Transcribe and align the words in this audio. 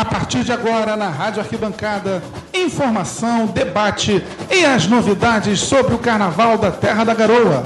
A 0.00 0.04
partir 0.06 0.44
de 0.44 0.50
agora, 0.50 0.96
na 0.96 1.10
Rádio 1.10 1.42
Arquibancada, 1.42 2.22
informação, 2.54 3.48
debate 3.48 4.24
e 4.50 4.64
as 4.64 4.86
novidades 4.86 5.60
sobre 5.60 5.94
o 5.94 5.98
Carnaval 5.98 6.56
da 6.56 6.70
Terra 6.70 7.04
da 7.04 7.12
Garoa. 7.12 7.62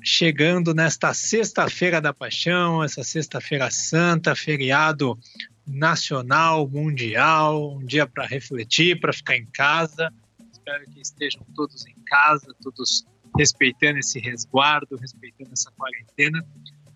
Chegando 0.04 0.72
nesta 0.72 1.16
sexta-feira 1.16 2.00
da 2.00 2.14
paixão, 2.14 2.84
essa 2.84 3.04
sexta-feira 3.04 3.72
santa, 3.72 4.36
feriado 4.36 5.18
nacional, 5.66 6.68
mundial, 6.68 7.76
um 7.76 7.84
dia 7.84 8.06
para 8.06 8.28
refletir, 8.28 9.00
para 9.00 9.12
ficar 9.12 9.36
em 9.36 9.48
casa. 9.48 10.14
Espero 10.54 10.86
que 10.92 11.02
estejam 11.02 11.44
todos 11.56 11.88
em 11.88 11.96
casa, 12.06 12.56
todos 12.62 13.04
respeitando 13.36 13.98
esse 13.98 14.20
resguardo, 14.20 14.96
respeitando 14.96 15.50
essa 15.54 15.72
quarentena, 15.72 16.46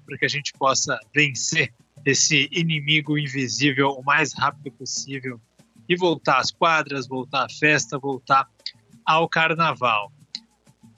para 0.05 0.17
que 0.19 0.25
a 0.25 0.29
gente 0.29 0.53
possa 0.53 0.99
vencer 1.15 1.73
esse 2.05 2.47
inimigo 2.51 3.17
invisível 3.17 3.89
o 3.89 4.03
mais 4.03 4.33
rápido 4.33 4.71
possível 4.71 5.41
e 5.89 5.95
voltar 5.95 6.37
às 6.37 6.51
quadras, 6.51 7.07
voltar 7.07 7.45
à 7.45 7.49
festa, 7.49 7.97
voltar 7.97 8.47
ao 9.03 9.27
carnaval. 9.27 10.13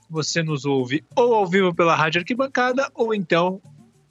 Você 0.10 0.44
nos 0.44 0.66
ouve 0.66 1.06
ou 1.16 1.34
ao 1.34 1.48
vivo 1.48 1.74
pela 1.74 1.96
Rádio 1.96 2.20
Arquibancada 2.20 2.92
ou 2.94 3.16
então 3.16 3.62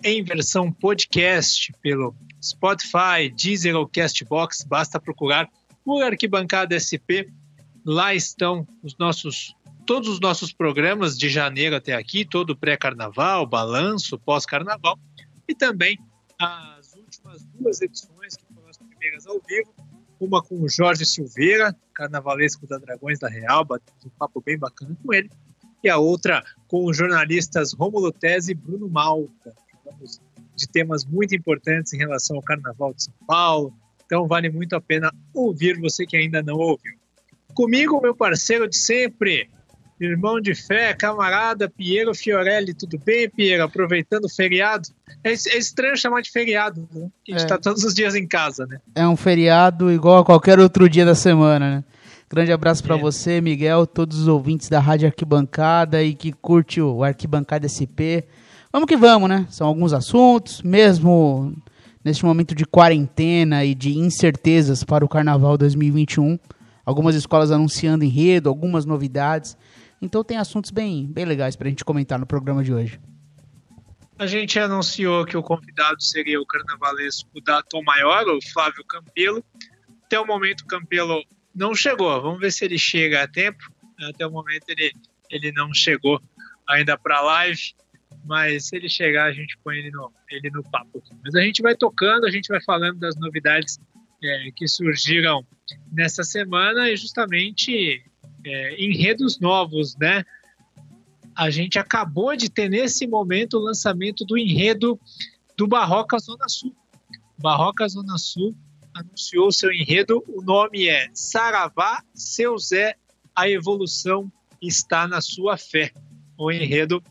em 0.03 0.25
versão 0.25 0.73
podcast 0.73 1.71
pelo 1.83 2.17
Spotify, 2.43 3.29
Deezer 3.37 3.77
ou 3.77 3.87
Castbox. 3.87 4.65
Basta 4.65 4.99
procurar 4.99 5.47
por 5.85 6.03
Arquibancada 6.03 6.81
SP. 6.81 7.29
Lá 7.85 8.15
estão 8.15 8.67
os 8.83 8.97
nossos 8.97 9.55
todos 9.85 10.09
os 10.09 10.21
nossos 10.21 10.53
programas 10.53 11.19
de 11.19 11.29
janeiro 11.29 11.75
até 11.75 11.95
aqui, 11.95 12.25
todo 12.25 12.57
pré-carnaval, 12.57 13.45
balanço, 13.45 14.19
pós-carnaval 14.19 14.99
e 15.49 15.55
também 15.55 15.99
as 16.39 16.95
últimas 16.95 17.45
duas 17.47 17.83
edições 17.83 18.37
que 18.37 18.45
foram 18.55 18.69
as 18.69 18.79
primeiras 18.79 19.27
ao 19.27 19.41
vivo 19.47 19.75
uma 20.21 20.43
com 20.43 20.61
o 20.61 20.69
Jorge 20.69 21.07
Silveira, 21.07 21.75
carnavalesco 21.95 22.67
da 22.67 22.79
Dragões 22.79 23.19
da 23.19 23.29
Real, 23.29 23.67
um 24.05 24.11
papo 24.19 24.43
bem 24.45 24.59
bacana 24.59 24.97
com 25.03 25.15
ele, 25.15 25.31
e 25.83 25.89
a 25.89 25.97
outra 25.97 26.45
com 26.69 26.85
os 26.85 26.97
jornalistas 26.97 27.73
Romulo 27.73 28.13
Tese 28.13 28.53
e 28.53 28.55
Bruno 28.55 28.89
Malta. 28.89 29.55
De 30.55 30.69
temas 30.69 31.07
muito 31.07 31.35
importantes 31.35 31.95
em 31.95 31.97
relação 31.97 32.37
ao 32.37 32.43
Carnaval 32.43 32.93
de 32.93 33.05
São 33.05 33.15
Paulo, 33.27 33.75
então 34.05 34.27
vale 34.27 34.51
muito 34.51 34.75
a 34.77 34.81
pena 34.81 35.11
ouvir 35.33 35.81
você 35.81 36.05
que 36.05 36.17
ainda 36.17 36.43
não 36.43 36.57
ouviu. 36.57 36.95
Comigo, 37.55 38.01
meu 38.01 38.15
parceiro 38.15 38.69
de 38.69 38.77
sempre, 38.77 39.51
irmão 40.01 40.41
de 40.41 40.55
fé, 40.55 40.95
camarada 40.95 41.69
Piero 41.69 42.15
Fiorelli. 42.15 42.75
Tudo 42.75 42.99
bem, 42.99 43.29
Piero? 43.29 43.65
Aproveitando 43.65 44.25
o 44.25 44.29
feriado. 44.29 44.89
É, 45.23 45.31
é 45.31 45.59
estranho 45.59 45.97
chamar 45.97 46.23
de 46.23 46.31
feriado, 46.31 46.89
né? 46.93 47.09
a 47.29 47.31
gente 47.31 47.43
está 47.43 47.57
é. 47.57 47.59
todos 47.59 47.85
os 47.85 47.93
dias 47.93 48.15
em 48.15 48.27
casa, 48.27 48.67
né? 48.67 48.81
É 48.95 49.07
um 49.07 49.17
feriado 49.17 49.91
igual 49.93 50.19
a 50.19 50.25
qualquer 50.25 50.59
outro 50.59 50.89
dia 50.89 51.05
da 51.05 51.15
semana, 51.15 51.77
né? 51.77 51.85
Grande 52.31 52.53
abraço 52.53 52.83
para 52.83 52.97
é. 52.97 53.01
você, 53.01 53.41
Miguel, 53.41 53.87
todos 53.87 54.21
os 54.21 54.29
ouvintes 54.29 54.69
da 54.69 54.79
Rádio 54.79 55.09
Arquibancada 55.09 56.03
e 56.03 56.15
que 56.15 56.33
curte 56.33 56.81
o 56.81 57.03
Arquibancada 57.03 57.69
SP. 57.69 58.25
Vamos 58.73 58.87
que 58.87 58.97
vamos, 58.97 59.29
né? 59.29 59.47
São 59.51 59.67
alguns 59.67 59.93
assuntos, 59.93 60.63
mesmo 60.63 61.53
neste 62.05 62.25
momento 62.25 62.55
de 62.55 62.65
quarentena 62.65 63.65
e 63.65 63.75
de 63.75 63.99
incertezas 63.99 64.85
para 64.85 65.05
o 65.05 65.09
Carnaval 65.09 65.59
2021. 65.59 66.39
Algumas 66.85 67.15
escolas 67.15 67.51
anunciando 67.51 68.05
enredo, 68.05 68.49
algumas 68.49 68.85
novidades. 68.85 69.57
Então 70.01 70.25
tem 70.25 70.37
assuntos 70.37 70.71
bem, 70.71 71.07
bem 71.07 71.25
legais 71.25 71.57
para 71.57 71.67
a 71.67 71.71
gente 71.71 71.85
comentar 71.85 72.19
no 72.19 72.27
programa 72.27 72.65
de 72.65 72.73
hoje. 72.73 73.01
A 74.19 74.27
gente 74.27 74.59
anunciou 74.59 75.25
que 75.25 75.37
o 75.37 75.43
convidado 75.43 76.03
seria 76.03 76.41
o 76.41 76.47
carnavalesco 76.47 77.41
da 77.41 77.63
Tom 77.63 77.83
Maior, 77.83 78.29
o 78.29 78.39
Flávio 78.53 78.85
Campelo. 78.85 79.43
Até 80.05 80.21
o 80.21 80.27
momento 80.27 80.61
o 80.61 80.67
Campelo 80.67 81.23
não 81.55 81.75
chegou. 81.75 82.21
Vamos 82.21 82.41
ver 82.41 82.53
se 82.53 82.65
ele 82.65 82.79
chega 82.79 83.23
a 83.23 83.29
tempo. 83.29 83.63
Até 84.09 84.27
o 84.27 84.31
momento 84.31 84.65
ele, 84.69 84.93
ele 85.31 85.53
não 85.53 85.73
chegou 85.73 86.21
ainda 86.69 86.99
para 86.99 87.19
a 87.19 87.23
live. 87.23 87.75
Mas 88.25 88.67
se 88.67 88.77
ele 88.77 88.89
chegar, 88.89 89.25
a 89.25 89.33
gente 89.33 89.57
põe 89.65 89.79
ele 89.79 89.91
no, 89.91 90.13
ele 90.31 90.51
no 90.51 90.63
papo. 90.71 91.03
Mas 91.25 91.35
a 91.35 91.41
gente 91.41 91.63
vai 91.63 91.75
tocando, 91.75 92.27
a 92.27 92.31
gente 92.31 92.49
vai 92.49 92.63
falando 92.63 92.99
das 92.99 93.17
novidades 93.17 93.79
é, 94.23 94.51
que 94.55 94.69
surgiram 94.69 95.47
nessa 95.91 96.23
semana 96.23 96.91
e 96.91 96.97
justamente 96.97 98.05
é, 98.45 98.83
enredos 98.83 99.39
novos, 99.39 99.97
né? 99.97 100.25
A 101.35 101.51
gente 101.51 101.79
acabou 101.79 102.37
de 102.37 102.51
ter 102.51 102.69
nesse 102.69 103.07
momento 103.07 103.55
o 103.55 103.61
lançamento 103.61 104.25
do 104.25 104.37
enredo 104.37 104.99
do 105.57 105.67
Barroca 105.67 106.19
Zona 106.19 106.49
Sul. 106.49 106.75
Barroca 107.39 107.89
Zona 107.89 108.19
Sul 108.19 108.55
anunciou 108.95 109.51
seu 109.53 109.73
enredo, 109.73 110.23
o 110.29 110.43
nome 110.43 110.89
é 110.89 111.09
Saravá, 111.15 112.03
seu 112.15 112.59
Zé, 112.59 112.97
a 113.35 113.49
evolução 113.49 114.31
está 114.61 115.07
na 115.07 115.21
sua 115.21 115.57
fé. 115.57 115.93
O 116.37 116.51
enredo 116.51 117.03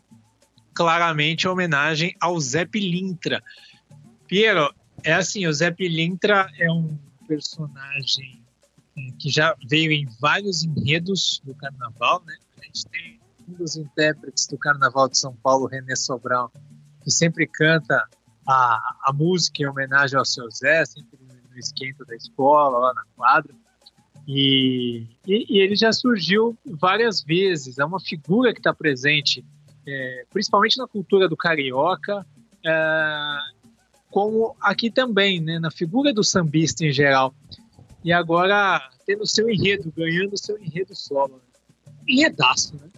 claramente 0.73 1.47
é 1.47 1.49
homenagem 1.49 2.15
ao 2.19 2.39
Zé 2.39 2.65
Pilintra. 2.65 3.43
Piero, 4.27 4.73
é 5.03 5.13
assim, 5.13 5.47
o 5.47 5.53
Zé 5.53 5.71
Pilintra 5.71 6.51
é 6.57 6.71
um 6.71 6.97
personagem 7.27 8.38
que 9.19 9.29
já 9.29 9.55
veio 9.67 9.91
em 9.91 10.07
vários 10.19 10.63
enredos 10.63 11.41
do 11.43 11.53
carnaval, 11.55 12.23
né? 12.25 12.35
A 12.59 12.65
gente 12.65 12.85
tem 12.87 13.19
um 13.47 13.53
dos 13.53 13.75
intérpretes 13.75 14.47
do 14.47 14.57
Carnaval 14.57 15.09
de 15.09 15.17
São 15.17 15.35
Paulo, 15.35 15.67
René 15.67 15.95
Sobral, 15.95 16.51
que 17.03 17.11
sempre 17.11 17.47
canta 17.47 18.07
a, 18.47 18.97
a 19.05 19.13
música 19.13 19.63
em 19.63 19.65
homenagem 19.65 20.17
ao 20.17 20.25
seu 20.25 20.49
Zé, 20.51 20.85
sempre 20.85 21.17
no 21.21 21.57
esquenta 21.59 22.05
da 22.05 22.15
escola, 22.15 22.79
lá 22.79 22.93
na 22.93 23.03
quadra. 23.15 23.53
E, 24.27 25.07
e, 25.25 25.57
e 25.57 25.59
ele 25.59 25.75
já 25.75 25.91
surgiu 25.91 26.57
várias 26.65 27.21
vezes, 27.21 27.79
é 27.79 27.85
uma 27.85 27.99
figura 27.99 28.53
que 28.53 28.59
está 28.59 28.73
presente, 28.73 29.43
é, 29.87 30.25
principalmente 30.29 30.77
na 30.77 30.87
cultura 30.87 31.27
do 31.27 31.35
carioca, 31.35 32.25
é, 32.65 33.37
como 34.09 34.55
aqui 34.61 34.89
também, 34.89 35.39
né, 35.39 35.59
na 35.59 35.71
figura 35.71 36.13
do 36.13 36.23
sambista 36.23 36.85
em 36.85 36.91
geral 36.91 37.33
e 38.03 38.11
agora 38.11 38.81
tendo 39.05 39.25
seu 39.27 39.49
enredo, 39.49 39.91
ganhando 39.95 40.37
seu 40.37 40.57
enredo 40.57 40.95
solo. 40.95 41.35
Né? 41.35 41.93
Enredaço, 42.07 42.75
né? 42.75 42.89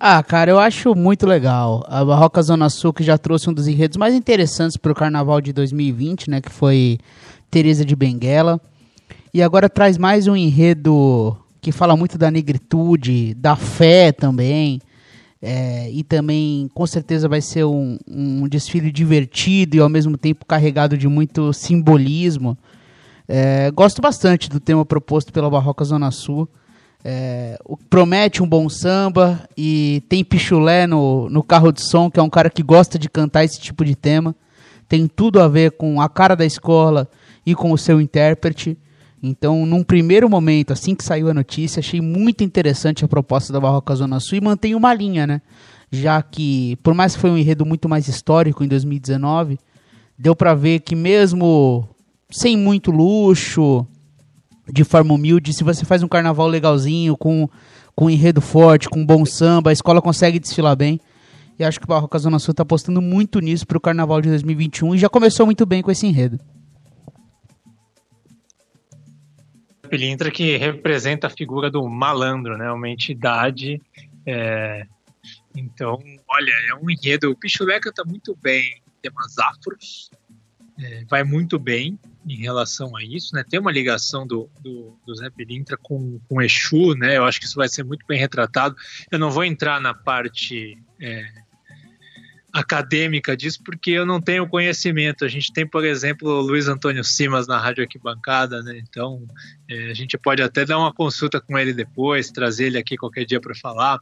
Ah, 0.00 0.22
cara, 0.22 0.50
eu 0.50 0.58
acho 0.60 0.94
muito 0.94 1.26
legal. 1.26 1.84
A 1.88 2.04
Barroca 2.04 2.40
Zona 2.40 2.70
Sul 2.70 2.92
que 2.92 3.02
já 3.02 3.18
trouxe 3.18 3.50
um 3.50 3.52
dos 3.52 3.66
enredos 3.66 3.96
mais 3.96 4.14
interessantes 4.14 4.76
para 4.76 4.92
o 4.92 4.94
Carnaval 4.94 5.40
de 5.40 5.52
2020, 5.52 6.30
né? 6.30 6.40
Que 6.40 6.50
foi 6.50 6.98
Teresa 7.50 7.84
de 7.84 7.96
Benguela. 7.96 8.60
E 9.34 9.42
agora 9.42 9.68
traz 9.68 9.98
mais 9.98 10.28
um 10.28 10.36
enredo 10.36 11.36
que 11.60 11.72
fala 11.72 11.96
muito 11.96 12.16
da 12.16 12.30
negritude, 12.30 13.34
da 13.34 13.56
fé 13.56 14.12
também. 14.12 14.80
É, 15.42 15.90
e 15.90 16.04
também, 16.04 16.68
com 16.74 16.86
certeza, 16.86 17.28
vai 17.28 17.40
ser 17.40 17.64
um, 17.64 17.98
um 18.08 18.48
desfile 18.48 18.92
divertido 18.92 19.76
e 19.76 19.80
ao 19.80 19.88
mesmo 19.88 20.16
tempo 20.16 20.46
carregado 20.46 20.96
de 20.96 21.08
muito 21.08 21.52
simbolismo. 21.52 22.56
É, 23.28 23.70
gosto 23.70 24.00
bastante 24.00 24.48
do 24.48 24.58
tema 24.58 24.86
proposto 24.86 25.32
pela 25.32 25.50
Barroca 25.50 25.84
Zona 25.84 26.10
Sul. 26.10 26.48
É, 27.04 27.58
promete 27.88 28.42
um 28.42 28.48
bom 28.48 28.68
samba 28.68 29.46
e 29.56 30.02
tem 30.08 30.24
Pichulé 30.24 30.86
no, 30.86 31.28
no 31.28 31.42
carro 31.42 31.70
de 31.70 31.82
som, 31.82 32.10
que 32.10 32.18
é 32.18 32.22
um 32.22 32.30
cara 32.30 32.48
que 32.48 32.62
gosta 32.62 32.98
de 32.98 33.08
cantar 33.08 33.44
esse 33.44 33.60
tipo 33.60 33.84
de 33.84 33.94
tema. 33.94 34.34
Tem 34.88 35.06
tudo 35.06 35.40
a 35.40 35.46
ver 35.46 35.72
com 35.72 36.00
a 36.00 36.08
cara 36.08 36.34
da 36.34 36.46
escola 36.46 37.08
e 37.44 37.54
com 37.54 37.70
o 37.70 37.78
seu 37.78 38.00
intérprete. 38.00 38.78
Então, 39.22 39.66
num 39.66 39.82
primeiro 39.82 40.28
momento, 40.30 40.72
assim 40.72 40.94
que 40.94 41.04
saiu 41.04 41.28
a 41.28 41.34
notícia, 41.34 41.80
achei 41.80 42.00
muito 42.00 42.42
interessante 42.42 43.04
a 43.04 43.08
proposta 43.08 43.52
da 43.52 43.60
Barroca 43.60 43.94
Zona 43.94 44.20
Sul 44.20 44.38
e 44.38 44.40
mantém 44.40 44.74
uma 44.74 44.94
linha, 44.94 45.26
né? 45.26 45.42
Já 45.90 46.22
que, 46.22 46.76
por 46.82 46.94
mais 46.94 47.14
que 47.14 47.20
foi 47.20 47.30
um 47.30 47.36
enredo 47.36 47.66
muito 47.66 47.88
mais 47.88 48.08
histórico 48.08 48.64
em 48.64 48.68
2019, 48.68 49.58
deu 50.16 50.34
para 50.34 50.54
ver 50.54 50.80
que 50.80 50.94
mesmo 50.94 51.88
sem 52.30 52.56
muito 52.56 52.90
luxo, 52.90 53.86
de 54.70 54.84
forma 54.84 55.14
humilde. 55.14 55.52
Se 55.52 55.64
você 55.64 55.84
faz 55.84 56.02
um 56.02 56.08
carnaval 56.08 56.46
legalzinho, 56.46 57.16
com, 57.16 57.48
com 57.94 58.10
enredo 58.10 58.40
forte, 58.40 58.88
com 58.88 59.04
bom 59.04 59.24
samba, 59.24 59.70
a 59.70 59.72
escola 59.72 60.02
consegue 60.02 60.38
desfilar 60.38 60.76
bem. 60.76 61.00
E 61.58 61.64
acho 61.64 61.80
que 61.80 61.86
o 61.86 61.88
Barroca 61.88 62.18
Zona 62.18 62.38
Sul 62.38 62.52
está 62.52 62.62
apostando 62.62 63.02
muito 63.02 63.40
nisso 63.40 63.66
para 63.66 63.78
o 63.78 63.80
carnaval 63.80 64.20
de 64.20 64.28
2021 64.28 64.94
e 64.94 64.98
já 64.98 65.08
começou 65.08 65.44
muito 65.44 65.66
bem 65.66 65.82
com 65.82 65.90
esse 65.90 66.06
enredo. 66.06 66.38
Pilintra 69.88 70.30
que 70.30 70.56
representa 70.56 71.26
a 71.26 71.30
figura 71.30 71.70
do 71.70 71.82
malandro, 71.88 72.56
né? 72.56 72.70
Uma 72.70 72.88
entidade. 72.88 73.80
É... 74.24 74.86
Então, 75.56 75.98
olha, 76.30 76.52
é 76.70 76.74
um 76.74 76.88
enredo. 76.90 77.30
O 77.30 77.36
Pichuleca 77.36 77.90
tá 77.92 78.04
muito 78.04 78.36
bem 78.40 78.80
temas 79.02 79.38
afros, 79.38 80.10
é, 80.78 81.04
vai 81.08 81.24
muito 81.24 81.58
bem 81.58 81.98
em 82.28 82.36
relação 82.36 82.96
a 82.96 83.02
isso, 83.02 83.34
né? 83.34 83.44
Tem 83.48 83.58
uma 83.58 83.72
ligação 83.72 84.26
do, 84.26 84.50
do, 84.60 84.98
do 85.06 85.14
Zé 85.14 85.30
Pilintra 85.30 85.76
com, 85.76 86.20
com 86.28 86.42
Exu, 86.42 86.94
né? 86.94 87.16
Eu 87.16 87.24
acho 87.24 87.40
que 87.40 87.46
isso 87.46 87.56
vai 87.56 87.68
ser 87.68 87.84
muito 87.84 88.04
bem 88.06 88.18
retratado. 88.18 88.76
Eu 89.10 89.18
não 89.18 89.30
vou 89.30 89.44
entrar 89.44 89.80
na 89.80 89.94
parte 89.94 90.78
é, 91.00 91.26
acadêmica 92.52 93.36
disso, 93.36 93.60
porque 93.64 93.90
eu 93.90 94.06
não 94.06 94.20
tenho 94.20 94.48
conhecimento. 94.48 95.24
A 95.24 95.28
gente 95.28 95.52
tem, 95.52 95.66
por 95.66 95.84
exemplo, 95.84 96.28
o 96.28 96.40
Luiz 96.40 96.68
Antônio 96.68 97.04
Simas 97.04 97.46
na 97.46 97.58
Rádio 97.58 97.84
Arquibancada, 97.84 98.62
né? 98.62 98.78
Então, 98.78 99.26
é, 99.68 99.90
a 99.90 99.94
gente 99.94 100.18
pode 100.18 100.42
até 100.42 100.64
dar 100.64 100.78
uma 100.78 100.92
consulta 100.92 101.40
com 101.40 101.58
ele 101.58 101.72
depois, 101.72 102.30
trazer 102.30 102.66
ele 102.66 102.78
aqui 102.78 102.96
qualquer 102.96 103.24
dia 103.24 103.40
para 103.40 103.54
falar 103.54 103.98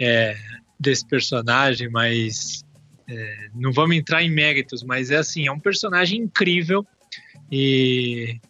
é, 0.00 0.36
desse 0.78 1.06
personagem, 1.06 1.90
mas 1.90 2.64
é, 3.08 3.48
não 3.54 3.72
vamos 3.72 3.96
entrar 3.96 4.22
em 4.22 4.30
méritos, 4.30 4.82
mas 4.82 5.10
é 5.10 5.16
assim, 5.16 5.46
é 5.46 5.52
um 5.52 5.60
personagem 5.60 6.20
incrível 6.20 6.86
e, 7.50 8.40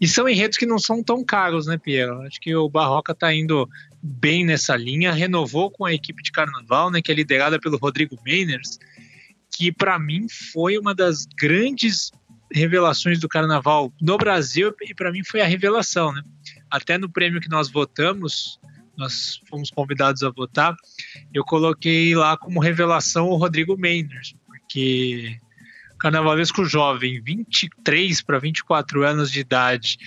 e 0.00 0.08
são 0.08 0.28
enredos 0.28 0.58
que 0.58 0.66
não 0.66 0.78
são 0.78 1.02
tão 1.02 1.24
caros, 1.24 1.66
né, 1.66 1.78
Piero? 1.78 2.22
Acho 2.22 2.40
que 2.40 2.54
o 2.54 2.68
Barroca 2.68 3.12
está 3.12 3.32
indo 3.32 3.68
bem 4.02 4.44
nessa 4.44 4.76
linha, 4.76 5.12
renovou 5.12 5.70
com 5.70 5.84
a 5.84 5.92
equipe 5.92 6.22
de 6.22 6.32
carnaval, 6.32 6.90
né, 6.90 7.00
que 7.00 7.12
é 7.12 7.14
liderada 7.14 7.58
pelo 7.60 7.78
Rodrigo 7.78 8.16
Meiners, 8.24 8.78
que 9.54 9.70
para 9.70 9.98
mim 9.98 10.26
foi 10.52 10.76
uma 10.76 10.94
das 10.94 11.24
grandes 11.38 12.10
revelações 12.52 13.18
do 13.18 13.28
carnaval 13.28 13.92
no 14.00 14.16
Brasil 14.18 14.74
e 14.82 14.94
para 14.94 15.12
mim 15.12 15.22
foi 15.24 15.40
a 15.40 15.46
revelação, 15.46 16.12
né? 16.12 16.22
Até 16.70 16.98
no 16.98 17.08
prêmio 17.08 17.40
que 17.40 17.48
nós 17.48 17.70
votamos, 17.70 18.58
nós 18.96 19.40
fomos 19.48 19.70
convidados 19.70 20.22
a 20.22 20.30
votar, 20.30 20.74
eu 21.32 21.44
coloquei 21.44 22.14
lá 22.14 22.36
como 22.36 22.60
revelação 22.60 23.28
o 23.28 23.36
Rodrigo 23.36 23.76
Meiners, 23.76 24.34
porque 24.46 25.38
carnavalesco 26.02 26.64
jovem, 26.64 27.22
23 27.22 28.22
para 28.22 28.40
24 28.40 29.04
anos 29.04 29.30
de 29.30 29.38
idade, 29.38 29.98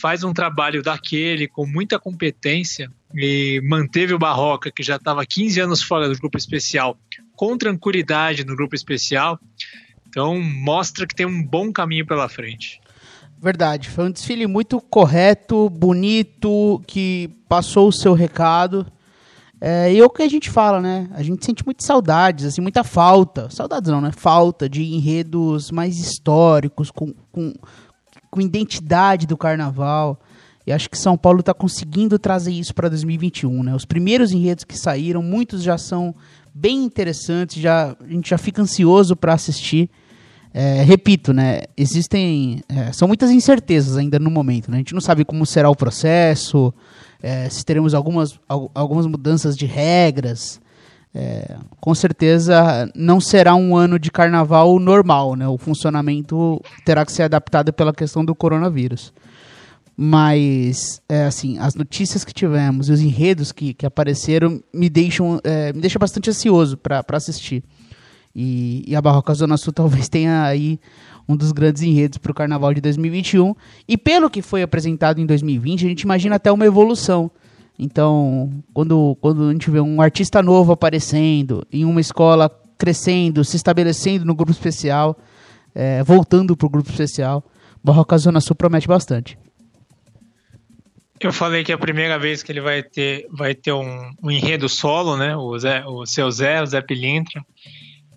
faz 0.00 0.24
um 0.24 0.32
trabalho 0.32 0.82
daquele 0.82 1.46
com 1.46 1.64
muita 1.64 2.00
competência 2.00 2.90
e 3.14 3.60
manteve 3.62 4.12
o 4.12 4.18
Barroca, 4.18 4.72
que 4.72 4.82
já 4.82 4.96
estava 4.96 5.24
15 5.24 5.60
anos 5.60 5.82
fora 5.84 6.08
do 6.08 6.18
grupo 6.18 6.36
especial, 6.36 6.98
com 7.36 7.56
tranquilidade 7.56 8.44
no 8.44 8.56
grupo 8.56 8.74
especial. 8.74 9.38
Então, 10.08 10.40
mostra 10.40 11.06
que 11.06 11.14
tem 11.14 11.26
um 11.26 11.40
bom 11.40 11.72
caminho 11.72 12.04
pela 12.04 12.28
frente. 12.28 12.80
Verdade, 13.40 13.88
foi 13.88 14.06
um 14.06 14.10
desfile 14.10 14.48
muito 14.48 14.80
correto, 14.80 15.70
bonito, 15.70 16.82
que 16.88 17.30
passou 17.48 17.88
o 17.88 17.92
seu 17.92 18.14
recado. 18.14 18.84
É, 19.60 19.92
e 19.92 19.98
é 19.98 20.04
o 20.04 20.08
que 20.08 20.22
a 20.22 20.28
gente 20.28 20.48
fala, 20.48 20.80
né? 20.80 21.08
A 21.12 21.22
gente 21.22 21.44
sente 21.44 21.64
muitas 21.64 21.86
saudades, 21.86 22.46
assim, 22.46 22.62
muita 22.62 22.82
falta. 22.82 23.50
Saudades 23.50 23.90
não, 23.90 24.00
né? 24.00 24.10
Falta 24.10 24.68
de 24.68 24.82
enredos 24.82 25.70
mais 25.70 25.98
históricos, 25.98 26.90
com, 26.90 27.12
com, 27.30 27.52
com 28.30 28.40
identidade 28.40 29.26
do 29.26 29.36
carnaval. 29.36 30.18
E 30.66 30.72
acho 30.72 30.88
que 30.88 30.96
São 30.96 31.16
Paulo 31.16 31.40
está 31.40 31.52
conseguindo 31.52 32.18
trazer 32.18 32.52
isso 32.52 32.74
para 32.74 32.88
2021, 32.88 33.62
né? 33.62 33.74
Os 33.74 33.84
primeiros 33.84 34.32
enredos 34.32 34.64
que 34.64 34.78
saíram, 34.78 35.22
muitos 35.22 35.62
já 35.62 35.76
são 35.76 36.14
bem 36.54 36.84
interessantes, 36.84 37.60
já, 37.60 37.96
a 38.00 38.08
gente 38.08 38.30
já 38.30 38.38
fica 38.38 38.62
ansioso 38.62 39.14
para 39.14 39.34
assistir. 39.34 39.90
É, 40.54 40.82
repito, 40.82 41.32
né? 41.32 41.62
Existem. 41.76 42.62
É, 42.68 42.92
são 42.92 43.06
muitas 43.06 43.30
incertezas 43.30 43.96
ainda 43.96 44.18
no 44.18 44.30
momento, 44.30 44.70
né? 44.70 44.78
A 44.78 44.80
gente 44.80 44.94
não 44.94 45.00
sabe 45.00 45.24
como 45.24 45.44
será 45.44 45.68
o 45.68 45.76
processo, 45.76 46.72
é, 47.22 47.48
se 47.48 47.64
teremos 47.64 47.94
algumas, 47.94 48.38
algumas 48.48 49.06
mudanças 49.06 49.56
de 49.56 49.66
regras. 49.66 50.60
É, 51.12 51.56
com 51.80 51.92
certeza 51.92 52.88
não 52.94 53.20
será 53.20 53.56
um 53.56 53.76
ano 53.76 53.98
de 53.98 54.12
carnaval 54.12 54.78
normal, 54.78 55.34
né? 55.34 55.48
O 55.48 55.58
funcionamento 55.58 56.60
terá 56.84 57.04
que 57.04 57.10
ser 57.10 57.24
adaptado 57.24 57.72
pela 57.72 57.92
questão 57.92 58.24
do 58.24 58.34
coronavírus. 58.34 59.12
Mas, 60.02 61.02
é, 61.08 61.24
assim, 61.24 61.58
as 61.58 61.74
notícias 61.74 62.24
que 62.24 62.32
tivemos 62.32 62.88
e 62.88 62.92
os 62.92 63.00
enredos 63.00 63.52
que, 63.52 63.74
que 63.74 63.84
apareceram 63.84 64.62
me 64.72 64.88
deixam, 64.88 65.38
é, 65.44 65.72
me 65.74 65.80
deixam 65.80 65.98
bastante 65.98 66.30
ansioso 66.30 66.76
para 66.78 67.04
assistir. 67.10 67.62
E, 68.34 68.84
e, 68.86 68.96
a 68.96 69.02
Barroca 69.02 69.34
Zona 69.34 69.56
Sul 69.56 69.72
talvez 69.72 70.08
tenha 70.08 70.44
aí 70.44 70.80
um 71.28 71.36
dos 71.36 71.52
grandes 71.52 71.82
enredos 71.82 72.18
para 72.18 72.32
o 72.32 72.34
Carnaval 72.34 72.74
de 72.74 72.80
2021. 72.80 73.54
E 73.88 73.96
pelo 73.96 74.30
que 74.30 74.42
foi 74.42 74.62
apresentado 74.62 75.20
em 75.20 75.26
2020, 75.26 75.84
a 75.84 75.88
gente 75.88 76.02
imagina 76.02 76.36
até 76.36 76.50
uma 76.50 76.66
evolução. 76.66 77.30
Então, 77.78 78.50
quando, 78.74 79.16
quando 79.20 79.48
a 79.48 79.52
gente 79.52 79.70
vê 79.70 79.80
um 79.80 80.02
artista 80.02 80.42
novo 80.42 80.72
aparecendo 80.72 81.66
em 81.72 81.84
uma 81.84 82.00
escola 82.00 82.50
crescendo, 82.76 83.44
se 83.44 83.56
estabelecendo 83.56 84.24
no 84.24 84.34
grupo 84.34 84.52
especial, 84.52 85.16
é, 85.74 86.02
voltando 86.02 86.56
para 86.56 86.66
o 86.66 86.70
grupo 86.70 86.90
especial, 86.90 87.44
Barroca 87.82 88.18
Zona 88.18 88.40
Sul 88.40 88.54
promete 88.54 88.86
bastante. 88.86 89.38
Eu 91.20 91.32
falei 91.32 91.62
que 91.62 91.70
é 91.70 91.74
a 91.74 91.78
primeira 91.78 92.18
vez 92.18 92.42
que 92.42 92.50
ele 92.50 92.62
vai 92.62 92.82
ter, 92.82 93.26
vai 93.30 93.54
ter 93.54 93.72
um, 93.72 94.10
um 94.22 94.30
enredo 94.30 94.68
solo, 94.70 95.18
né? 95.18 95.36
O, 95.36 95.58
Zé, 95.58 95.84
o 95.86 96.06
seu 96.06 96.30
Zé, 96.30 96.62
o 96.62 96.66
Zé 96.66 96.80
Pilintra. 96.80 97.44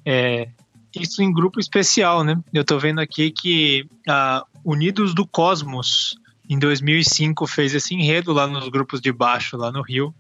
É, 0.05 0.47
isso 0.95 1.21
em 1.21 1.33
grupo 1.33 1.59
especial, 1.59 2.23
né? 2.23 2.39
Eu 2.53 2.63
tô 2.63 2.77
vendo 2.77 2.99
aqui 2.99 3.31
que 3.31 3.87
a 4.07 4.45
Unidos 4.63 5.13
do 5.13 5.27
Cosmos, 5.27 6.15
em 6.49 6.57
2005, 6.57 7.47
fez 7.47 7.73
esse 7.73 7.93
enredo 7.93 8.31
lá 8.31 8.47
nos 8.47 8.69
grupos 8.69 9.01
de 9.01 9.11
baixo, 9.11 9.57
lá 9.57 9.71
no 9.71 9.81
Rio. 9.81 10.13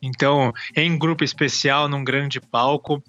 Então, 0.00 0.52
em 0.76 0.98
grupo 0.98 1.24
especial, 1.24 1.88
num 1.88 2.04
grande 2.04 2.40
palco, 2.40 3.02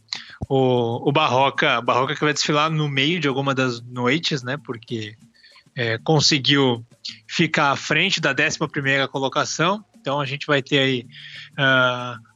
o, 0.47 1.09
o 1.09 1.11
Barroca, 1.11 1.81
Barroca 1.81 2.15
que 2.15 2.23
vai 2.23 2.33
desfilar 2.33 2.69
no 2.69 2.87
meio 2.87 3.19
de 3.19 3.27
alguma 3.27 3.53
das 3.53 3.81
noites, 3.81 4.41
né? 4.43 4.57
Porque 4.57 5.15
é, 5.75 5.97
conseguiu 5.97 6.85
ficar 7.27 7.71
à 7.71 7.75
frente 7.75 8.21
da 8.21 8.33
11 8.33 8.59
primeira 8.71 9.07
colocação. 9.07 9.83
Então, 9.99 10.21
a 10.21 10.25
gente 10.25 10.47
vai 10.47 10.61
ter 10.61 10.79
aí 10.79 11.07
uh, 11.53 12.34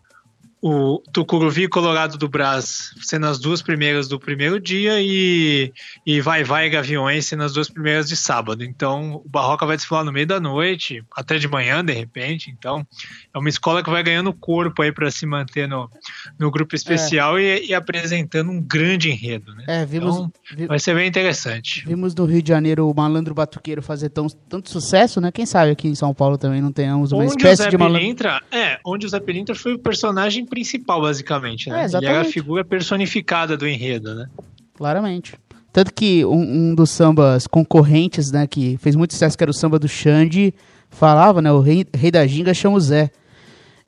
o 0.62 1.02
Tucuruvi 1.14 1.70
Colorado 1.70 2.18
do 2.18 2.28
Brás 2.28 2.92
sendo 3.02 3.28
as 3.28 3.40
duas 3.40 3.62
primeiras 3.62 4.08
do 4.08 4.20
primeiro 4.20 4.60
dia 4.60 5.00
e, 5.00 5.72
e 6.06 6.20
Vai 6.20 6.44
Vai 6.44 6.68
e 6.68 6.70
Gaviões 6.70 7.26
sendo 7.26 7.44
as 7.44 7.54
duas 7.54 7.70
primeiras 7.70 8.10
de 8.10 8.18
sábado. 8.18 8.64
Então 8.64 9.22
o 9.26 9.30
Barroca 9.30 9.66
vai 9.66 9.78
desfilar 9.78 10.04
no 10.04 10.12
meio 10.12 10.28
da 10.28 10.40
noite, 10.40 11.04
até 11.16 11.38
de 11.38 11.48
manhã 11.48 11.84
de 11.84 11.94
repente. 11.94 12.50
Então 12.52 12.86
é 13.34 13.40
uma 13.40 13.48
escola 13.48 13.82
que 13.82 13.90
vai 13.90 14.04
ganhando 14.04 14.34
corpo 14.34 14.82
aí 14.82 14.92
para 14.92 15.10
se 15.10 15.26
manter 15.26 15.68
no, 15.68 15.90
no 16.38 16.52
grupo 16.52 16.76
especial 16.76 17.38
é. 17.38 17.60
e, 17.60 17.68
e, 17.68 17.74
apresentando 17.74 18.52
um 18.52 18.62
grande 18.62 19.10
enredo. 19.10 19.56
Né? 19.56 19.64
É, 19.68 19.86
vimos, 19.86 20.16
então, 20.16 20.32
vi, 20.56 20.68
vai 20.68 20.80
ser 20.80 20.94
bem 20.94 21.08
interessante. 21.08 21.86
Vimos 21.88 22.14
no 22.14 22.26
Rio 22.26 22.42
de 22.42 22.50
Janeiro 22.50 22.90
o 22.90 22.94
Malandro 22.94 23.34
Batuqueiro 23.34 23.82
fazer 23.82 24.10
tão, 24.10 24.28
tanto 24.28 24.70
sucesso, 24.70 25.22
né? 25.22 25.32
Quem 25.32 25.46
sabe 25.46 25.72
aqui 25.72 25.88
em 25.88 25.96
São 25.96 26.14
Paulo 26.14 26.38
também 26.38 26.62
não 26.62 26.72
tenhamos 26.72 27.14
uma 27.14 27.24
onde 27.24 27.32
espécie 27.32 27.70
de 27.70 27.78
malandro. 27.78 28.02
Pilintra, 28.02 28.42
é, 28.52 28.80
onde 28.86 29.06
o 29.06 29.10
Zé 29.10 29.20
Pilintra 29.20 29.56
foi 29.56 29.74
o 29.76 29.80
personagem 29.80 30.46
principal, 30.50 31.02
basicamente, 31.02 31.70
né? 31.70 31.84
É, 31.84 31.98
Ele 31.98 32.06
era 32.06 32.22
a 32.22 32.26
figura 32.26 32.66
personificada 32.66 33.56
do 33.56 33.68
enredo, 33.68 34.16
né? 34.16 34.28
Claramente. 34.74 35.36
Tanto 35.72 35.94
que 35.94 36.26
um, 36.26 36.72
um, 36.72 36.76
dos 36.76 36.90
sambas 36.90 37.46
concorrentes, 37.46 38.32
né, 38.32 38.48
que 38.48 38.78
fez 38.78 38.96
muito 38.96 39.14
sucesso, 39.14 39.38
que 39.38 39.44
era 39.44 39.52
o 39.52 39.54
samba 39.54 39.78
do 39.78 39.88
Xande, 39.88 40.54
falava, 40.90 41.42
né, 41.42 41.52
o 41.52 41.60
rei, 41.60 41.86
rei 41.96 42.10
da 42.10 42.26
ginga 42.26 42.54
chama 42.54 42.78
o 42.78 42.80
Zé. 42.80 43.12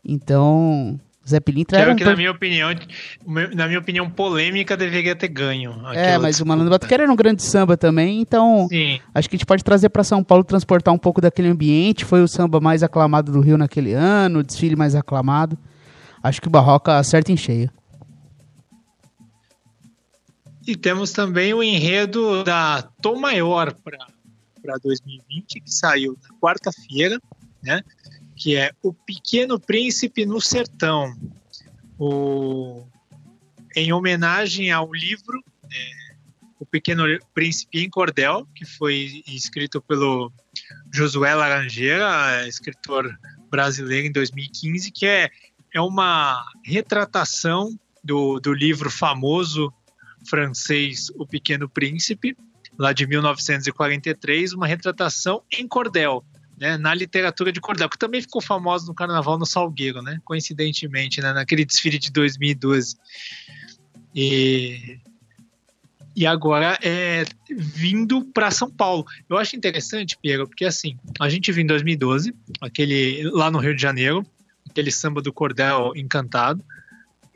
Então, 0.06 1.00
Zé 1.27 1.39
Pilintra 1.39 1.80
era 1.80 1.91
um... 1.91 1.96
que, 1.96 2.03
na 2.03 2.15
minha 2.15 2.32
opinião, 2.32 2.70
na 3.56 3.68
minha 3.68 3.80
opinião, 3.80 4.10
polêmica 4.10 4.77
deveria 4.77 5.15
ter 5.15 5.27
ganho. 5.27 5.72
É, 5.94 6.18
mas 6.18 6.36
disputa. 6.36 6.44
o 6.44 6.48
Malandro 6.48 6.72
Batuqueiro 6.72 7.03
era 7.03 7.12
um 7.12 7.15
grande 7.15 7.41
samba 7.41 7.75
também, 7.75 8.22
então 8.22 8.68
Sim. 8.70 9.00
acho 9.13 9.30
que 9.30 9.36
a 9.36 9.38
gente 9.38 9.46
pode 9.46 9.63
trazer 9.63 9.89
para 9.89 10.03
São 10.03 10.24
Paulo, 10.24 10.44
transportar 10.44 10.94
um 10.94 11.00
pouco 11.00 11.20
daquele 11.20 11.48
ambiente. 11.48 12.06
Foi 12.06 12.22
o 12.22 12.27
samba 12.27 12.60
mais 12.60 12.84
aclamado 12.84 13.32
do 13.32 13.39
Rio 13.39 13.58
naquele 13.58 13.94
ano, 13.94 14.39
o 14.39 14.44
desfile 14.44 14.75
mais 14.75 14.94
aclamado 14.96 15.58
acho 16.24 16.42
que 16.42 16.48
o 16.48 16.51
Barroca 16.51 16.98
acerta 16.98 17.32
em 17.32 17.38
cheio. 17.38 17.72
E 20.66 20.75
temos 20.75 21.12
também 21.12 21.54
o 21.54 21.63
enredo 21.63 22.44
da 22.44 22.84
Tom 23.01 23.20
Maior 23.20 23.74
para 23.74 24.78
2020, 24.84 25.60
que 25.60 25.74
saiu 25.74 26.18
na 26.22 26.38
quarta-feira, 26.38 27.20
né? 27.63 27.82
que 28.36 28.56
é 28.56 28.72
O 28.82 28.94
Pequeno 28.94 29.60
Príncipe 29.60 30.25
no 30.25 30.40
Sertão. 30.40 31.16
O, 31.98 32.84
em 33.75 33.94
homenagem 33.94 34.72
ao 34.72 34.92
livro 34.92 35.44
é, 35.72 35.92
O 36.60 36.66
Pequeno 36.66 37.04
Príncipe 37.34 37.80
em 37.80 37.90
Cordel, 37.90 38.48
que 38.56 38.66
foi 38.66 39.24
escrito 39.28 39.82
pelo 39.82 40.32
Josué 40.92 41.34
Laranjeira, 41.34 42.48
escritor 42.48 43.16
brasileiro 43.50 44.08
em 44.08 44.12
2015, 44.12 44.92
que 44.92 45.06
é 45.06 45.30
é 45.74 45.82
uma 45.82 46.46
retratação 46.63 47.78
do, 48.04 48.40
do 48.40 48.54
livro 48.54 48.90
famoso 48.90 49.74
francês 50.28 51.10
O 51.16 51.25
Pequeno 51.25 51.68
Príncipe, 51.68 52.36
lá 52.78 52.94
de 52.94 53.08
1943, 53.08 54.54
uma 54.54 54.68
retratação 54.68 55.42
em 55.51 55.68
cordel 55.68 56.24
né, 56.62 56.78
na 56.78 56.94
literatura 56.94 57.51
de 57.51 57.60
cordel, 57.60 57.90
que 57.90 57.98
também 57.98 58.22
ficou 58.22 58.40
famosa 58.40 58.86
no 58.86 58.94
Carnaval 58.94 59.40
no 59.40 59.48
Salgueiro, 59.48 60.04
né, 60.04 60.20
coincidentemente, 60.24 61.20
né, 61.20 61.34
naquele 61.34 61.66
desfile 61.66 61.98
de 61.98 62.12
2012. 62.12 62.98
E, 64.13 65.00
e 66.16 66.28
agora 66.28 66.78
é 66.84 67.25
vindo 67.50 68.24
para 68.25 68.51
São 68.51 68.70
Paulo. 68.70 69.06
Eu 69.28 69.38
acho 69.38 69.56
interessante, 69.56 70.16
Piero, 70.22 70.48
porque 70.48 70.63
assim, 70.63 71.00
a 71.20 71.28
gente 71.30 71.51
viu 71.51 71.63
em 71.63 71.68
2012, 71.68 72.32
aquele 72.62 73.24
lá 73.32 73.50
no 73.50 73.58
Rio 73.58 73.75
de 73.75 73.82
Janeiro, 73.82 74.24
aquele 74.72 74.92
samba 74.92 75.22
do 75.22 75.32
cordel 75.32 75.94
encantado, 75.96 76.63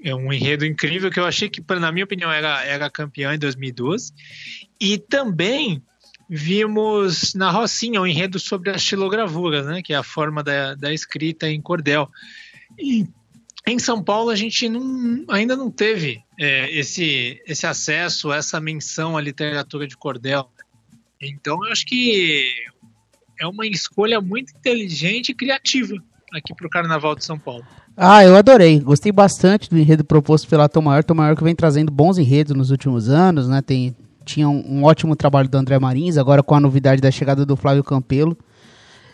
é 0.04 0.14
um 0.14 0.32
enredo 0.32 0.66
incrível 0.66 1.10
que 1.12 1.20
eu 1.20 1.26
achei 1.26 1.50
que, 1.50 1.64
na 1.80 1.92
minha 1.92 2.06
opinião, 2.06 2.32
era, 2.32 2.64
era 2.64 2.90
campeão 2.90 3.34
em 3.34 3.40
2012. 3.40 4.14
E 4.80 4.98
também 4.98 5.82
vimos 6.30 7.34
na 7.34 7.52
Rocinha 7.52 8.02
um 8.02 8.08
enredo 8.08 8.40
sobre 8.40 8.72
a 8.72 8.76
estilogravura, 8.76 9.64
né, 9.64 9.82
que 9.82 9.94
é 9.94 9.96
a 9.96 10.04
forma 10.04 10.44
da, 10.44 10.76
da 10.76 10.94
escrita 10.94 11.48
em 11.48 11.62
cordel. 11.62 12.10
E 12.80 13.08
em 13.68 13.80
São 13.80 14.04
Paulo 14.04 14.30
a 14.30 14.36
gente 14.36 14.68
não, 14.70 15.26
ainda 15.28 15.56
não 15.56 15.72
teve 15.72 16.24
é, 16.40 16.70
esse, 16.72 17.42
esse 17.48 17.66
acesso, 17.66 18.32
essa 18.32 18.60
menção 18.60 19.18
à 19.18 19.22
literatura 19.22 19.88
de 19.88 19.98
cordel. 19.98 20.50
Então 21.22 21.66
eu 21.66 21.72
acho 21.72 21.86
que 21.86 22.54
é 23.40 23.48
uma 23.48 23.66
escolha 23.66 24.22
muito 24.22 24.56
inteligente 24.56 25.30
e 25.30 25.36
criativa 25.36 25.96
aqui 26.34 26.54
para 26.56 26.68
o 26.68 26.70
Carnaval 26.70 27.16
de 27.16 27.24
São 27.24 27.38
Paulo. 27.38 27.64
Ah, 27.96 28.24
eu 28.24 28.36
adorei. 28.36 28.80
Gostei 28.80 29.12
bastante 29.12 29.70
do 29.70 29.78
enredo 29.78 30.04
proposto 30.04 30.48
pela 30.48 30.68
Tom 30.68 30.82
Maior. 30.82 31.04
Tom 31.04 31.14
Maior 31.14 31.36
que 31.36 31.44
vem 31.44 31.56
trazendo 31.56 31.92
bons 31.92 32.18
enredos 32.18 32.56
nos 32.56 32.72
últimos 32.72 33.10
anos, 33.10 33.48
né? 33.48 33.62
Tem, 33.62 33.96
tinha 34.26 34.50
um, 34.50 34.80
um, 34.80 34.84
ótimo 34.84 35.16
trabalho 35.16 35.48
do 35.48 35.58
André 35.58 35.80
Marins, 35.80 36.18
agora 36.18 36.44
com 36.44 36.56
a 36.56 36.60
novidade 36.60 37.02
da 37.02 37.12
chegada 37.12 37.46
do 37.46 37.56
Flávio 37.56 37.84
Campelo. 37.84 38.38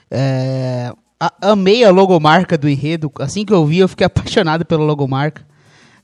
É, 0.10 0.91
a, 1.20 1.51
amei 1.51 1.84
a 1.84 1.91
logomarca 1.91 2.58
do 2.58 2.68
enredo. 2.68 3.12
Assim 3.20 3.46
que 3.46 3.53
eu 3.53 3.65
vi, 3.65 3.80
eu 3.80 3.88
fiquei 3.88 4.06
apaixonado 4.08 4.65
pela 4.65 4.84
logomarca. 4.84 5.46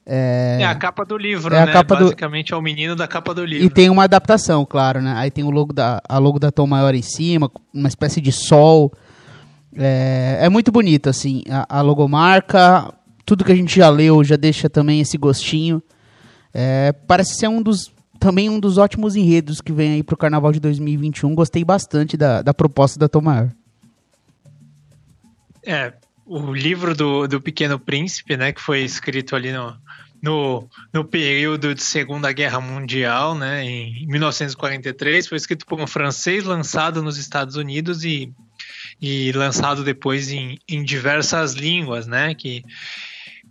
É, 0.09 0.59
é 0.61 0.65
a 0.65 0.75
capa 0.75 1.03
do 1.03 1.17
livro, 1.17 1.53
é 1.53 1.65
né? 1.65 1.69
A 1.69 1.73
capa 1.73 1.95
Basicamente 1.95 2.49
do... 2.49 2.55
é 2.55 2.57
o 2.57 2.61
menino 2.61 2.95
da 2.95 3.07
capa 3.07 3.33
do 3.33 3.43
livro. 3.43 3.65
E 3.65 3.69
tem 3.69 3.89
uma 3.89 4.05
adaptação, 4.05 4.65
claro, 4.65 5.01
né? 5.01 5.13
Aí 5.17 5.29
tem 5.29 5.43
o 5.43 5.49
logo 5.49 5.73
da, 5.73 6.01
a 6.07 6.17
logo 6.17 6.39
da 6.39 6.49
Tom 6.49 6.65
Maior 6.65 6.95
em 6.95 7.01
cima, 7.01 7.51
uma 7.73 7.89
espécie 7.89 8.21
de 8.21 8.31
sol. 8.31 8.93
É, 9.77 10.39
é 10.41 10.49
muito 10.49 10.71
bonito, 10.71 11.07
assim, 11.09 11.43
a, 11.49 11.77
a, 11.77 11.81
logomarca, 11.81 12.91
tudo 13.25 13.45
que 13.45 13.51
a 13.51 13.55
gente 13.55 13.75
já 13.75 13.89
leu 13.89 14.23
já 14.23 14.35
deixa 14.35 14.69
também 14.69 14.99
esse 14.99 15.17
gostinho. 15.17 15.81
É, 16.53 16.91
parece 16.91 17.35
ser 17.35 17.47
um 17.47 17.61
dos 17.61 17.93
também 18.19 18.49
um 18.49 18.59
dos 18.59 18.79
ótimos 18.79 19.15
enredos 19.15 19.61
que 19.61 19.71
vem 19.71 19.93
aí 19.93 20.03
pro 20.03 20.17
Carnaval 20.17 20.51
de 20.51 20.59
2021. 20.59 21.35
Gostei 21.35 21.63
bastante 21.63 22.17
da, 22.17 22.41
da 22.41 22.51
proposta 22.51 22.97
da 22.97 23.07
Tom 23.07 23.21
Maior. 23.21 23.51
É, 25.63 25.93
o 26.25 26.51
livro 26.51 26.95
do, 26.95 27.27
do 27.27 27.39
Pequeno 27.39 27.77
Príncipe, 27.79 28.35
né, 28.35 28.51
que 28.51 28.61
foi 28.61 28.81
escrito 28.81 29.35
ali 29.35 29.51
no, 29.51 29.77
no, 30.21 30.67
no 30.91 31.05
período 31.05 31.75
de 31.75 31.83
Segunda 31.83 32.31
Guerra 32.31 32.59
Mundial, 32.59 33.35
né, 33.35 33.63
em 33.63 34.07
1943, 34.07 35.27
foi 35.27 35.37
escrito 35.37 35.65
por 35.65 35.79
um 35.79 35.85
francês, 35.85 36.43
lançado 36.43 37.03
nos 37.03 37.17
Estados 37.17 37.55
Unidos 37.55 38.03
e 38.03 38.33
e 39.01 39.31
lançado 39.31 39.83
depois 39.83 40.31
em, 40.31 40.57
em 40.67 40.83
diversas 40.83 41.53
línguas, 41.53 42.07
né? 42.07 42.33
Que, 42.33 42.63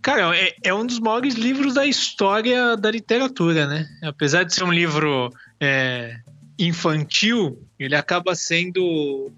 cara, 0.01 0.35
é, 0.35 0.55
é, 0.63 0.73
um 0.73 0.85
dos 0.85 0.99
maiores 0.99 1.35
livros 1.35 1.73
da 1.73 1.85
história 1.85 2.75
da 2.75 2.91
literatura, 2.91 3.65
né? 3.67 3.87
Apesar 4.03 4.43
de 4.43 4.53
ser 4.53 4.63
um 4.63 4.71
livro 4.71 5.31
é, 5.59 6.17
infantil, 6.59 7.65
ele 7.79 7.95
acaba 7.95 8.35
sendo 8.35 9.31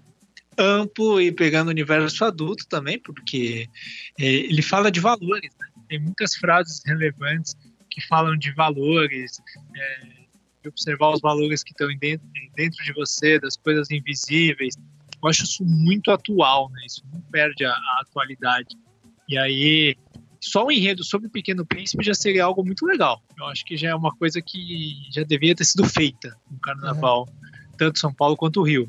amplo 0.58 1.20
e 1.20 1.32
pegando 1.32 1.68
o 1.68 1.70
universo 1.70 2.24
adulto 2.24 2.66
também, 2.68 2.98
porque 2.98 3.68
é, 4.18 4.24
ele 4.24 4.62
fala 4.62 4.90
de 4.90 5.00
valores, 5.00 5.50
né? 5.58 5.66
Tem 5.88 5.98
muitas 5.98 6.34
frases 6.36 6.82
relevantes 6.84 7.56
que 7.90 8.00
falam 8.06 8.36
de 8.36 8.52
valores, 8.52 9.40
é, 9.76 10.06
de 10.62 10.68
observar 10.68 11.10
os 11.10 11.20
valores 11.20 11.64
que 11.64 11.72
estão 11.72 11.88
dentro, 11.98 12.26
dentro 12.54 12.84
de 12.84 12.92
você, 12.92 13.40
das 13.40 13.56
coisas 13.56 13.90
invisíveis, 13.90 14.76
eu 15.22 15.28
acho 15.28 15.44
isso 15.44 15.64
muito 15.64 16.10
atual, 16.10 16.70
né? 16.70 16.82
Isso 16.86 17.02
não 17.12 17.20
perde 17.20 17.64
a, 17.64 17.70
a 17.70 18.02
atualidade. 18.02 18.76
E 19.28 19.38
aí, 19.38 19.96
só 20.40 20.66
o 20.66 20.72
enredo 20.72 21.04
sobre 21.04 21.28
o 21.28 21.30
Pequeno 21.30 21.64
Príncipe 21.66 22.04
já 22.04 22.14
seria 22.14 22.44
algo 22.44 22.64
muito 22.64 22.86
legal. 22.86 23.22
Eu 23.38 23.46
acho 23.46 23.64
que 23.64 23.76
já 23.76 23.90
é 23.90 23.94
uma 23.94 24.10
coisa 24.10 24.40
que 24.40 24.96
já 25.12 25.22
deveria 25.22 25.54
ter 25.54 25.64
sido 25.64 25.84
feita 25.84 26.34
no 26.50 26.58
Carnaval, 26.58 27.28
uhum. 27.28 27.76
tanto 27.76 27.98
São 27.98 28.12
Paulo 28.12 28.36
quanto 28.36 28.60
o 28.60 28.64
Rio. 28.64 28.88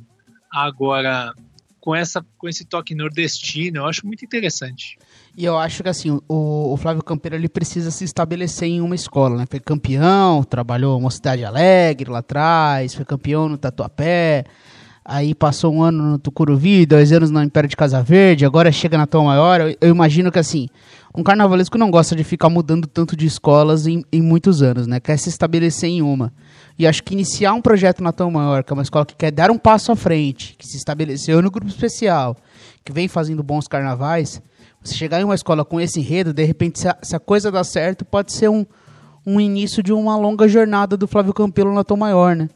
Agora, 0.52 1.34
com, 1.82 1.96
essa, 1.96 2.26
com 2.38 2.48
esse 2.48 2.64
toque 2.64 2.96
nordestino, 2.96 3.80
eu 3.80 3.86
acho 3.86 4.06
muito 4.06 4.24
interessante. 4.24 4.98
E 5.36 5.44
eu 5.44 5.58
acho 5.58 5.82
que 5.82 5.90
assim, 5.90 6.12
o, 6.28 6.74
o 6.74 6.78
Flávio 6.78 7.04
Campeiro 7.04 7.36
ele 7.36 7.50
precisa 7.50 7.90
se 7.90 8.04
estabelecer 8.04 8.68
em 8.68 8.82
uma 8.82 8.96
escola, 8.96 9.38
né? 9.38 9.46
Foi 9.50 9.60
campeão, 9.60 10.44
trabalhou 10.44 10.98
uma 10.98 11.12
cidade 11.12 11.44
alegre 11.44 12.10
lá 12.10 12.20
atrás, 12.20 12.94
foi 12.94 13.04
campeão 13.04 13.50
no 13.50 13.58
Tatuapé, 13.58 14.46
aí 15.04 15.34
passou 15.34 15.74
um 15.74 15.82
ano 15.82 16.12
no 16.12 16.20
Tucuruvi, 16.20 16.86
dois 16.86 17.12
anos 17.12 17.32
no 17.32 17.42
Império 17.42 17.70
de 17.70 17.76
Casa 17.76 18.02
Verde, 18.02 18.46
agora 18.46 18.72
chega 18.72 18.98
na 18.98 19.08
Tom 19.08 19.26
Maior. 19.26 19.62
Eu, 19.62 19.76
eu, 19.82 19.90
imagino 19.90 20.32
que 20.32 20.40
assim, 20.40 20.68
um 21.16 21.24
carnavalesco 21.24 21.78
não 21.78 21.90
gosta 21.90 22.16
de 22.16 22.24
ficar 22.24 22.50
mudando 22.50 22.88
tanto 22.88 23.16
de 23.16 23.26
escolas 23.26 23.88
em, 23.88 24.04
em, 24.12 24.22
muitos 24.22 24.62
anos, 24.62 24.88
né? 24.88 25.00
Quer 25.00 25.18
se 25.18 25.30
estabelecer 25.30 25.90
em 25.90 26.02
uma. 26.02 26.32
E 26.78 26.88
acho 26.88 27.04
que 27.04 27.14
iniciar 27.14 27.54
um 27.54 27.62
projeto 27.62 28.04
na 28.04 28.12
Tom 28.12 28.32
Maior, 28.32 28.64
que 28.64 28.72
é 28.72 28.76
uma 28.76 28.84
escola 28.84 29.06
que 29.06 29.16
quer 29.16 29.32
dar 29.32 29.52
um 29.52 29.58
passo 29.58 29.92
à 29.92 29.96
frente, 29.96 30.56
que 30.58 30.66
se 30.66 30.78
estabeleceu 30.78 31.42
no 31.42 31.52
grupo 31.52 31.70
especial, 31.70 32.38
que 32.86 32.94
vem 32.94 33.08
fazendo 33.08 33.44
bons 33.44 33.68
carnavais, 33.68 34.42
você 34.84 34.96
chegar 34.96 35.20
em 35.20 35.24
uma 35.24 35.36
escola 35.36 35.64
com 35.64 35.80
esse 35.80 36.00
enredo, 36.00 36.34
de 36.34 36.44
repente, 36.44 36.80
se 36.80 36.88
a, 36.88 36.98
se 37.02 37.16
a 37.16 37.20
coisa 37.20 37.52
dá 37.52 37.64
certo, 37.64 38.04
pode 38.04 38.34
ser 38.34 38.50
um, 38.50 38.66
um 39.26 39.40
início 39.40 39.84
de 39.84 39.94
uma 39.94 40.18
longa 40.18 40.48
jornada 40.48 40.98
do 40.98 41.08
Flávio 41.08 41.34
Campelo 41.34 41.74
na 41.74 41.84
Tom 41.84 41.98
Maior, 41.98 42.36
né? 42.36 42.50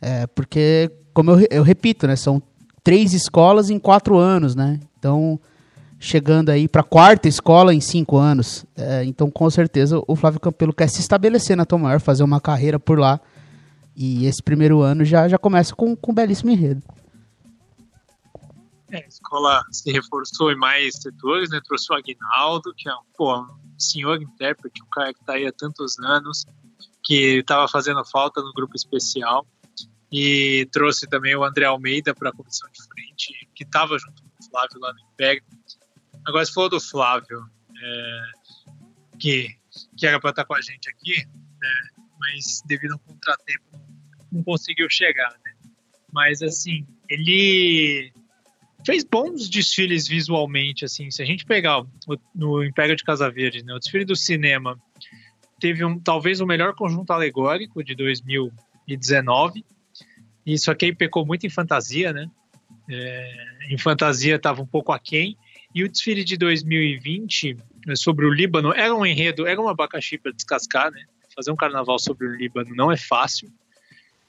É, 0.00 0.26
porque 0.28 0.90
como 1.18 1.32
eu, 1.32 1.48
eu 1.50 1.62
repito, 1.64 2.06
né? 2.06 2.14
São 2.14 2.40
três 2.80 3.12
escolas 3.12 3.70
em 3.70 3.78
quatro 3.80 4.16
anos, 4.16 4.54
né? 4.54 4.78
Então, 4.96 5.36
chegando 5.98 6.48
aí 6.48 6.68
para 6.68 6.82
a 6.82 6.84
quarta 6.84 7.26
escola 7.26 7.74
em 7.74 7.80
cinco 7.80 8.16
anos. 8.16 8.64
É, 8.76 9.02
então, 9.02 9.28
com 9.28 9.50
certeza, 9.50 10.00
o 10.06 10.14
Flávio 10.14 10.38
Campelo 10.38 10.72
quer 10.72 10.88
se 10.88 11.00
estabelecer 11.00 11.56
na 11.56 11.66
Tom 11.66 11.78
Maior, 11.78 11.98
fazer 11.98 12.22
uma 12.22 12.40
carreira 12.40 12.78
por 12.78 13.00
lá. 13.00 13.20
E 13.96 14.26
esse 14.26 14.40
primeiro 14.40 14.80
ano 14.80 15.04
já, 15.04 15.26
já 15.26 15.36
começa 15.36 15.74
com, 15.74 15.96
com 15.96 16.12
um 16.12 16.14
belíssimo 16.14 16.52
enredo. 16.52 16.84
É, 18.88 18.98
a 18.98 19.08
escola 19.08 19.64
se 19.72 19.90
reforçou 19.90 20.52
em 20.52 20.56
mais 20.56 20.94
setores, 21.02 21.50
né? 21.50 21.60
Trouxe 21.66 21.92
o 21.92 21.96
Aguinaldo, 21.96 22.72
que 22.76 22.88
é 22.88 22.94
um, 22.94 23.02
pô, 23.16 23.36
um 23.40 23.48
senhor 23.76 24.22
intérprete, 24.22 24.84
um 24.84 24.88
cara 24.88 25.12
que 25.12 25.18
está 25.18 25.32
aí 25.32 25.48
há 25.48 25.52
tantos 25.52 25.98
anos, 25.98 26.46
que 27.02 27.40
estava 27.40 27.66
fazendo 27.66 28.04
falta 28.04 28.40
no 28.40 28.52
grupo 28.52 28.76
especial 28.76 29.44
e 30.10 30.66
trouxe 30.72 31.06
também 31.06 31.36
o 31.36 31.44
André 31.44 31.66
Almeida 31.66 32.14
para 32.14 32.30
a 32.30 32.32
comissão 32.32 32.68
de 32.72 32.82
frente, 32.82 33.48
que 33.54 33.64
estava 33.64 33.98
junto 33.98 34.22
com 34.22 34.28
o 34.28 34.50
Flávio 34.50 34.80
lá 34.80 34.92
no 34.92 35.00
Império. 35.00 35.42
Agora, 36.26 36.44
se 36.44 36.52
falou 36.52 36.70
do 36.70 36.80
Flávio, 36.80 37.44
é, 37.80 38.22
que, 39.18 39.54
que 39.96 40.06
era 40.06 40.18
para 40.18 40.30
estar 40.30 40.44
com 40.44 40.54
a 40.54 40.60
gente 40.60 40.88
aqui, 40.88 41.26
né, 41.60 41.74
mas 42.18 42.62
devido 42.66 42.92
a 42.92 42.96
um 42.96 42.98
contratempo 42.98 43.64
não 44.32 44.42
conseguiu 44.42 44.88
chegar. 44.88 45.30
Né? 45.44 45.70
Mas, 46.12 46.42
assim, 46.42 46.86
ele 47.08 48.12
fez 48.84 49.04
bons 49.04 49.48
desfiles 49.48 50.08
visualmente. 50.08 50.84
assim 50.84 51.10
Se 51.10 51.22
a 51.22 51.26
gente 51.26 51.44
pegar 51.44 51.80
o, 51.80 51.86
no 52.34 52.64
Império 52.64 52.96
de 52.96 53.04
Casa 53.04 53.30
Verde, 53.30 53.62
né, 53.62 53.74
o 53.74 53.78
desfile 53.78 54.04
do 54.04 54.16
cinema 54.16 54.78
teve 55.60 55.84
um, 55.84 55.98
talvez 55.98 56.40
o 56.40 56.46
melhor 56.46 56.74
conjunto 56.74 57.10
alegórico 57.12 57.82
de 57.82 57.94
2019 57.94 59.64
isso 60.52 60.70
aqui 60.70 60.94
pecou 60.94 61.26
muito 61.26 61.46
em 61.46 61.50
fantasia, 61.50 62.12
né? 62.12 62.30
É, 62.90 63.32
em 63.70 63.78
fantasia 63.78 64.36
estava 64.36 64.62
um 64.62 64.66
pouco 64.66 64.92
aquém. 64.92 65.36
E 65.74 65.84
o 65.84 65.88
desfile 65.88 66.24
de 66.24 66.36
2020 66.36 67.56
né, 67.86 67.96
sobre 67.96 68.26
o 68.26 68.32
Líbano 68.32 68.72
era 68.72 68.94
um 68.94 69.04
enredo, 69.04 69.46
era 69.46 69.60
um 69.60 69.68
abacaxi 69.68 70.16
para 70.18 70.32
descascar, 70.32 70.90
né? 70.90 71.04
Fazer 71.34 71.52
um 71.52 71.56
carnaval 71.56 71.98
sobre 71.98 72.26
o 72.26 72.34
Líbano 72.34 72.74
não 72.74 72.90
é 72.90 72.96
fácil. 72.96 73.48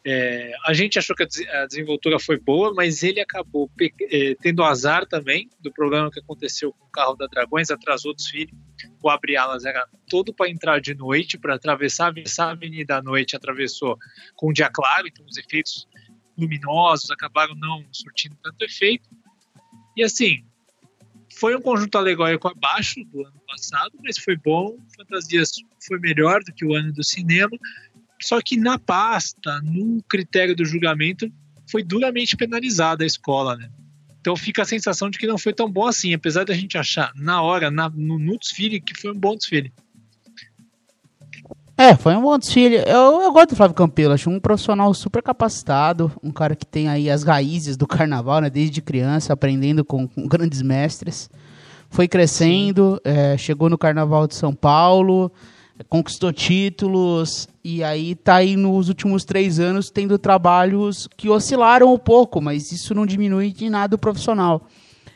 É, 0.06 0.54
a 0.66 0.74
gente 0.74 0.98
achou 0.98 1.16
que 1.16 1.24
a 1.24 1.66
desenvoltura 1.66 2.18
foi 2.20 2.40
boa, 2.40 2.74
mas 2.74 3.04
ele 3.04 3.20
acabou 3.20 3.70
é, 4.10 4.34
tendo 4.42 4.64
azar 4.64 5.06
também 5.06 5.50
do 5.60 5.72
problema 5.72 6.10
que 6.10 6.20
aconteceu 6.20 6.72
com 6.72 6.86
o 6.86 6.92
carro 6.92 7.16
da 7.16 7.28
Dragões, 7.28 7.70
atrasou 7.70 8.12
o 8.12 8.16
desfile. 8.16 8.54
O 9.04 9.10
Abre 9.10 9.36
Alas 9.36 9.66
era 9.66 9.86
todo 10.10 10.34
para 10.34 10.50
entrar 10.50 10.80
de 10.80 10.96
noite, 10.96 11.38
para 11.38 11.56
atravessar 11.56 12.08
a 12.48 12.52
avenida 12.52 12.98
à 12.98 13.02
noite, 13.02 13.36
atravessou 13.36 13.98
com 14.36 14.50
o 14.50 14.54
dia 14.54 14.70
claro, 14.70 15.08
então 15.08 15.26
os 15.26 15.38
efeitos 15.38 15.86
luminosos 16.40 17.12
acabaram 17.12 17.56
não 17.56 17.86
surtindo 17.92 18.38
tanto 18.42 18.64
efeito. 18.64 19.10
E 19.96 20.04
assim, 20.04 20.44
foi 21.38 21.56
um 21.56 21.62
conjunto 21.62 21.98
alegórico 21.98 22.48
abaixo 22.48 23.04
do 23.06 23.26
ano 23.26 23.42
passado, 23.48 23.92
mas 24.04 24.18
foi 24.18 24.36
bom. 24.38 24.78
Fantasias 24.96 25.52
foi 25.86 26.00
melhor 26.00 26.44
do 26.44 26.54
que 26.54 26.66
o 26.66 26.74
ano 26.74 26.92
do 26.92 27.04
cinema. 27.04 27.58
Só 28.22 28.42
que 28.42 28.58
na 28.58 28.78
pasta, 28.78 29.62
no 29.62 30.04
critério 30.04 30.56
do 30.56 30.66
julgamento, 30.66 31.32
foi 31.70 31.84
duramente 31.84 32.36
penalizada 32.36 33.04
a 33.04 33.08
escola, 33.08 33.56
né? 33.56 33.70
Então 34.20 34.36
fica 34.36 34.64
a 34.64 34.66
sensação 34.66 35.10
de 35.10 35.18
que 35.18 35.28
não 35.28 35.38
foi 35.38 35.54
tão 35.54 35.72
bom 35.72 35.88
assim, 35.88 36.14
apesar 36.14 36.44
da 36.44 36.54
gente 36.54 36.78
achar 36.78 37.12
na 37.16 37.42
hora, 37.42 37.72
na, 37.72 37.90
no, 37.90 38.20
no 38.20 38.38
desfile, 38.38 38.82
que 38.82 39.00
foi 39.00 39.12
um 39.12 39.20
bom 39.20 39.36
desfile. 39.36 39.72
É, 41.82 41.96
foi 41.96 42.14
um 42.14 42.22
bom 42.22 42.38
desfile. 42.38 42.76
Eu, 42.86 43.22
eu 43.22 43.32
gosto 43.32 43.52
do 43.52 43.56
Flávio 43.56 43.74
Campelo, 43.74 44.14
acho 44.14 44.30
um 44.30 44.38
profissional 44.38 44.94
super 44.94 45.24
capacitado, 45.24 46.12
um 46.22 46.30
cara 46.30 46.54
que 46.54 46.66
tem 46.66 46.90
aí 46.90 47.10
as 47.10 47.24
raízes 47.24 47.78
do 47.78 47.88
carnaval, 47.88 48.42
né, 48.42 48.50
desde 48.50 48.82
criança, 48.82 49.32
aprendendo 49.32 49.86
com, 49.86 50.06
com 50.06 50.28
grandes 50.28 50.62
mestres. 50.62 51.30
Foi 51.90 52.06
crescendo, 52.06 53.00
é, 53.02 53.38
chegou 53.38 53.70
no 53.70 53.78
Carnaval 53.78 54.28
de 54.28 54.36
São 54.36 54.54
Paulo, 54.54 55.32
conquistou 55.88 56.34
títulos 56.34 57.48
e 57.64 57.82
aí 57.82 58.14
tá 58.14 58.36
aí 58.36 58.58
nos 58.58 58.90
últimos 58.90 59.24
três 59.24 59.58
anos 59.58 59.90
tendo 59.90 60.20
trabalhos 60.20 61.08
que 61.16 61.30
oscilaram 61.30 61.94
um 61.94 61.98
pouco, 61.98 62.42
mas 62.42 62.74
isso 62.74 62.94
não 62.94 63.06
diminui 63.06 63.54
de 63.54 63.70
nada 63.70 63.96
o 63.96 64.00
profissional. 64.00 64.68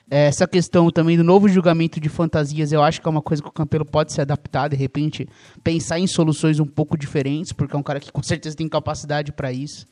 É, 0.10 0.27
essa 0.27 0.48
questão 0.48 0.89
também 0.91 1.17
do 1.17 1.24
novo 1.24 1.48
julgamento 1.48 2.00
de 2.00 2.10
fantasias, 2.10 2.72
eu 2.72 2.83
acho 2.83 3.01
que 3.01 3.07
é 3.07 3.10
uma 3.10 3.22
coisa 3.22 3.41
que 3.41 3.50
o 3.50 3.51
Campelo 3.51 3.86
pode 3.86 4.13
se 4.13 4.22
adaptar, 4.22 4.67
de 4.67 4.75
repente 4.75 5.27
pensar 5.63 5.98
em 6.00 6.07
soluções 6.07 6.60
um 6.60 6.65
pouco 6.65 6.98
diferentes, 6.98 7.51
porque 7.51 7.75
é 7.75 7.79
um 7.79 7.83
cara 7.83 8.00
que 8.00 8.12
com 8.12 8.22
certeza 8.22 8.55
tem 8.55 8.67
capacidade 8.67 9.31
para 9.31 9.51
isso. 9.51 9.88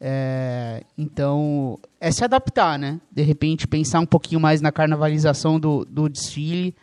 É, 0.00 0.82
então, 0.98 1.78
é 2.00 2.10
se 2.10 2.24
adaptar, 2.24 2.78
né? 2.78 3.00
De 3.10 3.22
repente 3.22 3.66
pensar 3.66 4.00
um 4.00 4.06
pouquinho 4.06 4.40
mais 4.40 4.60
na 4.60 4.72
carnavalização 4.72 5.58
do, 5.58 5.84
do 5.84 6.08
desfile, 6.08 6.74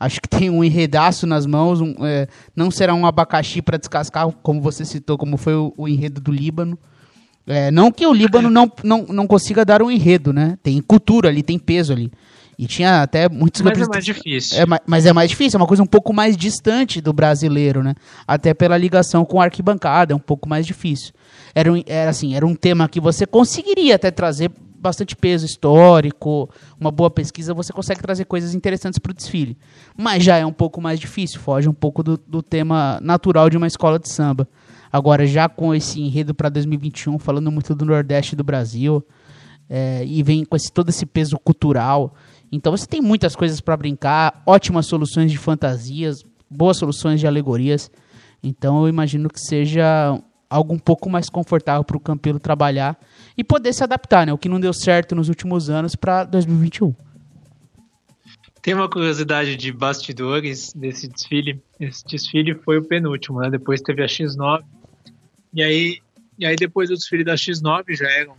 Acho 0.00 0.20
que 0.20 0.28
tem 0.28 0.48
um 0.48 0.62
enredaço 0.62 1.26
nas 1.26 1.44
mãos. 1.44 1.80
Um, 1.80 1.94
é, 2.06 2.28
não 2.54 2.70
será 2.70 2.94
um 2.94 3.04
abacaxi 3.04 3.60
para 3.60 3.76
descascar, 3.76 4.30
como 4.42 4.60
você 4.60 4.84
citou, 4.84 5.18
como 5.18 5.36
foi 5.36 5.54
o, 5.54 5.74
o 5.76 5.88
enredo 5.88 6.20
do 6.20 6.30
Líbano. 6.30 6.78
É, 7.48 7.70
não 7.70 7.90
que 7.90 8.06
o 8.06 8.12
Líbano 8.12 8.50
não, 8.50 8.70
não, 8.84 9.06
não 9.08 9.26
consiga 9.26 9.64
dar 9.64 9.82
um 9.82 9.90
enredo, 9.90 10.32
né? 10.32 10.58
Tem 10.62 10.80
cultura 10.82 11.30
ali, 11.30 11.42
tem 11.42 11.58
peso 11.58 11.92
ali. 11.92 12.12
E 12.58 12.66
tinha 12.66 13.02
até 13.02 13.28
muitos 13.28 13.62
Mas 13.62 13.80
é 13.80 13.86
mais 13.86 14.04
difícil. 14.04 14.60
É, 14.60 14.66
mas 14.84 15.06
é 15.06 15.12
mais 15.12 15.30
difícil, 15.30 15.58
é 15.58 15.62
uma 15.62 15.66
coisa 15.66 15.82
um 15.82 15.86
pouco 15.86 16.12
mais 16.12 16.36
distante 16.36 17.00
do 17.00 17.12
brasileiro, 17.12 17.82
né? 17.82 17.94
Até 18.26 18.52
pela 18.52 18.76
ligação 18.76 19.24
com 19.24 19.40
a 19.40 19.44
arquibancada, 19.44 20.12
é 20.12 20.16
um 20.16 20.20
pouco 20.20 20.48
mais 20.48 20.66
difícil. 20.66 21.12
Era, 21.54 21.72
um, 21.72 21.82
era 21.86 22.10
assim, 22.10 22.34
era 22.34 22.44
um 22.44 22.56
tema 22.56 22.88
que 22.88 23.00
você 23.00 23.24
conseguiria 23.26 23.94
até 23.94 24.10
trazer 24.10 24.50
bastante 24.80 25.16
peso 25.16 25.46
histórico, 25.46 26.48
uma 26.78 26.90
boa 26.90 27.10
pesquisa, 27.10 27.54
você 27.54 27.72
consegue 27.72 28.00
trazer 28.00 28.24
coisas 28.24 28.54
interessantes 28.54 28.98
para 28.98 29.10
o 29.10 29.14
desfile. 29.14 29.56
Mas 29.96 30.24
já 30.24 30.36
é 30.36 30.44
um 30.44 30.52
pouco 30.52 30.80
mais 30.80 30.98
difícil, 30.98 31.40
foge 31.40 31.68
um 31.68 31.74
pouco 31.74 32.02
do, 32.02 32.20
do 32.26 32.42
tema 32.42 32.98
natural 33.00 33.48
de 33.48 33.56
uma 33.56 33.66
escola 33.66 33.98
de 33.98 34.08
samba. 34.08 34.48
Agora, 34.92 35.26
já 35.26 35.48
com 35.48 35.74
esse 35.74 36.00
enredo 36.00 36.34
para 36.34 36.48
2021, 36.48 37.18
falando 37.18 37.50
muito 37.50 37.74
do 37.74 37.84
Nordeste 37.84 38.34
do 38.34 38.44
Brasil, 38.44 39.04
é, 39.68 40.04
e 40.04 40.22
vem 40.22 40.44
com 40.44 40.56
esse, 40.56 40.72
todo 40.72 40.88
esse 40.88 41.04
peso 41.04 41.38
cultural. 41.38 42.14
Então 42.50 42.74
você 42.74 42.86
tem 42.86 43.00
muitas 43.00 43.36
coisas 43.36 43.60
para 43.60 43.76
brincar, 43.76 44.42
ótimas 44.46 44.86
soluções 44.86 45.30
de 45.30 45.38
fantasias, 45.38 46.24
boas 46.50 46.78
soluções 46.78 47.20
de 47.20 47.26
alegorias. 47.26 47.90
Então 48.42 48.82
eu 48.82 48.88
imagino 48.88 49.28
que 49.28 49.40
seja 49.40 50.18
algo 50.48 50.72
um 50.72 50.78
pouco 50.78 51.10
mais 51.10 51.28
confortável 51.28 51.84
para 51.84 51.96
o 51.96 52.00
Campelo 52.00 52.38
trabalhar 52.38 52.98
e 53.36 53.44
poder 53.44 53.72
se 53.72 53.84
adaptar, 53.84 54.26
né? 54.26 54.32
O 54.32 54.38
que 54.38 54.48
não 54.48 54.58
deu 54.58 54.72
certo 54.72 55.14
nos 55.14 55.28
últimos 55.28 55.68
anos 55.68 55.94
para 55.94 56.24
2021. 56.24 56.94
Tem 58.62 58.74
uma 58.74 58.88
curiosidade 58.88 59.56
de 59.56 59.72
bastidores 59.72 60.72
desse 60.72 61.08
desfile. 61.08 61.62
Esse 61.78 62.04
desfile 62.06 62.54
foi 62.54 62.78
o 62.78 62.84
penúltimo, 62.84 63.40
né? 63.40 63.50
Depois 63.50 63.80
teve 63.80 64.02
a 64.02 64.06
X9. 64.06 64.62
E 65.52 65.62
aí, 65.62 66.00
e 66.38 66.46
aí 66.46 66.56
depois 66.56 66.88
do 66.88 66.96
desfile 66.96 67.24
da 67.24 67.34
X9 67.34 67.96
já 67.96 68.10
eram 68.10 68.36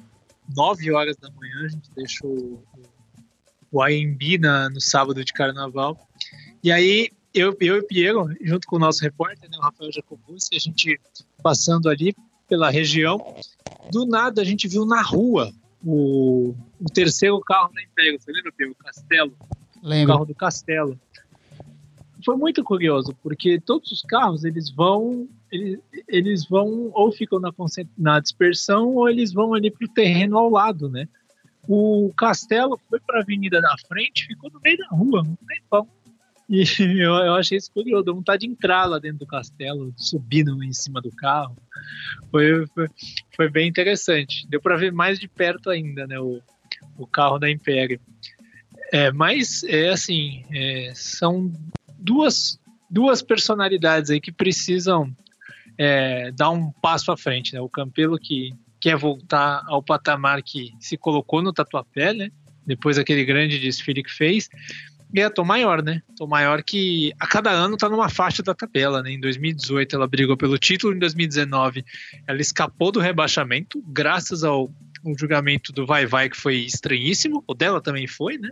9 0.56 0.92
horas 0.92 1.18
da 1.18 1.30
manhã, 1.32 1.66
a 1.66 1.68
gente 1.68 1.92
deixou 1.96 2.64
o 3.72 3.84
AMB 3.84 4.38
na, 4.40 4.70
no 4.70 4.82
sábado 4.82 5.24
de 5.24 5.34
carnaval. 5.34 5.98
E 6.64 6.72
aí 6.72 7.10
eu, 7.34 7.56
eu 7.60 7.76
e 7.76 7.80
o 7.80 7.88
Piero, 7.88 8.28
junto 8.42 8.68
com 8.68 8.78
o 8.78 8.80
nosso 8.80 9.02
repórter, 9.02 9.50
né, 9.50 9.58
o 9.58 9.62
Rafael 9.62 9.92
Jacobus, 9.92 10.50
a 10.52 10.58
gente 10.58 11.00
passando 11.44 11.90
ali 11.90 12.16
pela 12.48 12.70
região, 12.70 13.36
do 13.92 14.06
nada 14.06 14.42
a 14.42 14.46
gente 14.46 14.68
viu 14.68 14.86
na 14.86 15.02
rua 15.02 15.52
o, 15.86 16.56
o 16.80 16.86
terceiro 16.92 17.40
carro 17.42 17.72
da 17.74 17.82
Império. 17.82 18.20
Você 18.20 18.32
lembra, 18.32 18.52
Pedro? 18.56 18.76
O 18.80 18.84
Castelo. 18.84 19.38
Lembro. 19.84 20.14
O 20.14 20.16
carro 20.16 20.26
do 20.26 20.36
Castelo. 20.36 21.00
Foi 22.30 22.38
muito 22.38 22.64
curioso, 22.64 23.12
porque 23.24 23.60
todos 23.60 23.92
os 23.92 24.04
carros, 24.04 24.44
eles 24.44 24.70
vão 24.70 25.28
eles, 25.52 25.80
eles 26.08 26.48
vão 26.48 26.92
ou 26.94 27.12
ficam 27.12 27.40
na, 27.40 27.52
na 27.98 28.20
dispersão 28.20 28.94
ou 28.94 29.10
eles 29.10 29.34
vão 29.34 29.56
ali 29.56 29.72
para 29.72 29.84
o 29.84 29.92
terreno 29.92 30.38
ao 30.38 30.48
lado, 30.48 30.88
né? 30.88 31.10
O 31.68 32.14
Castelo 32.16 32.80
foi 32.88 33.00
para 33.00 33.18
a 33.18 33.22
avenida 33.24 33.60
da 33.60 33.74
frente, 33.88 34.28
ficou 34.28 34.52
no 34.52 34.60
meio 34.64 34.78
da 34.78 34.88
rua, 34.90 35.24
um 35.24 35.36
tempão. 35.44 35.88
E 36.48 36.62
eu, 37.02 37.16
eu 37.16 37.34
achei 37.34 37.58
isso 37.58 37.72
curioso, 37.72 38.06
deu 38.06 38.14
vontade 38.14 38.46
de 38.46 38.52
entrar 38.54 38.86
lá 38.86 39.00
dentro 39.00 39.18
do 39.18 39.26
castelo, 39.26 39.92
subir 39.98 40.46
em 40.48 40.72
cima 40.72 41.02
do 41.02 41.10
carro. 41.10 41.58
Foi, 42.30 42.68
foi, 42.68 42.88
foi 43.36 43.50
bem 43.50 43.68
interessante. 43.68 44.46
Deu 44.48 44.62
para 44.62 44.78
ver 44.78 44.94
mais 44.94 45.20
de 45.20 45.28
perto 45.28 45.72
ainda, 45.72 46.06
né, 46.06 46.20
o, 46.20 46.40
o 46.96 47.08
carro 47.08 47.40
da 47.40 47.50
Império. 47.50 48.00
É, 48.92 49.12
mas, 49.12 49.64
é 49.64 49.90
assim, 49.90 50.46
é, 50.52 50.92
são 50.94 51.52
duas, 52.00 52.60
duas 52.90 53.22
personalidades 53.22 54.10
aí 54.10 54.20
que 54.20 54.32
precisam 54.32 55.14
é, 55.78 56.32
dar 56.32 56.50
um 56.50 56.72
passo 56.72 57.12
à 57.12 57.18
frente, 57.18 57.54
né? 57.54 57.62
O 57.62 57.70
Campelo 57.70 58.18
que 58.18 58.52
quer 58.82 58.98
voltar 58.98 59.64
ao 59.68 59.84
patamar 59.84 60.42
que 60.42 60.74
se 60.80 60.98
colocou 60.98 61.42
no 61.42 61.54
Tatuapé, 61.54 62.14
né? 62.14 62.30
Depois 62.66 62.98
daquele 62.98 63.26
grande 63.26 63.60
desfile 63.60 64.04
que 64.04 64.12
fez, 64.12 64.50
e 65.12 65.22
a 65.22 65.30
Tom 65.30 65.44
Maior, 65.44 65.82
né? 65.82 66.02
Tom 66.16 66.28
Maior 66.28 66.62
que 66.64 67.12
a 67.20 67.26
cada 67.26 67.50
ano 67.50 67.76
tá 67.76 67.90
numa 67.90 68.10
faixa 68.10 68.44
da 68.44 68.54
tabela, 68.54 69.02
né? 69.02 69.12
Em 69.12 69.20
2018 69.20 69.96
ela 69.96 70.08
brigou 70.08 70.38
pelo 70.38 70.58
título, 70.58 70.94
em 70.94 71.00
2019 71.00 71.84
ela 72.28 72.40
escapou 72.40 72.92
do 72.92 73.00
rebaixamento, 73.00 73.84
graças 73.88 74.44
ao 74.44 74.72
um 75.06 75.18
julgamento 75.18 75.72
do 75.72 75.86
Vai 75.86 76.06
Vai 76.06 76.30
que 76.30 76.38
foi 76.38 76.58
estranhíssimo, 76.58 77.44
o 77.48 77.54
dela 77.54 77.82
também 77.82 78.08
foi, 78.08 78.38
né? 78.38 78.50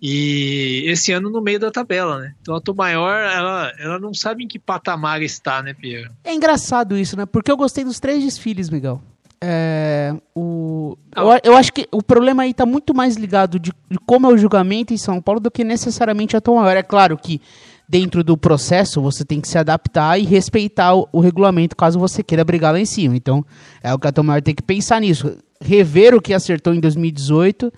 E 0.00 0.84
esse 0.86 1.12
ano 1.12 1.30
no 1.30 1.40
meio 1.40 1.58
da 1.58 1.70
tabela, 1.70 2.20
né? 2.20 2.34
Então 2.40 2.54
a 2.54 2.60
Tom 2.60 2.74
Maior, 2.74 3.14
ela, 3.14 3.72
ela 3.78 3.98
não 3.98 4.12
sabe 4.14 4.44
em 4.44 4.48
que 4.48 4.58
patamar 4.58 5.22
está, 5.22 5.62
né, 5.62 5.74
Pierre? 5.74 6.10
É 6.24 6.34
engraçado 6.34 6.96
isso, 6.96 7.16
né? 7.16 7.26
Porque 7.26 7.50
eu 7.50 7.56
gostei 7.56 7.84
dos 7.84 8.00
três 8.00 8.22
desfiles, 8.22 8.70
Miguel. 8.70 9.02
É, 9.46 10.14
o, 10.34 10.96
eu, 11.14 11.52
eu, 11.52 11.56
acho 11.56 11.70
que 11.70 11.86
o 11.92 12.02
problema 12.02 12.44
aí 12.44 12.52
está 12.52 12.64
muito 12.64 12.94
mais 12.94 13.16
ligado 13.16 13.58
de, 13.58 13.72
de, 13.90 13.98
como 14.06 14.26
é 14.26 14.32
o 14.32 14.38
julgamento 14.38 14.94
em 14.94 14.96
São 14.96 15.20
Paulo 15.20 15.38
do 15.38 15.50
que 15.50 15.62
necessariamente 15.62 16.34
a 16.34 16.40
Tom 16.40 16.56
Maior. 16.56 16.76
É 16.76 16.82
claro 16.82 17.18
que 17.18 17.42
dentro 17.86 18.24
do 18.24 18.36
processo 18.36 19.02
você 19.02 19.24
tem 19.24 19.40
que 19.40 19.48
se 19.48 19.58
adaptar 19.58 20.18
e 20.18 20.24
respeitar 20.24 20.94
o, 20.94 21.06
o, 21.12 21.20
regulamento 21.20 21.76
caso 21.76 21.98
você 21.98 22.22
queira 22.22 22.44
brigar 22.44 22.72
lá 22.72 22.80
em 22.80 22.86
cima. 22.86 23.16
Então 23.16 23.44
é 23.82 23.92
o 23.92 23.98
que 23.98 24.08
a 24.08 24.12
Tom 24.12 24.22
Maior 24.22 24.40
tem 24.40 24.54
que 24.54 24.62
pensar 24.62 25.00
nisso. 25.00 25.36
Rever 25.64 26.14
o 26.14 26.20
que 26.20 26.34
acertou 26.34 26.74
em 26.74 26.80
2018 26.80 27.72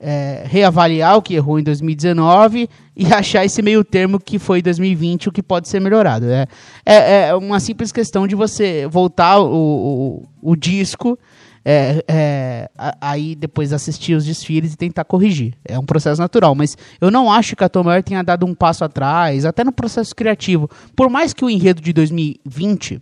é, 0.00 0.44
reavaliar 0.46 1.16
o 1.16 1.22
que 1.22 1.34
errou 1.34 1.58
em 1.58 1.62
2019 1.62 2.68
e 2.94 3.06
achar 3.12 3.44
esse 3.44 3.62
meio 3.62 3.82
termo 3.82 4.20
que 4.20 4.38
foi 4.38 4.60
2020, 4.60 5.30
o 5.30 5.32
que 5.32 5.42
pode 5.42 5.68
ser 5.68 5.80
melhorado. 5.80 6.26
É, 6.30 6.46
é, 6.84 7.28
é 7.28 7.34
uma 7.34 7.58
simples 7.58 7.90
questão 7.90 8.26
de 8.26 8.34
você 8.34 8.86
voltar 8.86 9.38
o, 9.38 9.46
o, 9.46 10.28
o 10.42 10.56
disco, 10.56 11.18
é, 11.64 12.04
é, 12.06 12.70
aí 13.00 13.34
depois 13.34 13.72
assistir 13.72 14.14
os 14.14 14.26
desfiles 14.26 14.74
e 14.74 14.76
tentar 14.76 15.04
corrigir. 15.04 15.54
É 15.64 15.78
um 15.78 15.86
processo 15.86 16.20
natural, 16.20 16.54
mas 16.54 16.76
eu 17.00 17.10
não 17.10 17.32
acho 17.32 17.56
que 17.56 17.64
a 17.64 17.68
Tom 17.70 17.84
tenha 18.02 18.22
dado 18.22 18.44
um 18.44 18.54
passo 18.54 18.84
atrás, 18.84 19.46
até 19.46 19.64
no 19.64 19.72
processo 19.72 20.14
criativo. 20.14 20.68
Por 20.94 21.08
mais 21.08 21.32
que 21.32 21.44
o 21.44 21.48
enredo 21.48 21.80
de 21.80 21.94
2020 21.94 23.00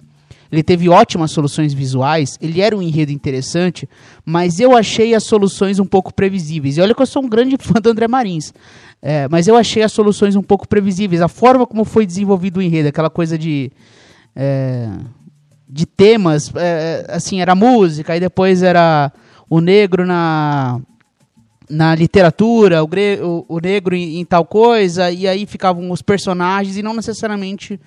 ele 0.53 0.63
teve 0.63 0.87
ótimas 0.87 1.31
soluções 1.31 1.73
visuais, 1.73 2.37
ele 2.39 2.61
era 2.61 2.77
um 2.77 2.83
enredo 2.83 3.11
interessante, 3.11 3.89
mas 4.23 4.61
eu 4.61 4.77
achei 4.77 5.15
as 5.15 5.25
soluções 5.25 5.79
um 5.79 5.87
pouco 5.87 6.13
previsíveis. 6.13 6.77
E 6.77 6.83
olha 6.83 6.95
que 6.95 7.01
eu 7.01 7.07
sou 7.07 7.25
um 7.25 7.29
grande 7.29 7.57
fã 7.59 7.81
do 7.81 7.89
André 7.89 8.07
Marins. 8.07 8.53
É, 9.01 9.27
mas 9.29 9.49
eu 9.49 9.57
achei 9.57 9.83
as 9.83 9.93
soluções 9.93 10.37
um 10.37 10.43
pouco 10.43 10.69
previsíveis. 10.69 11.23
A 11.23 11.29
forma 11.29 11.67
como 11.67 11.87
foi 11.87 12.05
desenvolvido 12.05 12.59
o 12.59 12.63
enredo, 12.63 12.91
aquela 12.91 13.09
coisa 13.09 13.39
de. 13.39 13.73
É, 14.37 14.89
de 15.69 15.87
temas, 15.87 16.53
é, 16.55 17.07
assim, 17.09 17.41
era 17.41 17.55
música, 17.55 18.13
aí 18.13 18.21
depois 18.21 18.63
era 18.63 19.11
o 19.49 19.59
negro 19.59 20.05
na, 20.05 20.79
na 21.69 21.95
literatura, 21.95 22.85
o, 22.85 22.87
gre, 22.87 23.19
o, 23.23 23.47
o 23.49 23.59
negro 23.59 23.95
em, 23.95 24.21
em, 24.21 24.25
tal 24.25 24.45
coisa, 24.45 25.11
e 25.11 25.27
aí 25.27 25.47
ficavam 25.47 25.91
os 25.91 26.03
personagens 26.03 26.77
e 26.77 26.83
não 26.83 26.93
necessariamente 26.93 27.81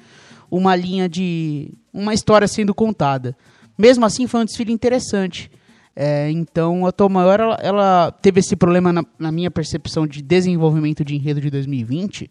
uma 0.49 0.75
linha 0.75 1.07
de. 1.09 1.73
uma 1.93 2.13
história 2.13 2.47
sendo 2.47 2.73
contada. 2.73 3.35
Mesmo 3.77 4.05
assim, 4.05 4.27
foi 4.27 4.41
um 4.41 4.45
desfile 4.45 4.71
interessante. 4.71 5.51
É, 5.95 6.29
então, 6.29 6.85
a 6.85 6.91
Tom 6.91 7.07
Maior 7.07 7.39
ela, 7.39 7.55
ela, 7.61 8.11
teve 8.21 8.41
esse 8.41 8.55
problema 8.55 8.91
na, 8.91 9.05
na, 9.17 9.31
minha 9.31 9.49
percepção 9.49 10.05
de 10.05 10.21
desenvolvimento 10.21 11.05
de 11.05 11.15
enredo 11.15 11.39
de 11.39 11.49
2020, 11.49 12.29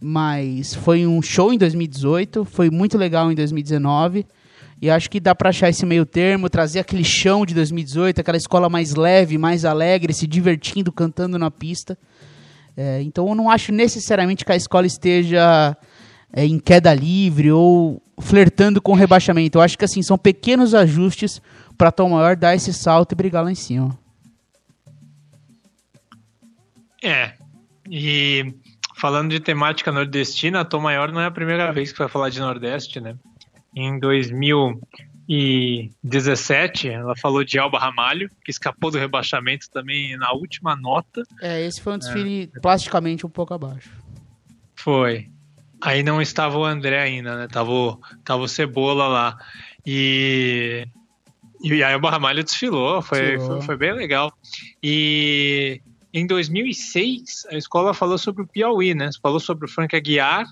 mas 0.00 0.72
foi 0.72 1.04
um 1.04 1.20
show 1.20 1.52
em 1.52 1.58
2018, 1.58 2.44
foi 2.44 2.70
muito 2.70 2.96
legal 2.96 3.30
em 3.32 3.34
2019 3.34 4.24
E 4.80 4.88
acho 4.88 5.10
que 5.10 5.18
dá 5.18 5.34
para 5.34 5.48
achar 5.48 5.68
esse 5.68 5.84
meio 5.84 6.06
termo, 6.06 6.48
trazer 6.48 6.78
aquele 6.78 7.02
chão 7.02 7.44
de 7.44 7.54
2018, 7.54 8.20
aquela 8.20 8.36
escola 8.36 8.68
mais 8.68 8.94
leve, 8.94 9.36
mais 9.36 9.64
alegre, 9.64 10.12
se 10.12 10.28
divertindo, 10.28 10.92
cantando 10.92 11.36
na 11.36 11.50
pista. 11.50 11.98
É, 12.76 13.02
então 13.02 13.28
eu 13.28 13.34
não 13.34 13.50
acho 13.50 13.72
necessariamente 13.72 14.44
que 14.44 14.52
a 14.52 14.56
escola 14.56 14.86
esteja 14.86 15.76
é, 16.32 16.44
em 16.44 16.58
queda 16.58 16.92
livre 16.94 17.52
ou 17.52 18.02
flertando 18.20 18.80
com 18.80 18.94
rebaixamento. 18.94 19.58
Eu 19.58 19.62
acho 19.62 19.76
que 19.76 19.84
assim 19.84 20.02
são 20.02 20.16
pequenos 20.16 20.74
ajustes 20.74 21.42
para 21.76 21.92
Tom 21.92 22.10
Maior 22.10 22.36
dar 22.36 22.54
esse 22.54 22.72
salto 22.72 23.12
e 23.12 23.14
brigar 23.14 23.44
lá 23.44 23.50
em 23.50 23.56
cima. 23.56 23.98
É. 27.02 27.32
E 27.90 28.54
falando 28.96 29.30
de 29.30 29.40
temática 29.40 29.90
nordestina, 29.90 30.60
a 30.60 30.64
Tom 30.64 30.78
Maior 30.80 31.10
não 31.10 31.20
é 31.20 31.26
a 31.26 31.30
primeira 31.30 31.72
vez 31.72 31.90
que 31.92 31.98
vai 31.98 32.08
falar 32.08 32.30
de 32.30 32.38
Nordeste, 32.38 33.00
né? 33.00 33.16
Em 33.74 33.98
2017, 33.98 36.88
ela 36.88 37.16
falou 37.16 37.42
de 37.42 37.58
Alba 37.58 37.80
Ramalho, 37.80 38.30
que 38.44 38.52
escapou 38.52 38.92
do 38.92 38.98
rebaixamento 38.98 39.68
também 39.70 40.14
na 40.16 40.32
última 40.32 40.76
nota. 40.76 41.24
É, 41.40 41.66
esse 41.66 41.80
foi 41.80 41.94
um 41.94 41.98
desfile 41.98 42.48
é. 42.54 42.60
plasticamente 42.60 43.26
um 43.26 43.30
pouco 43.30 43.52
abaixo. 43.52 43.90
Foi. 44.76 45.31
Aí 45.82 46.04
não 46.04 46.22
estava 46.22 46.56
o 46.56 46.64
André 46.64 47.00
ainda, 47.00 47.36
né? 47.36 47.48
Tava 47.48 47.70
o, 47.70 48.00
tava 48.24 48.42
o 48.42 48.48
Cebola 48.48 49.08
lá. 49.08 49.36
E, 49.84 50.86
e 51.60 51.82
aí 51.82 51.94
o 51.96 52.00
Barramalho 52.00 52.44
desfilou, 52.44 53.02
foi, 53.02 53.36
foi, 53.38 53.62
foi, 53.62 53.76
bem 53.76 53.92
legal. 53.92 54.32
E 54.80 55.80
em 56.14 56.24
2006, 56.24 57.46
a 57.50 57.56
escola 57.56 57.92
falou 57.92 58.16
sobre 58.16 58.42
o 58.42 58.46
Piauí, 58.46 58.94
né? 58.94 59.10
Falou 59.20 59.40
sobre 59.40 59.66
o 59.66 59.68
Frank 59.68 59.96
Aguiar 59.96 60.46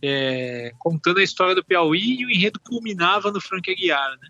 é, 0.00 0.72
contando 0.78 1.18
a 1.18 1.22
história 1.22 1.54
do 1.54 1.64
Piauí 1.64 2.20
e 2.20 2.26
o 2.26 2.30
enredo 2.30 2.60
culminava 2.60 3.32
no 3.32 3.40
Frank 3.40 3.68
Aguiar, 3.68 4.10
né? 4.20 4.28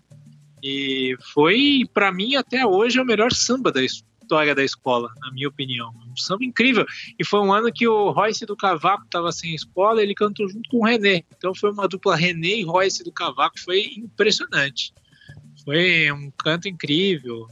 E 0.63 1.15
foi, 1.33 1.83
para 1.93 2.11
mim, 2.11 2.35
até 2.35 2.65
hoje, 2.65 2.99
o 2.99 3.05
melhor 3.05 3.31
samba 3.31 3.71
da 3.71 3.81
história 4.27 4.53
da 4.53 4.63
escola, 4.63 5.09
na 5.21 5.31
minha 5.31 5.47
opinião. 5.47 5.93
Um 6.11 6.17
samba 6.17 6.43
incrível. 6.43 6.85
E 7.17 7.25
foi 7.25 7.39
um 7.39 7.53
ano 7.53 7.71
que 7.71 7.87
o 7.87 8.11
Royce 8.11 8.45
do 8.45 8.57
Cavaco 8.57 9.05
estava 9.05 9.31
sem 9.31 9.55
escola, 9.55 10.03
ele 10.03 10.13
cantou 10.13 10.49
junto 10.49 10.69
com 10.69 10.79
o 10.79 10.85
René. 10.85 11.23
Então 11.37 11.55
foi 11.55 11.71
uma 11.71 11.87
dupla 11.87 12.15
René 12.15 12.59
e 12.59 12.63
Royce 12.63 13.03
do 13.03 13.11
Cavaco, 13.11 13.57
foi 13.57 13.85
impressionante. 13.97 14.93
Foi 15.63 16.11
um 16.11 16.29
canto 16.37 16.67
incrível. 16.67 17.47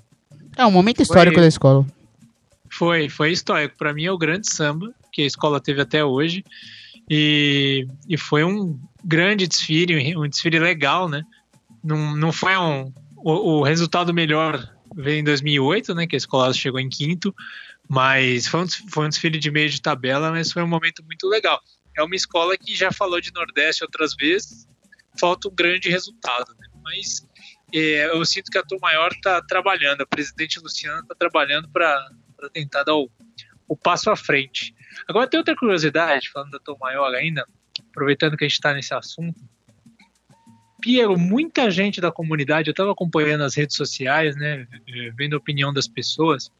É 0.57 0.65
um 0.65 0.71
momento 0.71 1.01
histórico 1.01 1.35
foi, 1.35 1.43
da 1.43 1.47
escola. 1.47 1.85
Foi, 2.69 3.09
foi 3.09 3.31
histórico. 3.31 3.77
Para 3.77 3.93
mim 3.93 4.03
é 4.03 4.11
o 4.11 4.17
grande 4.17 4.49
samba 4.53 4.93
que 5.11 5.21
a 5.21 5.25
escola 5.25 5.61
teve 5.61 5.81
até 5.81 6.03
hoje. 6.03 6.43
E, 7.09 7.87
e 8.09 8.17
foi 8.17 8.43
um 8.43 8.77
grande 9.03 9.47
desfile, 9.47 10.17
um 10.17 10.27
desfile 10.27 10.59
legal, 10.59 11.07
né? 11.07 11.23
Não, 11.83 12.15
não 12.15 12.31
foi 12.33 12.57
um. 12.57 12.91
O, 13.17 13.59
o 13.59 13.63
resultado 13.63 14.13
melhor 14.13 14.74
veio 14.95 15.19
em 15.19 15.23
2008, 15.23 15.93
né? 15.93 16.07
Que 16.07 16.15
a 16.15 16.17
escola 16.17 16.53
chegou 16.53 16.79
em 16.79 16.89
quinto, 16.89 17.35
mas 17.87 18.47
foi 18.47 18.63
um, 18.63 18.67
foi 18.89 19.05
um 19.05 19.09
desfile 19.09 19.37
de 19.37 19.51
meio 19.51 19.69
de 19.69 19.81
tabela, 19.81 20.31
mas 20.31 20.51
foi 20.51 20.63
um 20.63 20.67
momento 20.67 21.03
muito 21.03 21.27
legal. 21.27 21.61
É 21.97 22.03
uma 22.03 22.15
escola 22.15 22.57
que 22.57 22.75
já 22.75 22.91
falou 22.91 23.19
de 23.19 23.31
Nordeste 23.33 23.83
outras 23.83 24.15
vezes, 24.15 24.67
falta 25.19 25.47
um 25.47 25.55
grande 25.55 25.89
resultado, 25.89 26.55
né? 26.57 26.67
Mas 26.83 27.27
é, 27.73 28.05
eu 28.07 28.23
sinto 28.25 28.51
que 28.51 28.57
a 28.57 28.63
Tom 28.63 28.77
Maior 28.81 29.11
está 29.11 29.41
trabalhando, 29.41 30.01
a 30.01 30.05
presidente 30.05 30.59
Luciana 30.59 31.01
está 31.01 31.15
trabalhando 31.15 31.69
para 31.69 32.09
tentar 32.53 32.83
dar 32.83 32.95
o, 32.95 33.09
o 33.67 33.75
passo 33.75 34.09
à 34.09 34.15
frente. 34.15 34.73
Agora 35.07 35.27
tem 35.27 35.37
outra 35.37 35.55
curiosidade, 35.55 36.29
falando 36.29 36.51
da 36.51 36.59
Tom 36.59 36.77
Maior 36.79 37.13
ainda, 37.13 37.45
aproveitando 37.89 38.37
que 38.37 38.45
a 38.45 38.47
gente 38.47 38.55
está 38.55 38.73
nesse 38.73 38.93
assunto. 38.93 39.41
Piero, 40.85 41.17
muita 41.17 41.71
gente 41.71 41.99
da 41.99 42.11
comunidade, 42.11 42.69
eu 42.69 42.71
estava 42.71 42.91
acompanhando 42.91 43.43
as 43.43 43.55
redes 43.55 43.75
sociais, 43.75 44.35
né, 44.35 44.67
vendo 45.17 45.33
a 45.33 45.37
opinião 45.37 45.73
das 45.73 45.87
pessoas. 45.87 46.51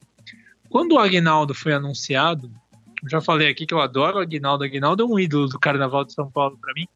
Quando 0.68 0.94
o 0.94 0.98
Agnaldo 0.98 1.54
foi 1.54 1.74
anunciado, 1.74 2.52
já 3.08 3.22
falei 3.22 3.50
aqui 3.50 3.68
que 3.68 3.74
eu 3.76 3.80
adoro 3.80 4.18
o 4.18 4.22
Agnaldo, 4.22 4.64
o 4.64 4.66
Agnaldo 4.66 5.04
é 5.04 5.06
um 5.06 5.20
ídolo 5.20 5.48
do 5.48 5.60
Carnaval 5.60 6.04
de 6.04 6.14
São 6.14 6.28
Paulo 6.28 6.58
para 6.60 6.74
mim. 6.74 6.88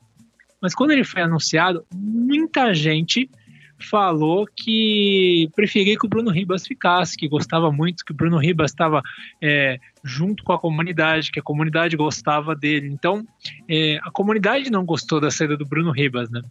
Mas 0.60 0.74
quando 0.74 0.90
ele 0.90 1.04
foi 1.04 1.22
anunciado, 1.22 1.86
muita 1.94 2.74
gente 2.74 3.30
falou 3.78 4.48
que 4.56 5.52
preferia 5.56 6.00
que 6.00 6.08
o 6.08 6.10
Bruno 6.10 6.32
Ribas 6.32 6.66
ficasse, 6.66 7.16
que 7.16 7.28
gostava 7.28 7.72
muito, 7.72 8.04
que 8.04 8.12
o 8.12 8.16
Bruno 8.16 8.40
Ribas 8.40 8.72
estava 8.72 9.04
é, 9.40 9.80
junto 10.04 10.44
com 10.44 10.52
a 10.52 10.58
comunidade, 10.58 11.32
que 11.32 11.40
a 11.40 11.44
comunidade 11.44 11.96
gostava 11.96 12.56
dele. 12.56 12.88
Então, 12.88 13.24
é, 13.70 14.00
a 14.02 14.10
comunidade 14.10 14.72
não 14.72 14.84
gostou 14.84 15.22
da 15.22 15.30
saída 15.30 15.56
do 15.56 15.64
Bruno 15.64 15.92
Ribas, 15.92 16.28
né? 16.32 16.42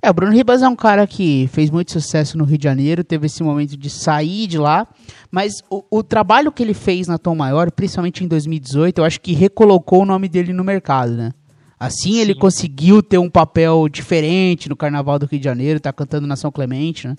É, 0.00 0.10
o 0.10 0.14
Bruno 0.14 0.32
Ribas 0.32 0.62
é 0.62 0.68
um 0.68 0.76
cara 0.76 1.06
que 1.06 1.48
fez 1.52 1.70
muito 1.70 1.92
sucesso 1.92 2.38
no 2.38 2.44
Rio 2.44 2.58
de 2.58 2.64
Janeiro, 2.64 3.02
teve 3.02 3.26
esse 3.26 3.42
momento 3.42 3.76
de 3.76 3.90
sair 3.90 4.46
de 4.46 4.58
lá, 4.58 4.86
mas 5.30 5.62
o, 5.70 5.84
o 5.90 6.02
trabalho 6.02 6.52
que 6.52 6.62
ele 6.62 6.74
fez 6.74 7.06
na 7.06 7.18
Tom 7.18 7.34
Maior, 7.34 7.70
principalmente 7.70 8.24
em 8.24 8.28
2018, 8.28 8.98
eu 8.98 9.04
acho 9.04 9.20
que 9.20 9.32
recolocou 9.32 10.02
o 10.02 10.06
nome 10.06 10.28
dele 10.28 10.52
no 10.52 10.64
mercado, 10.64 11.12
né? 11.12 11.32
Assim 11.78 12.14
Sim. 12.14 12.20
ele 12.20 12.34
conseguiu 12.34 13.02
ter 13.02 13.18
um 13.18 13.30
papel 13.30 13.88
diferente 13.88 14.68
no 14.68 14.76
Carnaval 14.76 15.18
do 15.18 15.26
Rio 15.26 15.38
de 15.38 15.44
Janeiro, 15.44 15.78
tá 15.78 15.92
cantando 15.92 16.26
na 16.26 16.34
São 16.34 16.50
Clemente, 16.50 17.06
né? 17.06 17.16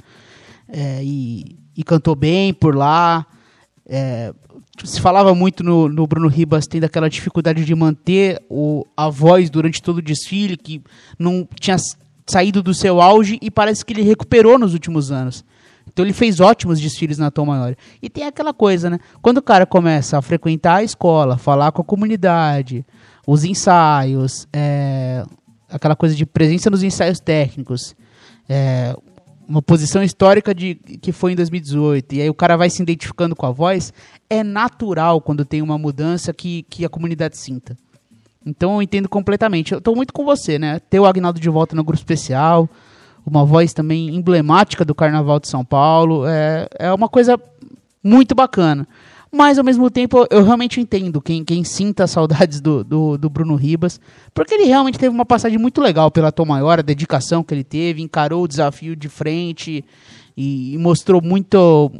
É, 0.67 1.01
e, 1.03 1.57
e, 1.75 1.83
cantou 1.83 2.15
bem 2.15 2.53
por 2.53 2.75
lá. 2.75 3.25
É, 3.87 4.33
se 4.83 5.01
falava 5.01 5.33
muito 5.33 5.63
no, 5.63 5.89
no, 5.89 6.05
Bruno 6.05 6.27
Ribas 6.27 6.67
tendo 6.67 6.83
aquela 6.83 7.09
dificuldade 7.09 7.65
de 7.65 7.73
manter 7.73 8.39
o, 8.49 8.85
a 8.95 9.09
voz 9.09 9.49
durante 9.49 9.81
todo 9.81 9.97
o 9.97 10.01
desfile, 10.01 10.55
que 10.55 10.81
não 11.17 11.47
tinha 11.59 11.77
saído 12.29 12.61
do 12.61 12.73
seu 12.73 13.01
auge 13.01 13.37
e 13.41 13.49
parece 13.49 13.83
que 13.83 13.93
ele 13.93 14.03
recuperou 14.03 14.57
nos 14.57 14.73
últimos 14.73 15.11
anos. 15.11 15.43
Então 15.91 16.05
ele 16.05 16.13
fez 16.13 16.39
ótimos 16.39 16.79
desfiles 16.79 17.17
na 17.17 17.31
Tom 17.31 17.45
Maior. 17.45 17.75
E 18.01 18.09
tem 18.09 18.25
aquela 18.25 18.53
coisa, 18.53 18.89
né? 18.89 18.99
Quando 19.21 19.39
o 19.39 19.41
cara 19.41 19.65
começa 19.65 20.17
a 20.17 20.21
frequentar 20.21 20.75
a 20.75 20.83
escola, 20.83 21.37
falar 21.37 21.71
com 21.71 21.81
a 21.81 21.85
comunidade, 21.85 22.85
os 23.25 23.43
ensaios, 23.43 24.47
é, 24.53 25.25
aquela 25.69 25.95
coisa 25.95 26.15
de 26.15 26.25
presença 26.25 26.69
nos 26.69 26.83
ensaios 26.83 27.19
técnicos, 27.19 27.95
é, 28.47 28.95
uma 29.47 29.61
posição 29.63 30.03
histórica 30.03 30.53
de 30.53 30.75
que 30.75 31.11
foi 31.11 31.31
em 31.31 31.35
2018, 31.35 32.15
e 32.15 32.21
aí 32.21 32.29
o 32.29 32.35
cara 32.35 32.55
vai 32.55 32.69
se 32.69 32.83
identificando 32.83 33.35
com 33.35 33.47
a 33.47 33.51
voz, 33.51 33.91
é 34.29 34.43
natural 34.43 35.19
quando 35.19 35.43
tem 35.43 35.61
uma 35.61 35.77
mudança 35.77 36.31
que, 36.31 36.63
que 36.69 36.85
a 36.85 36.89
comunidade 36.89 37.35
sinta. 37.35 37.75
Então 38.49 38.75
eu 38.75 38.81
entendo 38.81 39.07
completamente. 39.07 39.71
Eu 39.71 39.77
estou 39.77 39.95
muito 39.95 40.13
com 40.13 40.25
você, 40.25 40.59
né? 40.59 40.79
Ter 40.89 40.99
o 40.99 41.05
Agnaldo 41.05 41.39
de 41.39 41.49
volta 41.49 41.75
no 41.75 41.83
grupo 41.83 41.99
especial, 41.99 42.69
uma 43.25 43.45
voz 43.45 43.73
também 43.73 44.15
emblemática 44.15 44.83
do 44.83 44.95
Carnaval 44.95 45.39
de 45.39 45.47
São 45.47 45.63
Paulo, 45.63 46.25
é, 46.25 46.67
é 46.77 46.93
uma 46.93 47.07
coisa 47.07 47.39
muito 48.03 48.33
bacana. 48.33 48.87
Mas 49.31 49.59
ao 49.59 49.63
mesmo 49.63 49.89
tempo 49.91 50.25
eu 50.31 50.43
realmente 50.43 50.81
entendo 50.81 51.21
quem, 51.21 51.43
quem 51.43 51.63
sinta 51.63 52.07
saudades 52.07 52.59
do, 52.59 52.83
do, 52.83 53.17
do, 53.17 53.29
Bruno 53.29 53.55
Ribas, 53.55 53.99
porque 54.33 54.55
ele 54.55 54.63
realmente 54.63 54.97
teve 54.97 55.13
uma 55.13 55.25
passagem 55.25 55.59
muito 55.59 55.79
legal 55.79 56.09
pela 56.09 56.31
Tom 56.31 56.45
Maior, 56.45 56.79
a 56.79 56.81
dedicação 56.83 57.43
que 57.43 57.53
ele 57.53 57.63
teve, 57.63 58.01
encarou 58.01 58.43
o 58.43 58.47
desafio 58.47 58.95
de 58.95 59.07
frente 59.07 59.85
e, 60.35 60.73
e 60.73 60.77
mostrou 60.79 61.21
muito, 61.21 61.91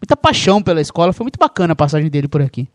muita 0.00 0.16
paixão 0.16 0.62
pela 0.62 0.80
escola. 0.80 1.12
Foi 1.12 1.24
muito 1.24 1.38
bacana 1.38 1.74
a 1.74 1.76
passagem 1.76 2.08
dele 2.08 2.26
por 2.26 2.40
aqui. 2.40 2.66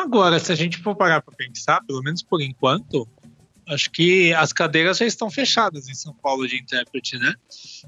Agora, 0.00 0.38
se 0.38 0.50
a 0.50 0.54
gente 0.54 0.78
for 0.78 0.96
parar 0.96 1.20
para 1.20 1.34
pensar, 1.34 1.82
pelo 1.86 2.02
menos 2.02 2.22
por 2.22 2.40
enquanto, 2.40 3.06
acho 3.68 3.90
que 3.90 4.32
as 4.32 4.52
cadeiras 4.52 4.98
já 4.98 5.06
estão 5.06 5.30
fechadas 5.30 5.88
em 5.88 5.94
São 5.94 6.14
Paulo 6.14 6.48
de 6.48 6.56
intérprete, 6.56 7.18
né? 7.18 7.34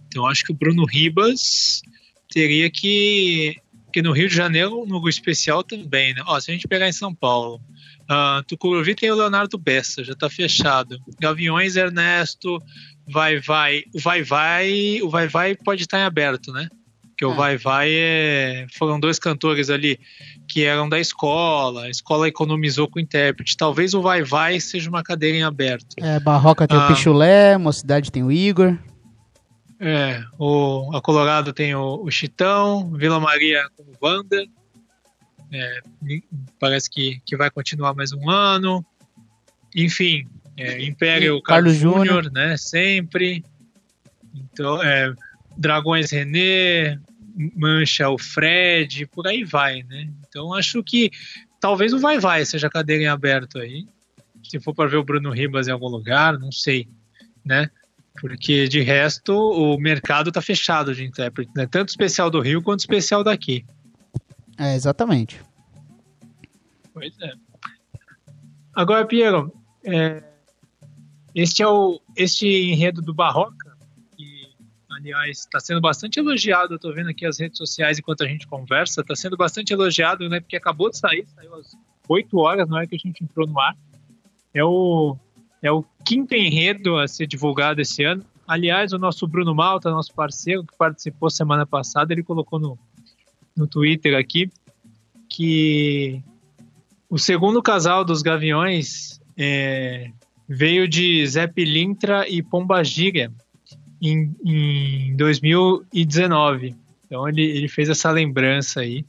Então 0.06 0.26
acho 0.26 0.44
que 0.44 0.52
o 0.52 0.54
Bruno 0.54 0.84
Ribas 0.84 1.82
teria 2.28 2.70
que 2.70 3.56
porque 3.92 4.00
no 4.00 4.12
Rio 4.12 4.26
de 4.26 4.34
Janeiro, 4.34 4.86
no 4.86 5.06
especial 5.06 5.62
também, 5.62 6.14
né? 6.14 6.22
Ó, 6.26 6.40
se 6.40 6.50
a 6.50 6.54
gente 6.54 6.66
pegar 6.66 6.88
em 6.88 6.92
São 6.92 7.14
Paulo, 7.14 7.60
uh, 8.10 8.42
Tucuruvi 8.46 8.94
tem 8.94 9.10
o 9.10 9.14
Leonardo 9.14 9.58
Bessa, 9.58 10.02
já 10.02 10.14
está 10.14 10.30
fechado. 10.30 10.98
Gaviões, 11.20 11.76
Ernesto, 11.76 12.58
Vai 13.06 13.38
Vai. 13.38 13.84
O 13.94 14.00
Vai 14.00 14.22
Vai, 14.22 15.02
o 15.02 15.10
Vai 15.10 15.28
Vai 15.28 15.54
pode 15.54 15.82
estar 15.82 15.98
em 15.98 16.04
aberto, 16.04 16.50
né? 16.52 16.70
Porque 17.08 17.22
é. 17.22 17.26
o 17.26 17.34
Vai 17.34 17.58
Vai 17.58 17.90
é... 17.92 18.66
foram 18.72 18.98
dois 18.98 19.18
cantores 19.18 19.68
ali 19.68 20.00
que 20.52 20.64
eram 20.64 20.86
da 20.86 21.00
escola, 21.00 21.84
a 21.84 21.88
escola 21.88 22.28
economizou 22.28 22.86
com 22.86 22.98
o 22.98 23.02
intérprete. 23.02 23.56
Talvez 23.56 23.94
o 23.94 24.02
Vai 24.02 24.22
Vai 24.22 24.60
seja 24.60 24.90
uma 24.90 25.02
cadeira 25.02 25.38
em 25.38 25.42
aberto. 25.42 25.96
É, 25.98 26.20
Barroca 26.20 26.68
tem 26.68 26.76
ah, 26.76 26.84
o 26.84 26.88
Pichulé, 26.88 27.56
Mocidade 27.56 28.12
tem 28.12 28.22
o 28.22 28.30
Igor. 28.30 28.76
É, 29.80 30.22
o, 30.38 30.94
a 30.94 31.00
Colorado 31.00 31.54
tem 31.54 31.74
o, 31.74 32.02
o 32.04 32.10
Chitão, 32.10 32.92
Vila 32.92 33.18
Maria 33.18 33.66
com 33.74 33.82
o 33.82 33.94
Wanda. 34.06 34.44
É, 35.50 35.80
parece 36.60 36.90
que, 36.90 37.22
que 37.24 37.34
vai 37.34 37.50
continuar 37.50 37.94
mais 37.94 38.12
um 38.12 38.28
ano. 38.28 38.84
Enfim, 39.74 40.26
é, 40.58 40.84
Império 40.84 41.40
Carlos, 41.42 41.72
Carlos 41.72 41.96
Júnior, 41.96 42.30
né? 42.30 42.58
Sempre. 42.58 43.42
Então, 44.34 44.82
é, 44.82 45.14
Dragões 45.56 46.10
René, 46.10 46.98
Mancha 47.56 48.10
o 48.10 48.18
Fred, 48.18 49.06
por 49.06 49.26
aí 49.26 49.44
vai, 49.44 49.82
né? 49.84 50.10
Então 50.32 50.54
acho 50.54 50.82
que 50.82 51.10
talvez 51.60 51.92
o 51.92 51.98
Vai 51.98 52.18
Vai 52.18 52.46
seja 52.46 52.70
cadeira 52.70 53.02
em 53.02 53.06
aberto 53.06 53.58
aí. 53.58 53.86
Se 54.42 54.58
for 54.58 54.74
para 54.74 54.88
ver 54.88 54.96
o 54.96 55.04
Bruno 55.04 55.30
Ribas 55.30 55.68
em 55.68 55.72
algum 55.72 55.88
lugar, 55.88 56.38
não 56.38 56.50
sei, 56.50 56.88
né? 57.44 57.70
Porque 58.18 58.66
de 58.66 58.80
resto 58.80 59.34
o 59.34 59.78
mercado 59.78 60.28
está 60.28 60.40
fechado 60.40 60.94
de 60.94 61.04
intérprete, 61.04 61.52
né? 61.54 61.66
Tanto 61.66 61.90
especial 61.90 62.30
do 62.30 62.40
Rio 62.40 62.62
quanto 62.62 62.80
especial 62.80 63.22
daqui. 63.22 63.64
É, 64.58 64.74
exatamente. 64.74 65.38
Pois 66.94 67.14
é. 67.20 67.32
Agora, 68.74 69.06
Piero, 69.06 69.52
é, 69.84 70.22
este 71.34 71.62
é 71.62 71.68
o 71.68 72.00
este 72.16 72.46
enredo 72.46 73.02
do 73.02 73.12
Barroca, 73.12 73.71
aliás, 74.96 75.40
está 75.40 75.60
sendo 75.60 75.80
bastante 75.80 76.18
elogiado. 76.18 76.74
Eu 76.74 76.76
estou 76.76 76.94
vendo 76.94 77.10
aqui 77.10 77.26
as 77.26 77.38
redes 77.38 77.58
sociais 77.58 77.98
enquanto 77.98 78.22
a 78.22 78.28
gente 78.28 78.46
conversa, 78.46 79.00
está 79.00 79.14
sendo 79.14 79.36
bastante 79.36 79.72
elogiado, 79.72 80.28
né? 80.28 80.40
Porque 80.40 80.56
acabou 80.56 80.90
de 80.90 80.98
sair, 80.98 81.26
saiu 81.34 81.54
às 81.54 81.76
8 82.08 82.38
horas, 82.38 82.68
não 82.68 82.78
é 82.78 82.86
que 82.86 82.96
a 82.96 82.98
gente 82.98 83.22
entrou 83.22 83.46
no 83.46 83.58
ar. 83.58 83.76
É 84.54 84.64
o 84.64 85.16
é 85.62 85.70
o 85.70 85.84
quinto 86.04 86.34
enredo 86.34 86.98
a 86.98 87.06
ser 87.06 87.26
divulgado 87.26 87.80
esse 87.80 88.02
ano. 88.02 88.24
Aliás, 88.46 88.92
o 88.92 88.98
nosso 88.98 89.26
Bruno 89.28 89.54
Malta, 89.54 89.90
nosso 89.90 90.12
parceiro, 90.12 90.64
que 90.64 90.76
participou 90.76 91.30
semana 91.30 91.64
passada, 91.64 92.12
ele 92.12 92.24
colocou 92.24 92.58
no, 92.58 92.76
no 93.56 93.66
Twitter 93.68 94.18
aqui 94.18 94.50
que 95.28 96.20
o 97.08 97.18
segundo 97.18 97.62
casal 97.62 98.04
dos 98.04 98.22
Gaviões 98.22 99.20
é, 99.36 100.10
veio 100.48 100.88
de 100.88 101.24
Zé 101.26 101.46
Pilintra 101.46 102.28
e 102.28 102.42
Pomba 102.42 102.82
Giga 102.82 103.32
em, 104.02 104.34
em 104.44 105.16
2019. 105.16 106.74
Então 107.06 107.28
ele, 107.28 107.42
ele 107.42 107.68
fez 107.68 107.88
essa 107.88 108.10
lembrança 108.10 108.80
aí 108.80 109.04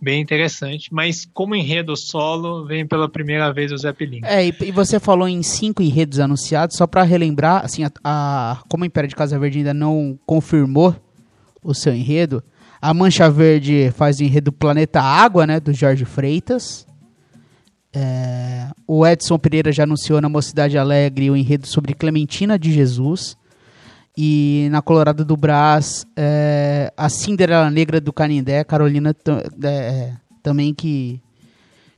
bem 0.00 0.20
interessante. 0.20 0.92
Mas 0.92 1.28
como 1.32 1.54
enredo 1.54 1.96
solo, 1.96 2.64
vem 2.64 2.86
pela 2.86 3.08
primeira 3.08 3.52
vez 3.52 3.70
o 3.70 3.76
Zé. 3.76 3.94
É, 4.22 4.46
e, 4.46 4.54
e 4.62 4.72
você 4.72 4.98
falou 4.98 5.28
em 5.28 5.42
cinco 5.42 5.82
enredos 5.82 6.18
anunciados, 6.18 6.76
só 6.76 6.86
para 6.86 7.02
relembrar, 7.02 7.64
assim, 7.64 7.84
a, 7.84 7.90
a, 8.02 8.62
como 8.68 8.84
o 8.84 8.86
Império 8.86 9.08
de 9.08 9.14
Casa 9.14 9.38
Verde 9.38 9.58
ainda 9.58 9.74
não 9.74 10.18
confirmou 10.24 10.96
o 11.62 11.74
seu 11.74 11.94
enredo, 11.94 12.42
a 12.80 12.94
Mancha 12.94 13.28
Verde 13.28 13.92
faz 13.94 14.18
o 14.18 14.24
enredo 14.24 14.50
Planeta 14.50 15.02
Água, 15.02 15.46
né, 15.46 15.60
do 15.60 15.72
Jorge 15.72 16.06
Freitas. 16.06 16.86
É, 17.92 18.68
o 18.86 19.06
Edson 19.06 19.38
Pereira 19.38 19.70
já 19.70 19.82
anunciou 19.82 20.20
na 20.20 20.28
Mocidade 20.28 20.78
Alegre 20.78 21.30
o 21.30 21.36
enredo 21.36 21.66
sobre 21.66 21.92
Clementina 21.92 22.58
de 22.58 22.72
Jesus. 22.72 23.36
E 24.22 24.68
na 24.70 24.82
Colorado 24.82 25.24
do 25.24 25.34
Brás, 25.34 26.06
é, 26.14 26.92
a 26.94 27.08
Cinderela 27.08 27.70
Negra 27.70 27.98
do 28.02 28.12
Canindé, 28.12 28.62
Carolina 28.64 29.16
é, 29.64 30.12
também, 30.42 30.74
que, 30.74 31.22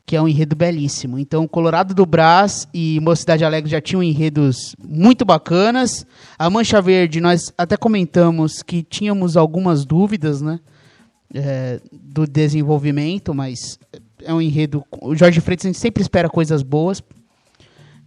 que 0.07 0.15
é 0.15 0.23
um 0.23 0.29
enredo 0.29 0.55
belíssimo. 0.55 1.19
Então, 1.19 1.49
Colorado 1.49 1.93
do 1.93 2.07
Brás 2.07 2.69
e 2.73 3.01
Mocidade 3.01 3.45
Alegre 3.45 3.69
já 3.69 3.81
tinham 3.81 4.05
enredos 4.05 4.77
muito 4.79 5.25
bacanas. 5.25 6.07
A 6.39 6.49
Mancha 6.49 6.81
Verde, 6.81 7.21
nós 7.21 7.53
até 7.59 7.77
comentamos 7.77 8.63
que 8.63 8.85
tínhamos 8.85 9.37
algumas 9.37 9.85
dúvidas 9.85 10.41
né, 10.41 10.61
é, 11.35 11.81
do 11.93 12.25
desenvolvimento, 12.25 13.35
mas 13.35 13.81
é 14.23 14.33
um 14.33 14.41
enredo. 14.41 14.85
O 15.01 15.17
Jorge 15.17 15.41
Freitas 15.41 15.67
a 15.67 15.71
gente 15.71 15.81
sempre 15.81 16.03
espera 16.03 16.31
coisas 16.31 16.63
boas. 16.63 17.03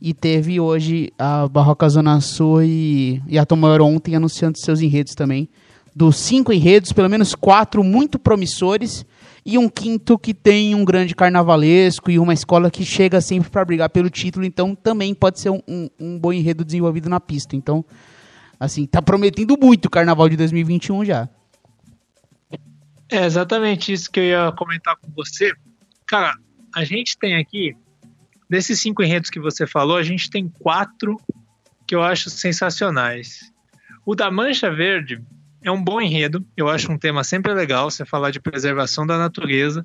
E 0.01 0.13
teve 0.13 0.60
hoje 0.60 1.12
a 1.17 1.47
Barroca 1.47 1.88
Zona 1.88 2.19
Sul 2.21 2.63
e, 2.63 3.21
e 3.27 3.39
a 3.39 3.45
Tomar 3.45 3.81
ontem 3.81 4.15
anunciando 4.15 4.58
seus 4.58 4.81
enredos 4.81 5.15
também. 5.15 5.49
Dos 5.95 6.17
cinco 6.17 6.51
enredos, 6.51 6.91
pelo 6.91 7.10
menos 7.10 7.34
quatro 7.34 7.84
muito 7.84 8.19
promissores 8.19 9.05
e 9.45 9.58
um 9.58 9.69
quinto 9.69 10.17
que 10.17 10.34
tem 10.34 10.73
um 10.73 10.84
grande 10.84 11.15
carnavalesco 11.15 12.10
e 12.10 12.17
uma 12.17 12.34
escola 12.34 12.71
que 12.71 12.84
chega 12.84 13.21
sempre 13.21 13.49
para 13.49 13.63
brigar 13.63 13.89
pelo 13.89 14.10
título, 14.10 14.43
então 14.43 14.73
também 14.73 15.13
pode 15.13 15.39
ser 15.39 15.51
um, 15.51 15.62
um, 15.67 15.89
um, 15.99 16.19
bom 16.19 16.34
enredo 16.34 16.65
desenvolvido 16.65 17.08
na 17.08 17.19
pista. 17.19 17.55
Então, 17.55 17.86
assim, 18.60 18.88
tá 18.88 19.01
prometendo 19.01 19.55
muito 19.62 19.86
o 19.86 19.89
carnaval 19.89 20.27
de 20.27 20.36
2021 20.36 21.05
já. 21.05 21.29
É 23.08 23.23
exatamente 23.23 23.93
isso 23.93 24.10
que 24.12 24.19
eu 24.19 24.23
ia 24.23 24.51
comentar 24.53 24.95
com 24.95 25.12
você. 25.12 25.53
Cara, 26.08 26.36
a 26.75 26.84
gente 26.84 27.15
tem 27.17 27.36
aqui, 27.36 27.77
desses 28.49 28.79
cinco 28.79 29.03
enredos 29.03 29.29
que 29.29 29.39
você 29.39 29.65
falou, 29.65 29.97
a 29.97 30.03
gente 30.03 30.29
tem 30.29 30.47
quatro 30.47 31.19
que 31.88 31.95
eu 31.95 32.03
acho 32.03 32.29
sensacionais. 32.29 33.51
O 34.05 34.15
da 34.15 34.29
Mancha 34.29 34.69
Verde 34.71 35.21
é 35.62 35.71
um 35.71 35.84
bom 35.84 35.99
enredo, 35.99 36.45
eu 36.55 36.69
acho 36.69 36.91
um 36.91 36.97
tema 36.97 37.23
sempre 37.23 37.53
legal, 37.53 37.89
você 37.89 38.05
falar 38.05 38.31
de 38.31 38.39
preservação 38.39 39.05
da 39.05 39.17
natureza, 39.17 39.84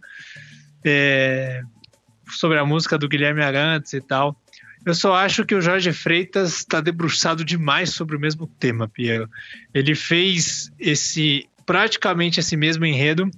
é, 0.85 1.63
sobre 2.29 2.59
a 2.59 2.65
música 2.65 2.99
do 2.99 3.09
Guilherme 3.09 3.43
Arantes 3.43 3.93
e 3.95 4.01
tal. 4.01 4.37
Eu 4.85 4.95
só 4.95 5.15
acho 5.15 5.45
que 5.45 5.55
o 5.55 5.61
Jorge 5.61 5.93
Freitas 5.93 6.59
está 6.59 6.81
debruçado 6.81 7.45
demais 7.45 7.91
sobre 7.91 8.17
o 8.17 8.21
mesmo 8.21 8.47
tema, 8.47 8.89
Piero. 8.89 9.29
Ele 9.75 9.95
fez 9.95 10.73
esse 10.79 11.47
praticamente 11.67 12.41
esse 12.41 12.57
mesmo 12.57 12.85
enredo 12.85 13.31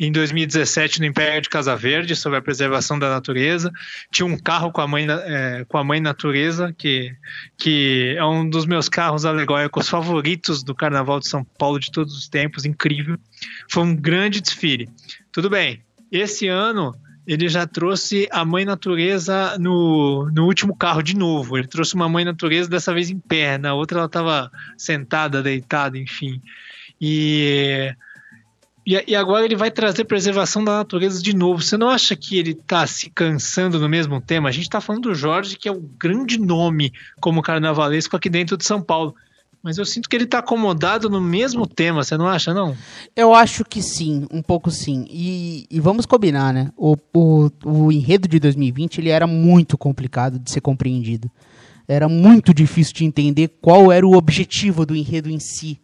em 0.00 0.10
2017 0.10 0.98
no 0.98 1.04
Império 1.04 1.42
de 1.42 1.50
Casa 1.50 1.76
Verde 1.76 2.16
sobre 2.16 2.38
a 2.38 2.42
preservação 2.42 2.98
da 2.98 3.10
natureza. 3.10 3.70
Tinha 4.10 4.24
um 4.24 4.38
carro 4.38 4.72
com 4.72 4.80
a 4.80 4.88
mãe, 4.88 5.06
é, 5.06 5.66
com 5.68 5.76
a 5.76 5.84
mãe 5.84 6.00
natureza 6.00 6.74
que, 6.76 7.14
que 7.58 8.14
é 8.16 8.24
um 8.24 8.48
dos 8.48 8.64
meus 8.64 8.88
carros 8.88 9.26
alegóricos 9.26 9.90
favoritos 9.90 10.62
do 10.62 10.74
Carnaval 10.74 11.20
de 11.20 11.28
São 11.28 11.44
Paulo 11.44 11.78
de 11.78 11.92
todos 11.92 12.16
os 12.16 12.28
tempos, 12.28 12.64
incrível. 12.64 13.18
Foi 13.68 13.82
um 13.82 13.94
grande 13.94 14.40
desfile. 14.40 14.88
Tudo 15.30 15.50
bem. 15.50 15.82
Esse 16.10 16.48
ano 16.48 16.94
ele 17.26 17.46
já 17.46 17.66
trouxe 17.66 18.26
a 18.32 18.42
mãe 18.42 18.64
natureza 18.64 19.58
no, 19.58 20.30
no 20.34 20.46
último 20.46 20.74
carro 20.74 21.02
de 21.02 21.14
novo. 21.14 21.58
Ele 21.58 21.68
trouxe 21.68 21.94
uma 21.94 22.08
mãe 22.08 22.24
natureza 22.24 22.70
dessa 22.70 22.94
vez 22.94 23.10
em 23.10 23.18
pé, 23.18 23.58
na 23.58 23.74
outra 23.74 23.98
ela 23.98 24.06
estava 24.06 24.50
sentada, 24.78 25.42
deitada, 25.42 25.98
enfim. 25.98 26.40
E, 26.98 27.94
e, 28.86 29.14
agora 29.14 29.44
ele 29.44 29.56
vai 29.56 29.70
trazer 29.70 30.04
preservação 30.04 30.64
da 30.64 30.78
natureza 30.78 31.22
de 31.22 31.34
novo. 31.34 31.62
Você 31.62 31.76
não 31.76 31.88
acha 31.88 32.16
que 32.16 32.38
ele 32.38 32.52
está 32.52 32.86
se 32.86 33.10
cansando 33.10 33.78
no 33.78 33.88
mesmo 33.88 34.20
tema? 34.20 34.48
A 34.48 34.52
gente 34.52 34.64
está 34.64 34.80
falando 34.80 35.04
do 35.04 35.14
Jorge, 35.14 35.56
que 35.56 35.68
é 35.68 35.72
o 35.72 35.80
grande 35.98 36.38
nome 36.38 36.92
como 37.20 37.42
carnavalesco 37.42 38.16
aqui 38.16 38.30
dentro 38.30 38.56
de 38.56 38.64
São 38.64 38.80
Paulo. 38.80 39.14
Mas 39.62 39.76
eu 39.76 39.84
sinto 39.84 40.08
que 40.08 40.16
ele 40.16 40.24
está 40.24 40.38
acomodado 40.38 41.10
no 41.10 41.20
mesmo 41.20 41.66
tema, 41.66 42.02
você 42.02 42.16
não 42.16 42.26
acha, 42.26 42.54
não? 42.54 42.74
Eu 43.14 43.34
acho 43.34 43.62
que 43.62 43.82
sim, 43.82 44.26
um 44.32 44.40
pouco 44.40 44.70
sim. 44.70 45.04
E, 45.10 45.66
e 45.70 45.78
vamos 45.78 46.06
combinar, 46.06 46.54
né? 46.54 46.70
O, 46.74 46.96
o, 47.14 47.50
o 47.62 47.92
enredo 47.92 48.26
de 48.26 48.40
2020 48.40 48.98
ele 48.98 49.10
era 49.10 49.26
muito 49.26 49.76
complicado 49.76 50.38
de 50.38 50.50
ser 50.50 50.62
compreendido. 50.62 51.30
Era 51.86 52.08
muito 52.08 52.54
difícil 52.54 52.94
de 52.94 53.04
entender 53.04 53.48
qual 53.60 53.92
era 53.92 54.06
o 54.06 54.16
objetivo 54.16 54.86
do 54.86 54.96
enredo 54.96 55.28
em 55.28 55.38
si 55.38 55.78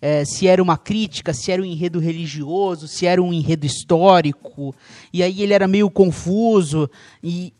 é, 0.00 0.24
se 0.24 0.46
era 0.46 0.62
uma 0.62 0.76
crítica, 0.76 1.32
se 1.32 1.50
era 1.50 1.62
um 1.62 1.64
enredo 1.64 1.98
religioso, 1.98 2.86
se 2.88 3.06
era 3.06 3.22
um 3.22 3.32
enredo 3.32 3.66
histórico. 3.66 4.74
E 5.12 5.22
aí 5.22 5.42
ele 5.42 5.52
era 5.52 5.66
meio 5.66 5.90
confuso 5.90 6.90
e 7.22 7.52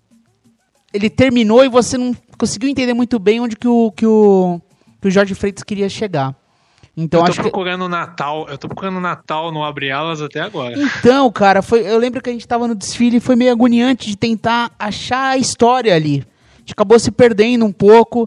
ele 0.92 1.10
terminou 1.10 1.64
e 1.64 1.68
você 1.68 1.98
não 1.98 2.14
conseguiu 2.38 2.68
entender 2.68 2.94
muito 2.94 3.18
bem 3.18 3.40
onde 3.40 3.56
que 3.56 3.68
o, 3.68 3.92
que 3.92 4.06
o, 4.06 4.60
que 5.00 5.08
o 5.08 5.10
Jorge 5.10 5.34
Freitas 5.34 5.62
queria 5.62 5.88
chegar. 5.88 6.34
Então, 6.96 7.26
eu 7.26 7.34
tô 7.34 7.42
procurando 7.42 7.84
que... 7.84 7.90
Natal, 7.90 8.48
eu 8.48 8.56
tô 8.56 8.68
procurando 8.68 8.98
Natal 8.98 9.52
no 9.52 9.62
Abre 9.62 9.90
Alas 9.90 10.22
até 10.22 10.40
agora. 10.40 10.74
Então, 10.78 11.30
cara, 11.30 11.60
foi, 11.60 11.86
eu 11.86 11.98
lembro 11.98 12.22
que 12.22 12.30
a 12.30 12.32
gente 12.32 12.48
tava 12.48 12.66
no 12.66 12.74
desfile 12.74 13.18
e 13.18 13.20
foi 13.20 13.36
meio 13.36 13.52
agoniante 13.52 14.08
de 14.08 14.16
tentar 14.16 14.72
achar 14.78 15.32
a 15.32 15.36
história 15.36 15.94
ali. 15.94 16.24
A 16.54 16.58
gente 16.60 16.72
acabou 16.72 16.98
se 16.98 17.10
perdendo 17.10 17.66
um 17.66 17.72
pouco. 17.72 18.26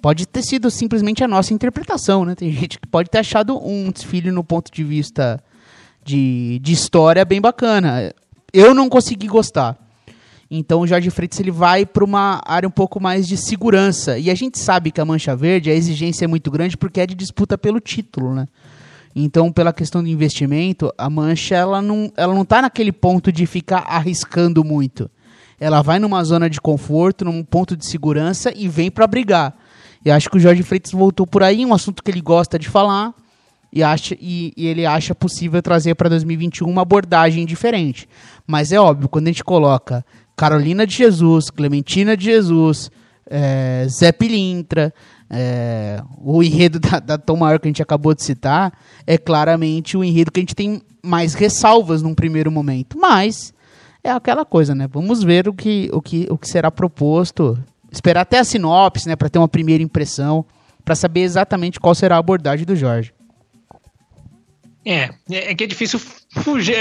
Pode 0.00 0.26
ter 0.26 0.42
sido 0.42 0.70
simplesmente 0.70 1.24
a 1.24 1.28
nossa 1.28 1.54
interpretação, 1.54 2.24
né? 2.24 2.34
Tem 2.34 2.52
gente 2.52 2.78
que 2.78 2.86
pode 2.86 3.10
ter 3.10 3.18
achado 3.18 3.58
um 3.58 3.90
desfile 3.90 4.30
no 4.30 4.44
ponto 4.44 4.70
de 4.70 4.84
vista 4.84 5.42
de, 6.04 6.58
de 6.60 6.72
história 6.72 7.24
bem 7.24 7.40
bacana. 7.40 8.14
Eu 8.52 8.74
não 8.74 8.88
consegui 8.88 9.26
gostar. 9.26 9.76
Então 10.50 10.80
o 10.80 10.86
Jorge 10.86 11.10
Freitas 11.10 11.40
ele 11.40 11.50
vai 11.50 11.84
para 11.84 12.04
uma 12.04 12.40
área 12.46 12.68
um 12.68 12.70
pouco 12.70 13.00
mais 13.00 13.26
de 13.26 13.36
segurança. 13.36 14.18
E 14.18 14.30
a 14.30 14.34
gente 14.34 14.58
sabe 14.58 14.90
que 14.90 15.00
a 15.00 15.04
Mancha 15.04 15.34
Verde, 15.34 15.70
a 15.70 15.74
exigência 15.74 16.24
é 16.24 16.28
muito 16.28 16.50
grande 16.50 16.76
porque 16.76 17.00
é 17.00 17.06
de 17.06 17.14
disputa 17.14 17.58
pelo 17.58 17.80
título, 17.80 18.34
né? 18.34 18.46
Então, 19.18 19.50
pela 19.50 19.72
questão 19.72 20.02
do 20.02 20.10
investimento, 20.10 20.92
a 20.96 21.08
Mancha 21.08 21.54
ela 21.54 21.80
não, 21.80 22.12
ela 22.18 22.34
não 22.34 22.44
tá 22.44 22.60
naquele 22.60 22.92
ponto 22.92 23.32
de 23.32 23.46
ficar 23.46 23.78
arriscando 23.88 24.62
muito. 24.62 25.10
Ela 25.58 25.80
vai 25.80 25.98
numa 25.98 26.22
zona 26.22 26.50
de 26.50 26.60
conforto, 26.60 27.24
num 27.24 27.42
ponto 27.42 27.74
de 27.74 27.86
segurança 27.86 28.52
e 28.54 28.68
vem 28.68 28.90
para 28.90 29.06
brigar. 29.06 29.56
E 30.06 30.10
acho 30.12 30.30
que 30.30 30.36
o 30.36 30.40
Jorge 30.40 30.62
Freitas 30.62 30.92
voltou 30.92 31.26
por 31.26 31.42
aí, 31.42 31.66
um 31.66 31.74
assunto 31.74 32.00
que 32.00 32.08
ele 32.08 32.20
gosta 32.20 32.60
de 32.60 32.68
falar, 32.68 33.12
e, 33.72 33.82
acha, 33.82 34.16
e, 34.20 34.52
e 34.56 34.68
ele 34.68 34.86
acha 34.86 35.16
possível 35.16 35.60
trazer 35.60 35.96
para 35.96 36.08
2021 36.08 36.70
uma 36.70 36.82
abordagem 36.82 37.44
diferente. 37.44 38.08
Mas 38.46 38.70
é 38.70 38.78
óbvio, 38.78 39.08
quando 39.08 39.26
a 39.26 39.32
gente 39.32 39.42
coloca 39.42 40.06
Carolina 40.36 40.86
de 40.86 40.94
Jesus, 40.94 41.50
Clementina 41.50 42.16
de 42.16 42.26
Jesus, 42.26 42.88
é, 43.28 43.84
Zé 43.90 44.12
Pilintra, 44.12 44.94
é, 45.28 46.00
o 46.18 46.40
enredo 46.40 46.78
da, 46.78 47.00
da 47.00 47.18
Tom 47.18 47.38
Maior 47.38 47.58
que 47.58 47.66
a 47.66 47.70
gente 47.70 47.82
acabou 47.82 48.14
de 48.14 48.22
citar, 48.22 48.72
é 49.04 49.18
claramente 49.18 49.96
o 49.96 50.04
enredo 50.04 50.30
que 50.30 50.38
a 50.38 50.42
gente 50.42 50.54
tem 50.54 50.80
mais 51.02 51.34
ressalvas 51.34 52.00
num 52.00 52.14
primeiro 52.14 52.52
momento. 52.52 52.96
Mas 52.96 53.52
é 54.04 54.12
aquela 54.12 54.44
coisa, 54.44 54.72
né? 54.72 54.86
Vamos 54.86 55.24
ver 55.24 55.48
o 55.48 55.52
que, 55.52 55.90
o 55.92 56.00
que, 56.00 56.28
o 56.30 56.38
que 56.38 56.48
será 56.48 56.70
proposto 56.70 57.58
esperar 57.96 58.22
até 58.22 58.38
a 58.38 58.44
sinopse, 58.44 59.08
né, 59.08 59.16
para 59.16 59.28
ter 59.28 59.38
uma 59.38 59.48
primeira 59.48 59.82
impressão. 59.82 60.44
para 60.84 60.94
saber 60.94 61.22
exatamente 61.22 61.80
qual 61.80 61.96
será 61.96 62.14
a 62.14 62.18
abordagem 62.18 62.64
do 62.64 62.76
Jorge. 62.76 63.12
É, 64.84 65.10
é, 65.28 65.50
é 65.50 65.54
que 65.56 65.64
é 65.64 65.66
difícil 65.66 65.98
fugir. 65.98 66.76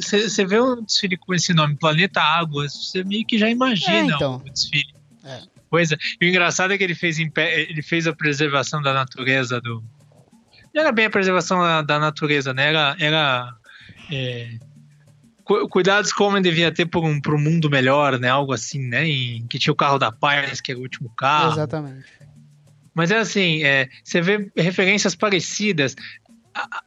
Você 0.00 0.46
vê 0.46 0.60
um 0.60 0.84
desfile 0.84 1.16
com 1.16 1.34
esse 1.34 1.52
nome, 1.52 1.74
Planeta 1.74 2.20
Águas, 2.20 2.72
você 2.72 3.02
meio 3.02 3.26
que 3.26 3.36
já 3.36 3.50
imagina 3.50 4.12
é, 4.12 4.14
então. 4.14 4.36
o 4.36 4.50
desfile. 4.50 4.94
É. 5.24 5.40
Pois 5.68 5.90
é. 5.90 5.96
E 6.20 6.26
o 6.26 6.28
engraçado 6.28 6.72
é 6.72 6.78
que 6.78 6.84
ele 6.84 6.94
fez, 6.94 7.18
ele 7.18 7.82
fez 7.82 8.06
a 8.06 8.12
preservação 8.12 8.80
da 8.80 8.94
natureza 8.94 9.60
do. 9.60 9.82
Não 10.72 10.82
era 10.82 10.92
bem 10.92 11.06
a 11.06 11.10
preservação 11.10 11.58
da, 11.84 11.98
natureza, 11.98 12.54
né? 12.54 12.68
Era. 12.68 12.96
era 13.00 13.52
é, 14.10 14.50
cuidados 15.70 16.12
que 16.12 16.22
o 16.22 16.26
homem 16.26 16.42
devia 16.42 16.72
ter 16.72 16.86
para 16.86 17.00
um, 17.00 17.20
um 17.26 17.38
mundo 17.38 17.70
melhor, 17.70 18.18
né? 18.18 18.28
Algo 18.28 18.52
assim, 18.52 18.86
né? 18.86 19.06
Em, 19.06 19.46
que 19.46 19.58
tinha 19.58 19.72
o 19.72 19.76
carro 19.76 19.98
da 19.98 20.12
paz, 20.12 20.60
que 20.60 20.72
era 20.72 20.78
o 20.78 20.82
último 20.82 21.10
carro. 21.16 21.52
Exatamente. 21.52 22.06
Mas 22.94 23.10
é 23.10 23.18
assim, 23.18 23.62
é, 23.62 23.88
você 24.02 24.20
vê 24.20 24.50
referências 24.56 25.14
parecidas 25.14 25.94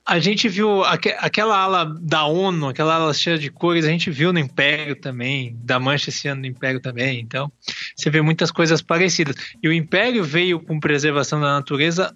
a, 0.06 0.20
gente 0.20 0.50
viu 0.50 0.84
aqu 0.84 1.10
aquela 1.20 1.58
ala 1.58 1.86
da 2.02 2.26
ONU, 2.26 2.68
aquela 2.68 2.96
ala 2.96 3.14
cheia 3.14 3.38
de 3.38 3.50
cores, 3.50 3.86
a 3.86 3.90
gente 3.90 4.10
viu 4.10 4.34
no 4.34 4.40
Império 4.40 4.96
também, 4.96 5.58
da 5.64 5.80
Mancha 5.80 6.10
esse 6.10 6.28
ano 6.28 6.42
no 6.42 6.48
Império 6.48 6.80
também. 6.80 7.20
Então, 7.20 7.52
você 7.96 8.10
vê 8.10 8.22
muitas 8.22 8.52
coisas 8.52 8.82
parecidas. 8.82 9.36
E 9.62 9.68
o 9.68 9.74
Império 9.74 10.24
veio 10.24 10.60
com 10.60 10.80
preservação 10.80 11.40
da 11.40 11.54
natureza 11.54 12.14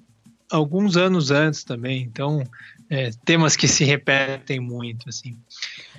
alguns 0.51 0.97
anos 0.97 1.31
antes 1.31 1.63
também. 1.63 2.01
Então, 2.03 2.43
é, 2.89 3.12
temas 3.23 3.55
que 3.55 3.67
se 3.67 3.84
repetem 3.84 4.60
muito, 4.60 5.10
assim. 5.10 5.38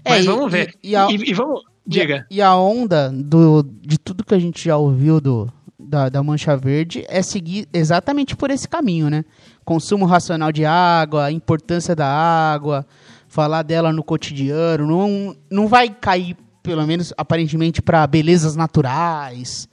É, 0.04 0.10
Mas 0.10 0.26
vamos 0.26 0.50
ver. 0.50 0.74
E, 0.82 0.90
e, 0.90 0.96
a, 0.96 1.08
e, 1.10 1.30
e 1.30 1.34
vamos. 1.34 1.62
Diga. 1.86 2.26
E 2.30 2.42
a 2.42 2.56
onda 2.56 3.10
do, 3.10 3.62
de 3.62 3.96
tudo 3.98 4.24
que 4.24 4.34
a 4.34 4.38
gente 4.38 4.64
já 4.64 4.76
ouviu 4.76 5.20
do, 5.20 5.48
da, 5.78 6.08
da 6.08 6.22
Mancha 6.22 6.56
Verde 6.56 7.04
é 7.08 7.22
seguir 7.22 7.68
exatamente 7.72 8.34
por 8.34 8.50
esse 8.50 8.66
caminho, 8.66 9.08
né? 9.08 9.24
consumo 9.66 10.06
racional 10.06 10.52
de 10.52 10.64
água, 10.64 11.24
a 11.24 11.32
importância 11.32 11.94
da 11.94 12.06
água, 12.06 12.86
falar 13.26 13.62
dela 13.62 13.92
no 13.92 14.04
cotidiano, 14.04 14.86
não, 14.86 15.36
não 15.50 15.66
vai 15.66 15.90
cair, 15.90 16.36
pelo 16.62 16.86
menos 16.86 17.12
aparentemente, 17.18 17.82
para 17.82 18.06
belezas 18.06 18.54
naturais. 18.54 19.68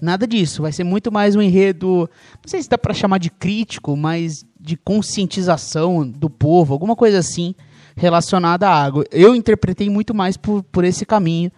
Nada 0.00 0.26
disso. 0.26 0.62
Vai 0.62 0.72
ser 0.72 0.84
muito 0.84 1.10
mais 1.10 1.36
um 1.36 1.42
enredo, 1.42 2.08
não 2.34 2.48
sei 2.48 2.62
se 2.62 2.68
dá 2.68 2.76
para 2.76 2.94
chamar 2.94 3.18
de 3.18 3.30
crítico, 3.30 3.96
mas 3.96 4.44
de 4.60 4.76
conscientização 4.76 6.08
do 6.08 6.28
povo, 6.30 6.72
alguma 6.72 6.96
coisa 6.96 7.18
assim 7.18 7.54
relacionada 7.96 8.68
à 8.68 8.84
água. 8.84 9.04
Eu 9.10 9.34
interpretei 9.34 9.88
muito 9.88 10.14
mais 10.14 10.36
por, 10.36 10.62
por 10.64 10.84
esse 10.84 11.06
caminho. 11.06 11.50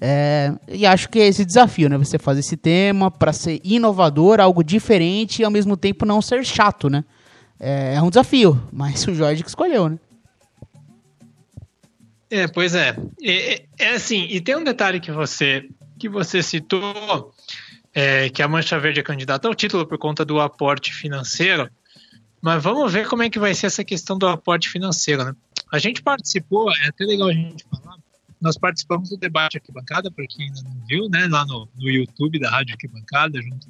É, 0.00 0.52
e 0.68 0.84
acho 0.84 1.08
que 1.08 1.20
é 1.20 1.28
esse 1.28 1.44
desafio, 1.44 1.88
né? 1.88 1.96
Você 1.96 2.18
fazer 2.18 2.40
esse 2.40 2.56
tema 2.56 3.10
para 3.10 3.32
ser 3.32 3.60
inovador, 3.62 4.40
algo 4.40 4.64
diferente 4.64 5.42
e 5.42 5.44
ao 5.44 5.50
mesmo 5.50 5.76
tempo 5.76 6.04
não 6.04 6.20
ser 6.20 6.44
chato, 6.44 6.90
né? 6.90 7.04
é, 7.62 7.94
é 7.94 8.02
um 8.02 8.08
desafio, 8.08 8.60
mas 8.72 9.06
o 9.06 9.14
Jorge 9.14 9.44
que 9.44 9.48
escolheu, 9.48 9.88
né? 9.88 9.98
É, 12.28 12.48
pois 12.48 12.74
é. 12.74 12.96
é. 13.22 13.62
É, 13.78 13.88
assim, 13.90 14.26
e 14.28 14.40
tem 14.40 14.56
um 14.56 14.64
detalhe 14.64 14.98
que 14.98 15.12
você 15.12 15.68
que 15.98 16.08
você 16.08 16.42
citou, 16.42 17.31
é, 17.94 18.28
que 18.30 18.42
a 18.42 18.48
Mancha 18.48 18.78
Verde 18.78 19.00
é 19.00 19.02
candidata 19.02 19.48
ao 19.48 19.54
título 19.54 19.86
por 19.86 19.98
conta 19.98 20.24
do 20.24 20.40
aporte 20.40 20.92
financeiro, 20.92 21.70
mas 22.40 22.62
vamos 22.62 22.92
ver 22.92 23.06
como 23.06 23.22
é 23.22 23.30
que 23.30 23.38
vai 23.38 23.54
ser 23.54 23.66
essa 23.66 23.84
questão 23.84 24.18
do 24.18 24.26
aporte 24.26 24.68
financeiro, 24.68 25.24
né? 25.24 25.34
A 25.72 25.78
gente 25.78 26.02
participou, 26.02 26.70
é 26.70 26.88
até 26.88 27.04
legal 27.04 27.28
a 27.28 27.32
gente 27.32 27.64
falar, 27.64 27.96
nós 28.40 28.58
participamos 28.58 29.08
do 29.08 29.16
debate 29.16 29.56
aqui 29.56 29.72
bancada, 29.72 30.10
para 30.10 30.26
quem 30.26 30.46
ainda 30.46 30.60
não 30.62 30.86
viu, 30.86 31.08
né, 31.08 31.28
lá 31.28 31.46
no, 31.46 31.68
no 31.76 31.88
YouTube 31.88 32.38
da 32.40 32.50
Rádio 32.50 32.74
Aqui 32.74 32.88
Bancada, 32.88 33.40
junto 33.40 33.68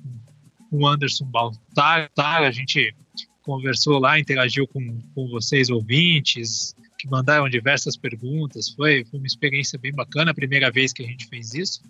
com 0.71 0.79
o 0.79 0.87
Anderson 0.87 1.27
Baltar, 1.27 2.09
a 2.17 2.51
gente 2.51 2.95
conversou 3.43 3.99
lá, 3.99 4.19
interagiu 4.19 4.67
com, 4.67 5.01
com 5.15 5.29
vocês, 5.29 5.69
ouvintes, 5.69 6.75
que 6.99 7.09
mandaram 7.09 7.49
diversas 7.49 7.97
perguntas. 7.97 8.71
Foi, 8.71 9.05
foi 9.05 9.19
uma 9.19 9.27
experiência 9.27 9.79
bem 9.79 9.93
bacana, 9.93 10.31
a 10.31 10.35
primeira 10.35 10.71
vez 10.71 10.93
que 10.93 11.03
a 11.03 11.07
gente 11.07 11.27
fez 11.27 11.53
isso. 11.53 11.83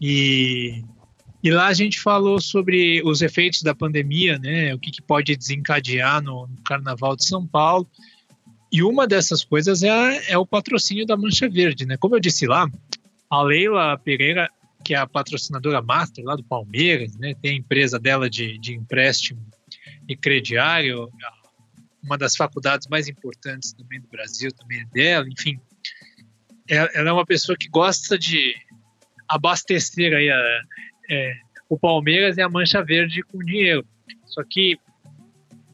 E, 0.00 0.82
e 1.42 1.50
lá 1.50 1.66
a 1.66 1.74
gente 1.74 2.00
falou 2.00 2.40
sobre 2.40 3.02
os 3.04 3.22
efeitos 3.22 3.62
da 3.62 3.74
pandemia, 3.74 4.38
né? 4.38 4.74
O 4.74 4.78
que, 4.78 4.90
que 4.90 5.02
pode 5.02 5.36
desencadear 5.36 6.22
no, 6.22 6.46
no, 6.46 6.62
Carnaval 6.62 7.16
de 7.16 7.24
São 7.24 7.46
Paulo. 7.46 7.88
E 8.72 8.82
uma 8.82 9.06
dessas 9.06 9.44
coisas 9.44 9.82
é, 9.82 10.32
é 10.32 10.38
o 10.38 10.46
patrocínio 10.46 11.06
da 11.06 11.16
Mancha 11.16 11.48
Verde, 11.48 11.86
né? 11.86 11.96
Como 11.96 12.16
eu 12.16 12.20
disse 12.20 12.46
lá, 12.46 12.68
a 13.30 13.42
Leila 13.42 13.96
Pereira, 13.98 14.50
que 14.84 14.94
é 14.94 14.98
a 14.98 15.06
patrocinadora 15.06 15.82
master 15.82 16.24
lá 16.24 16.36
do 16.36 16.44
Palmeiras, 16.44 17.16
né? 17.16 17.34
Tem 17.40 17.52
a 17.52 17.58
empresa 17.58 17.98
dela 17.98 18.28
de, 18.28 18.58
de 18.58 18.74
empréstimo 18.74 19.40
e 20.08 20.16
crediário, 20.16 21.10
uma 22.02 22.16
das 22.16 22.36
faculdades 22.36 22.86
mais 22.88 23.08
importantes 23.08 23.72
também 23.72 24.00
do 24.00 24.08
Brasil, 24.08 24.50
também 24.52 24.80
é 24.80 24.84
dela, 24.86 25.26
enfim. 25.28 25.58
Ela 26.68 27.10
é 27.10 27.12
uma 27.12 27.26
pessoa 27.26 27.56
que 27.58 27.68
gosta 27.68 28.18
de 28.18 28.54
abastecer 29.28 30.12
aí 30.12 30.30
a, 30.30 30.60
é, 31.10 31.34
o 31.68 31.78
Palmeiras 31.78 32.36
e 32.36 32.42
a 32.42 32.48
Mancha 32.48 32.82
Verde 32.82 33.22
com 33.22 33.38
dinheiro. 33.38 33.86
Só 34.26 34.42
que 34.44 34.78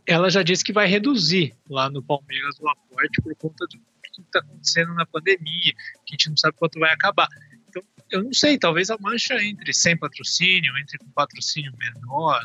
ela 0.06 0.30
já 0.30 0.42
disse 0.42 0.64
que 0.64 0.72
vai 0.72 0.86
reduzir 0.86 1.54
lá 1.68 1.88
no 1.90 2.02
Palmeiras 2.02 2.58
o 2.60 2.68
aporte 2.68 3.20
por 3.22 3.34
conta 3.36 3.66
do 3.66 3.78
que 4.12 4.20
está 4.20 4.40
acontecendo 4.40 4.94
na 4.94 5.06
pandemia, 5.06 5.72
que 6.04 6.12
a 6.12 6.14
gente 6.14 6.30
não 6.30 6.36
sabe 6.36 6.56
quanto 6.56 6.78
vai 6.78 6.92
acabar. 6.92 7.28
Então, 7.68 7.82
eu 8.10 8.22
não 8.22 8.32
sei, 8.32 8.58
talvez 8.58 8.90
a 8.90 8.98
Mancha 8.98 9.42
entre 9.42 9.72
sem 9.72 9.96
patrocínio, 9.96 10.76
entre 10.78 10.98
com 10.98 11.08
patrocínio 11.10 11.72
menor, 11.78 12.44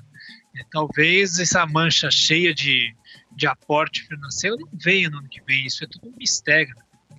é, 0.57 0.63
talvez 0.71 1.39
essa 1.39 1.65
mancha 1.65 2.09
cheia 2.09 2.53
de, 2.53 2.95
de 3.35 3.47
aporte 3.47 4.03
financeiro 4.07 4.57
não 4.57 4.69
venha 4.73 5.09
no 5.09 5.19
ano 5.19 5.29
que 5.29 5.41
vem. 5.43 5.65
Isso 5.65 5.83
é 5.83 5.87
tudo 5.87 6.09
um 6.09 6.15
mistério. 6.17 6.73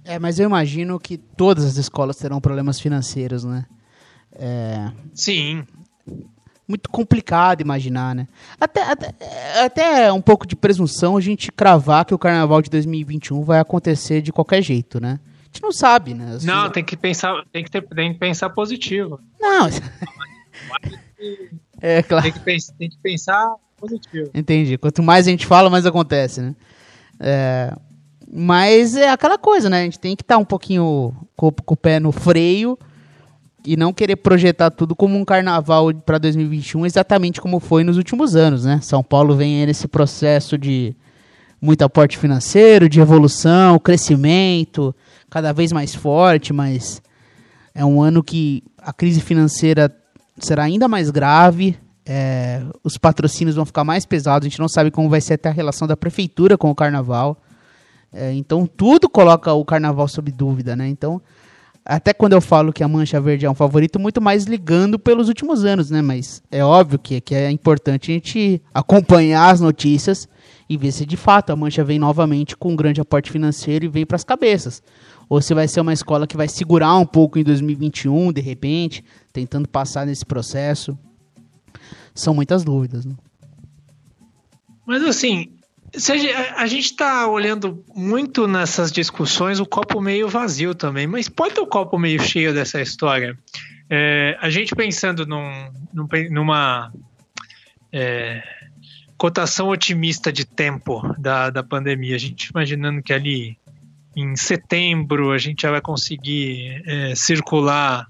É, 0.04 0.18
mas 0.18 0.38
eu 0.38 0.46
imagino 0.46 0.98
que 0.98 1.18
todas 1.18 1.64
as 1.64 1.76
escolas 1.76 2.16
terão 2.16 2.40
problemas 2.40 2.80
financeiros, 2.80 3.44
né? 3.44 3.66
É... 4.32 4.90
Sim. 5.14 5.64
Muito 6.66 6.90
complicado 6.90 7.60
imaginar, 7.60 8.14
né? 8.14 8.26
Até, 8.60 8.82
até, 8.82 9.14
até 9.64 10.12
um 10.12 10.20
pouco 10.20 10.46
de 10.46 10.54
presunção 10.54 11.16
a 11.16 11.20
gente 11.20 11.50
cravar 11.50 12.04
que 12.04 12.14
o 12.14 12.18
carnaval 12.18 12.60
de 12.60 12.68
2021 12.68 13.42
vai 13.42 13.58
acontecer 13.58 14.20
de 14.20 14.32
qualquer 14.32 14.62
jeito, 14.62 15.00
né? 15.00 15.18
A 15.42 15.44
gente 15.46 15.62
não 15.62 15.72
sabe, 15.72 16.12
né? 16.12 16.34
Assim, 16.34 16.46
não, 16.46 16.70
tem 16.70 16.84
que 16.84 16.96
pensar, 16.96 17.42
tem 17.50 17.64
que, 17.64 17.70
ter, 17.70 17.82
tem 17.88 18.12
que 18.12 18.18
pensar 18.18 18.50
positivo. 18.50 19.18
Não. 19.40 19.68
É, 21.80 22.02
claro. 22.02 22.24
Tem 22.24 22.32
que, 22.32 22.40
pensar, 22.40 22.74
tem 22.74 22.90
que 22.90 22.98
pensar 22.98 23.54
positivo. 23.76 24.30
Entendi. 24.34 24.76
Quanto 24.76 25.02
mais 25.02 25.26
a 25.26 25.30
gente 25.30 25.46
fala, 25.46 25.70
mais 25.70 25.86
acontece, 25.86 26.40
né? 26.40 26.54
É, 27.20 27.72
mas 28.30 28.96
é 28.96 29.10
aquela 29.10 29.38
coisa, 29.38 29.70
né? 29.70 29.80
A 29.80 29.84
gente 29.84 29.98
tem 29.98 30.14
que 30.14 30.22
estar 30.22 30.34
tá 30.34 30.40
um 30.40 30.44
pouquinho 30.44 31.14
com, 31.36 31.50
com, 31.50 31.74
o 31.74 31.76
pé 31.76 31.98
no 31.98 32.12
freio 32.12 32.78
e 33.68 33.76
não 33.76 33.92
querer 33.92 34.16
projetar 34.16 34.70
tudo 34.70 34.96
como 34.96 35.18
um 35.18 35.26
carnaval 35.26 35.92
para 35.92 36.16
2021, 36.16 36.86
exatamente 36.86 37.38
como 37.38 37.60
foi 37.60 37.84
nos 37.84 37.98
últimos 37.98 38.34
anos, 38.34 38.64
né? 38.64 38.80
São 38.82 39.02
Paulo 39.02 39.36
vem 39.36 39.66
nesse 39.66 39.86
processo 39.86 40.56
de 40.56 40.96
muito 41.60 41.82
aporte 41.82 42.16
financeiro, 42.16 42.88
de 42.88 42.98
evolução, 42.98 43.78
crescimento, 43.78 44.96
cada 45.28 45.52
vez 45.52 45.70
mais 45.70 45.94
forte, 45.94 46.50
mas 46.50 47.02
é 47.74 47.84
um 47.84 48.00
ano 48.00 48.24
que 48.24 48.62
a 48.78 48.90
crise 48.90 49.20
financeira 49.20 49.94
será 50.38 50.62
ainda 50.62 50.88
mais 50.88 51.10
grave, 51.10 51.76
é, 52.06 52.62
os 52.82 52.96
patrocínios 52.96 53.54
vão 53.54 53.66
ficar 53.66 53.84
mais 53.84 54.06
pesados, 54.06 54.46
a 54.46 54.48
gente 54.48 54.60
não 54.60 54.68
sabe 54.68 54.90
como 54.90 55.10
vai 55.10 55.20
ser 55.20 55.34
até 55.34 55.50
a 55.50 55.52
relação 55.52 55.86
da 55.86 55.94
prefeitura 55.94 56.56
com 56.56 56.70
o 56.70 56.74
carnaval. 56.74 57.36
É, 58.10 58.32
então 58.32 58.66
tudo 58.66 59.10
coloca 59.10 59.52
o 59.52 59.62
carnaval 59.62 60.08
sob 60.08 60.32
dúvida, 60.32 60.74
né? 60.74 60.88
Então, 60.88 61.20
até 61.88 62.12
quando 62.12 62.34
eu 62.34 62.40
falo 62.40 62.72
que 62.72 62.84
a 62.84 62.88
Mancha 62.88 63.20
Verde 63.20 63.46
é 63.46 63.50
um 63.50 63.54
favorito, 63.54 63.98
muito 63.98 64.20
mais 64.20 64.44
ligando 64.44 64.98
pelos 64.98 65.28
últimos 65.28 65.64
anos, 65.64 65.90
né? 65.90 66.02
Mas 66.02 66.42
é 66.50 66.62
óbvio 66.62 66.98
que, 66.98 67.20
que 67.20 67.34
é 67.34 67.50
importante 67.50 68.10
a 68.10 68.14
gente 68.14 68.62
acompanhar 68.74 69.50
as 69.50 69.60
notícias 69.60 70.28
e 70.68 70.76
ver 70.76 70.92
se 70.92 71.06
de 71.06 71.16
fato 71.16 71.50
a 71.50 71.56
Mancha 71.56 71.82
vem 71.82 71.98
novamente 71.98 72.56
com 72.56 72.72
um 72.72 72.76
grande 72.76 73.00
aporte 73.00 73.32
financeiro 73.32 73.86
e 73.86 73.88
vem 73.88 74.04
para 74.04 74.16
as 74.16 74.24
cabeças 74.24 74.82
ou 75.28 75.42
se 75.42 75.52
vai 75.52 75.68
ser 75.68 75.80
uma 75.80 75.92
escola 75.92 76.26
que 76.26 76.36
vai 76.36 76.48
segurar 76.48 76.96
um 76.96 77.06
pouco 77.06 77.38
em 77.38 77.44
2021, 77.44 78.32
de 78.32 78.40
repente, 78.40 79.04
tentando 79.32 79.68
passar 79.68 80.06
nesse 80.06 80.24
processo. 80.24 80.98
São 82.14 82.34
muitas 82.34 82.64
dúvidas. 82.64 83.04
Né? 83.04 83.14
Mas 84.86 85.02
assim, 85.02 85.52
a, 85.94 86.62
a 86.62 86.66
gente 86.66 86.84
está 86.84 87.26
olhando 87.26 87.84
muito 87.94 88.46
nessas 88.46 88.92
discussões 88.92 89.60
o 89.60 89.66
copo 89.66 90.00
meio 90.00 90.28
vazio 90.28 90.74
também, 90.74 91.06
mas 91.06 91.28
pode 91.28 91.54
ter 91.54 91.60
o 91.60 91.66
copo 91.66 91.98
meio 91.98 92.20
cheio 92.20 92.52
dessa 92.52 92.80
história. 92.80 93.38
É, 93.90 94.36
a 94.40 94.50
gente 94.50 94.74
pensando 94.74 95.26
num, 95.26 95.70
numa 96.30 96.92
é, 97.92 98.42
cotação 99.16 99.68
otimista 99.68 100.32
de 100.32 100.44
tempo 100.44 101.02
da, 101.18 101.50
da 101.50 101.62
pandemia, 101.62 102.16
a 102.16 102.18
gente 102.18 102.50
imaginando 102.50 103.02
que 103.02 103.12
ali 103.12 103.58
em 104.14 104.36
setembro 104.36 105.32
a 105.32 105.38
gente 105.38 105.62
já 105.62 105.70
vai 105.70 105.80
conseguir 105.80 106.82
é, 106.86 107.14
circular 107.14 108.06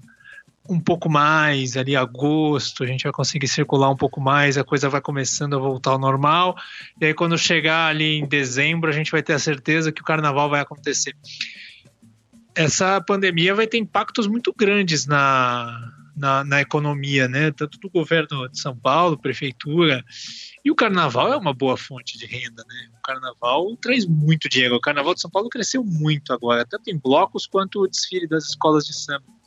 um 0.69 0.79
pouco 0.79 1.09
mais 1.09 1.75
ali 1.75 1.95
agosto, 1.95 2.83
a 2.83 2.87
gente 2.87 3.03
vai 3.03 3.11
conseguir 3.11 3.47
circular 3.47 3.89
um 3.89 3.95
pouco 3.95 4.21
mais, 4.21 4.57
a 4.57 4.63
coisa 4.63 4.87
vai 4.87 5.01
começando 5.01 5.55
a 5.55 5.59
voltar 5.59 5.91
ao 5.91 5.99
normal. 5.99 6.55
E 7.01 7.05
aí 7.05 7.13
quando 7.13 7.37
chegar 7.37 7.87
ali 7.87 8.19
em 8.19 8.27
dezembro, 8.27 8.89
a 8.89 8.93
gente 8.93 9.11
vai 9.11 9.23
ter 9.23 9.33
a 9.33 9.39
certeza 9.39 9.91
que 9.91 10.01
o 10.01 10.05
carnaval 10.05 10.49
vai 10.49 10.61
acontecer. 10.61 11.15
Essa 12.55 13.01
pandemia 13.01 13.55
vai 13.55 13.65
ter 13.65 13.77
impactos 13.77 14.27
muito 14.27 14.53
grandes 14.55 15.07
na, 15.07 15.91
na, 16.15 16.43
na 16.43 16.61
economia, 16.61 17.27
né? 17.27 17.51
Tanto 17.51 17.79
do 17.79 17.89
governo 17.89 18.47
de 18.49 18.59
São 18.59 18.75
Paulo, 18.75 19.17
prefeitura, 19.17 20.03
e 20.63 20.69
o 20.69 20.75
carnaval 20.75 21.31
é 21.31 21.37
uma 21.37 21.53
boa 21.53 21.77
fonte 21.77 22.17
de 22.17 22.25
renda, 22.25 22.63
né? 22.67 22.89
O 22.97 23.01
carnaval 23.01 23.75
traz 23.77 24.05
muito 24.05 24.49
dinheiro. 24.49 24.75
O 24.75 24.81
carnaval 24.81 25.15
de 25.15 25.21
São 25.21 25.31
Paulo 25.31 25.49
cresceu 25.49 25.83
muito 25.83 26.33
agora, 26.33 26.65
tanto 26.65 26.89
em 26.89 26.97
blocos 26.97 27.47
quanto 27.47 27.81
o 27.81 27.87
desfile 27.87 28.27
das 28.27 28.49
escolas 28.49 28.85
de 28.85 28.93
samba 28.93 29.38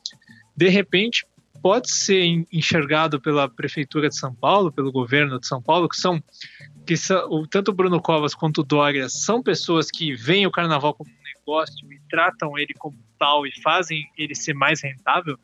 de 0.56 0.68
repente 0.68 1.26
pode 1.62 1.90
ser 1.90 2.44
enxergado 2.52 3.20
pela 3.20 3.48
prefeitura 3.48 4.08
de 4.08 4.16
São 4.16 4.34
Paulo, 4.34 4.72
pelo 4.72 4.90
governo 4.90 5.38
de 5.38 5.46
São 5.46 5.62
Paulo, 5.62 5.88
que 5.88 5.96
são 5.96 6.22
que 6.84 6.96
são, 6.96 7.46
tanto 7.46 7.70
o 7.70 7.74
Bruno 7.74 8.02
Covas 8.02 8.34
quanto 8.34 8.62
o 8.62 8.64
Dória 8.64 9.08
são 9.08 9.40
pessoas 9.40 9.88
que 9.88 10.14
veem 10.14 10.46
o 10.46 10.50
carnaval 10.50 10.94
como 10.94 11.08
um 11.08 11.38
negócio 11.38 11.92
e 11.92 12.00
tratam 12.10 12.58
ele 12.58 12.74
como 12.76 12.98
tal 13.18 13.46
e 13.46 13.52
fazem 13.62 14.04
ele 14.18 14.34
ser 14.34 14.52
mais 14.52 14.82
rentável, 14.82 15.38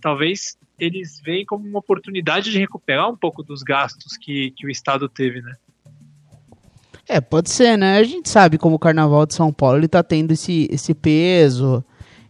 talvez 0.00 0.56
eles 0.78 1.20
veem 1.22 1.44
como 1.44 1.68
uma 1.68 1.80
oportunidade 1.80 2.50
de 2.50 2.58
recuperar 2.58 3.10
um 3.10 3.16
pouco 3.16 3.42
dos 3.42 3.62
gastos 3.62 4.16
que, 4.16 4.52
que 4.52 4.66
o 4.66 4.70
Estado 4.70 5.08
teve, 5.08 5.42
né? 5.42 5.54
É, 7.06 7.20
pode 7.20 7.50
ser, 7.50 7.76
né? 7.76 7.98
A 7.98 8.04
gente 8.04 8.28
sabe 8.28 8.58
como 8.58 8.76
o 8.76 8.78
Carnaval 8.78 9.26
de 9.26 9.34
São 9.34 9.52
Paulo 9.52 9.78
ele 9.78 9.88
tá 9.88 10.02
tendo 10.02 10.32
esse, 10.32 10.68
esse 10.70 10.94
peso, 10.94 11.84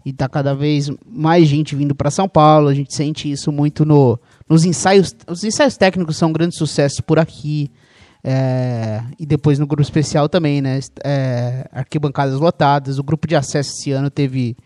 e 0.08 0.12
tá 0.14 0.26
cada 0.26 0.54
vez 0.54 0.90
mais 1.06 1.46
gente 1.46 1.76
vindo 1.76 1.94
para 1.94 2.10
São 2.10 2.26
Paulo. 2.26 2.68
A 2.68 2.74
gente 2.74 2.94
sente 2.94 3.30
isso 3.30 3.52
muito 3.52 3.84
no, 3.84 4.18
nos 4.48 4.64
ensaios. 4.64 5.14
Os 5.28 5.44
ensaios 5.44 5.76
técnicos 5.76 6.16
são 6.16 6.30
um 6.30 6.32
grande 6.32 6.56
sucesso 6.56 7.02
por 7.02 7.18
aqui. 7.18 7.70
É, 8.24 9.02
e 9.18 9.26
depois 9.26 9.58
no 9.58 9.66
grupo 9.66 9.82
especial 9.82 10.26
também, 10.26 10.62
né? 10.62 10.80
É, 11.04 11.68
arquibancadas 11.70 12.40
lotadas. 12.40 12.98
O 12.98 13.02
grupo 13.02 13.28
de 13.28 13.36
acesso 13.36 13.70
esse 13.70 13.92
ano 13.92 14.08
teve 14.08 14.56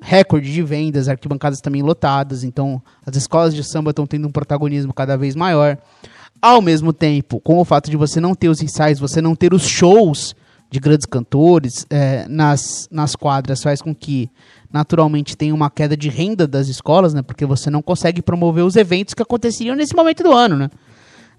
recorde 0.00 0.50
de 0.50 0.62
vendas, 0.62 1.06
arquibancadas 1.06 1.60
também 1.60 1.82
lotadas. 1.82 2.42
Então 2.42 2.82
as 3.04 3.14
escolas 3.14 3.54
de 3.54 3.62
samba 3.62 3.90
estão 3.90 4.06
tendo 4.06 4.26
um 4.26 4.32
protagonismo 4.32 4.94
cada 4.94 5.18
vez 5.18 5.36
maior. 5.36 5.76
Ao 6.40 6.62
mesmo 6.62 6.94
tempo, 6.94 7.38
com 7.40 7.58
o 7.58 7.64
fato 7.64 7.90
de 7.90 7.96
você 7.98 8.20
não 8.22 8.34
ter 8.34 8.48
os 8.48 8.62
ensaios, 8.62 8.98
você 8.98 9.20
não 9.20 9.36
ter 9.36 9.52
os 9.52 9.66
shows 9.66 10.34
de 10.72 10.80
grandes 10.80 11.04
cantores 11.04 11.84
é, 11.90 12.26
nas, 12.26 12.88
nas 12.90 13.14
quadras, 13.14 13.62
faz 13.62 13.82
com 13.82 13.94
que 13.94 14.30
naturalmente 14.72 15.36
tem 15.36 15.52
uma 15.52 15.70
queda 15.70 15.96
de 15.96 16.08
renda 16.08 16.46
das 16.46 16.68
escolas, 16.68 17.12
né? 17.14 17.22
Porque 17.22 17.44
você 17.44 17.70
não 17.70 17.82
consegue 17.82 18.22
promover 18.22 18.64
os 18.64 18.76
eventos 18.76 19.14
que 19.14 19.22
aconteceriam 19.22 19.76
nesse 19.76 19.94
momento 19.94 20.22
do 20.22 20.32
ano, 20.32 20.56
né? 20.56 20.70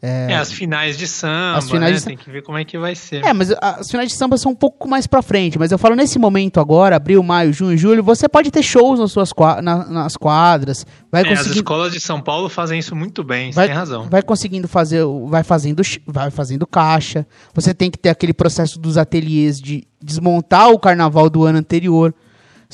É, 0.05 0.33
é 0.33 0.35
as 0.35 0.51
finais 0.51 0.97
de 0.97 1.07
samba, 1.07 1.57
as 1.57 1.71
finais 1.71 1.93
né? 1.93 1.99
de... 1.99 2.05
tem 2.07 2.17
que 2.17 2.29
ver 2.29 2.43
como 2.43 2.57
é 2.57 2.65
que 2.65 2.77
vai 2.77 2.93
ser. 2.93 3.23
É, 3.23 3.31
mas 3.31 3.51
as 3.61 3.89
finais 3.89 4.09
de 4.09 4.17
samba 4.17 4.37
são 4.37 4.51
um 4.51 4.55
pouco 4.55 4.85
mais 4.85 5.07
pra 5.07 5.21
frente, 5.21 5.57
mas 5.57 5.71
eu 5.71 5.77
falo 5.77 5.95
nesse 5.95 6.19
momento 6.19 6.59
agora, 6.59 6.97
abril, 6.97 7.23
maio, 7.23 7.53
junho, 7.53 7.77
julho, 7.77 8.03
você 8.03 8.27
pode 8.27 8.51
ter 8.51 8.61
shows 8.61 8.99
nas 8.99 9.13
suas 9.13 9.31
na, 9.63 9.85
nas 9.85 10.17
quadras, 10.17 10.85
vai 11.09 11.23
é, 11.23 11.31
as 11.31 11.45
escolas 11.45 11.93
de 11.93 12.01
São 12.01 12.19
Paulo 12.19 12.49
fazem 12.49 12.79
isso 12.79 12.93
muito 12.93 13.23
bem, 13.23 13.51
vai, 13.51 13.67
tem 13.67 13.75
razão. 13.75 14.09
Vai 14.09 14.21
conseguindo 14.21 14.67
fazer, 14.67 15.05
vai 15.29 15.41
fazendo, 15.41 15.81
vai 16.05 16.29
fazendo 16.29 16.67
caixa, 16.67 17.25
você 17.53 17.73
tem 17.73 17.89
que 17.89 17.97
ter 17.97 18.09
aquele 18.09 18.33
processo 18.33 18.77
dos 18.77 18.97
ateliês 18.97 19.57
de 19.57 19.87
desmontar 20.03 20.69
o 20.69 20.77
carnaval 20.77 21.29
do 21.29 21.45
ano 21.45 21.59
anterior, 21.59 22.13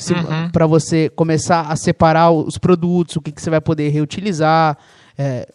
uhum. 0.08 0.50
para 0.50 0.66
você 0.66 1.08
começar 1.10 1.62
a 1.62 1.76
separar 1.76 2.30
os 2.30 2.58
produtos, 2.58 3.16
o 3.16 3.20
que, 3.20 3.32
que 3.32 3.40
você 3.40 3.50
vai 3.50 3.60
poder 3.60 3.88
reutilizar, 3.90 4.76
é, 5.16 5.48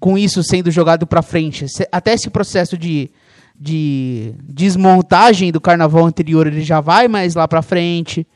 com 0.00 0.18
isso 0.18 0.42
sendo 0.42 0.70
jogado 0.70 1.06
para 1.06 1.22
frente. 1.22 1.66
Até 1.90 2.14
esse 2.14 2.30
processo 2.30 2.76
de, 2.76 3.10
de 3.58 4.34
desmontagem 4.42 5.52
do 5.52 5.60
carnaval 5.60 6.04
anterior 6.04 6.46
ele 6.46 6.62
já 6.62 6.80
vai 6.80 7.06
mais 7.08 7.34
lá 7.34 7.46
para 7.46 7.62
frente. 7.62 8.26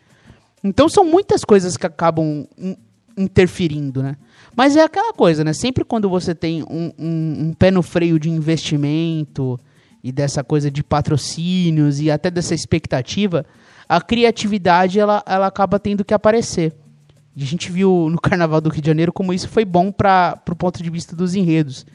Então 0.63 0.89
são 0.89 1.05
muitas 1.05 1.45
coisas 1.45 1.77
que 1.77 1.87
acabam 1.87 2.47
interferindo, 3.17 4.03
né? 4.03 4.17
Mas 4.55 4.77
é 4.77 4.83
aquela 4.83 5.13
coisa, 5.13 5.43
né? 5.43 5.53
Sempre 5.53 5.85
quando 5.85 6.09
você 6.09 6.35
tem 6.35 6.63
um, 6.63 6.93
um, 6.99 7.47
um, 7.49 7.53
pé 7.53 7.71
no 7.71 7.83
freio 7.83 8.19
de 8.19 8.31
investimento 8.31 9.59
e 10.03 10.13
dessa 10.13 10.45
coisa 10.45 10.71
de 10.71 10.85
patrocínios 10.85 12.01
e 12.01 12.11
até 12.11 12.31
dessa 12.31 12.55
expectativa, 12.55 13.45
a 13.89 14.01
criatividade 14.01 14.99
ela, 14.99 15.23
ela 15.27 15.47
acaba 15.47 15.79
tendo 15.79 16.05
que 16.05 16.15
aparecer. 16.15 16.75
E 17.35 17.43
a 17.43 17.47
gente 17.47 17.71
viu 17.71 18.09
no 18.11 18.19
Carnaval 18.21 18.61
do 18.61 18.71
Rio 18.71 18.83
de 18.83 18.87
Janeiro 18.87 19.13
como 19.13 19.33
isso 19.33 19.49
foi 19.49 19.65
bom 19.65 19.93
para 19.93 20.41
o 20.51 20.57
ponto 20.57 20.83
de 20.83 20.91
vista 20.91 21.15
dos 21.15 21.35
enredos. 21.35 21.87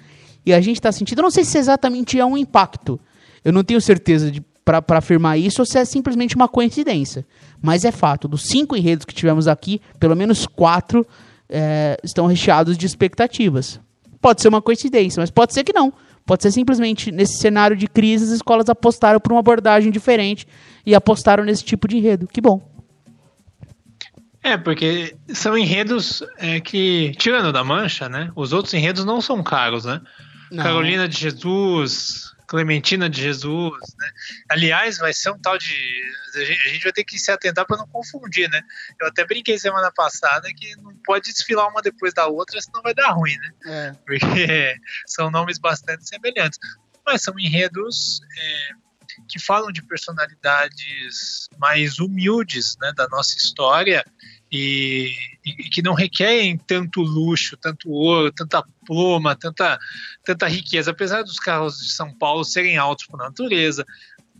E 0.45 0.53
a 0.53 0.61
gente 0.61 0.77
está 0.77 0.91
sentindo, 0.91 1.21
não 1.21 1.31
sei 1.31 1.43
se 1.43 1.57
exatamente 1.57 2.19
é 2.19 2.25
um 2.25 2.37
impacto. 2.37 2.99
Eu 3.43 3.51
não 3.51 3.63
tenho 3.63 3.81
certeza 3.81 4.31
para 4.63 4.97
afirmar 4.97 5.37
isso 5.37 5.61
ou 5.61 5.65
se 5.65 5.77
é 5.77 5.85
simplesmente 5.85 6.35
uma 6.35 6.47
coincidência. 6.47 7.25
Mas 7.61 7.83
é 7.83 7.91
fato, 7.91 8.27
dos 8.27 8.43
cinco 8.43 8.75
enredos 8.75 9.05
que 9.05 9.13
tivemos 9.13 9.47
aqui, 9.47 9.81
pelo 9.99 10.15
menos 10.15 10.45
quatro 10.45 11.05
é, 11.49 11.97
estão 12.03 12.25
recheados 12.25 12.77
de 12.77 12.85
expectativas. 12.85 13.79
Pode 14.19 14.41
ser 14.41 14.47
uma 14.47 14.61
coincidência, 14.61 15.19
mas 15.19 15.31
pode 15.31 15.53
ser 15.53 15.63
que 15.63 15.73
não. 15.73 15.91
Pode 16.25 16.43
ser 16.43 16.51
simplesmente 16.51 17.11
nesse 17.11 17.37
cenário 17.37 17.75
de 17.75 17.87
crise, 17.87 18.25
as 18.25 18.31
escolas 18.31 18.69
apostaram 18.69 19.19
por 19.19 19.31
uma 19.31 19.39
abordagem 19.39 19.91
diferente 19.91 20.47
e 20.85 20.95
apostaram 20.95 21.43
nesse 21.43 21.63
tipo 21.63 21.87
de 21.87 21.97
enredo. 21.97 22.27
Que 22.27 22.39
bom. 22.39 22.61
É, 24.43 24.57
porque 24.57 25.15
são 25.29 25.57
enredos 25.57 26.23
é, 26.37 26.59
que, 26.59 27.13
tirando 27.17 27.51
da 27.51 27.63
mancha, 27.63 28.09
né? 28.09 28.31
Os 28.35 28.53
outros 28.53 28.73
enredos 28.73 29.05
não 29.05 29.21
são 29.21 29.43
caros, 29.43 29.85
né? 29.85 30.01
Não. 30.51 30.63
Carolina 30.63 31.07
de 31.07 31.17
Jesus, 31.17 32.33
Clementina 32.51 33.09
de 33.09 33.21
Jesus, 33.21 33.79
né? 33.97 34.11
Aliás, 34.49 34.97
vai 34.97 35.13
ser 35.13 35.29
um 35.29 35.39
tal 35.39 35.57
de. 35.57 35.73
A 36.35 36.67
gente 36.67 36.83
vai 36.83 36.91
ter 36.91 37.05
que 37.05 37.17
se 37.17 37.31
atentar 37.31 37.65
para 37.65 37.77
não 37.77 37.87
confundir, 37.87 38.49
né? 38.49 38.61
Eu 38.99 39.07
até 39.07 39.25
brinquei 39.25 39.57
semana 39.57 39.89
passada 39.89 40.49
que 40.53 40.75
não 40.75 40.93
pode 41.05 41.31
desfilar 41.31 41.69
uma 41.69 41.81
depois 41.81 42.13
da 42.13 42.27
outra, 42.27 42.59
senão 42.61 42.81
vai 42.81 42.93
dar 42.93 43.11
ruim, 43.11 43.37
né? 43.37 43.51
É. 43.65 43.91
Porque 44.05 44.75
são 45.07 45.31
nomes 45.31 45.59
bastante 45.59 46.05
semelhantes. 46.05 46.59
Mas 47.05 47.21
são 47.21 47.39
enredos. 47.39 48.19
É, 48.37 48.91
que 49.27 49.39
falam 49.39 49.71
de 49.71 49.81
personalidades 49.83 51.49
mais 51.57 51.99
humildes 51.99 52.77
né, 52.79 52.93
da 52.95 53.07
nossa 53.09 53.37
história 53.37 54.05
e, 54.51 55.13
e, 55.45 55.69
que 55.69 55.81
não 55.81 55.93
requerem 55.93 56.57
tanto 56.57 57.01
luxo, 57.01 57.55
tanto 57.55 57.89
ouro, 57.89 58.31
tanta 58.31 58.63
pluma, 58.85 59.35
tanta, 59.35 59.79
tanta 60.25 60.47
riqueza, 60.47 60.91
apesar 60.91 61.23
dos 61.23 61.39
carros 61.39 61.77
de 61.79 61.91
São 61.91 62.13
Paulo 62.13 62.43
serem 62.43 62.77
altos 62.77 63.05
por 63.05 63.17
natureza. 63.17 63.85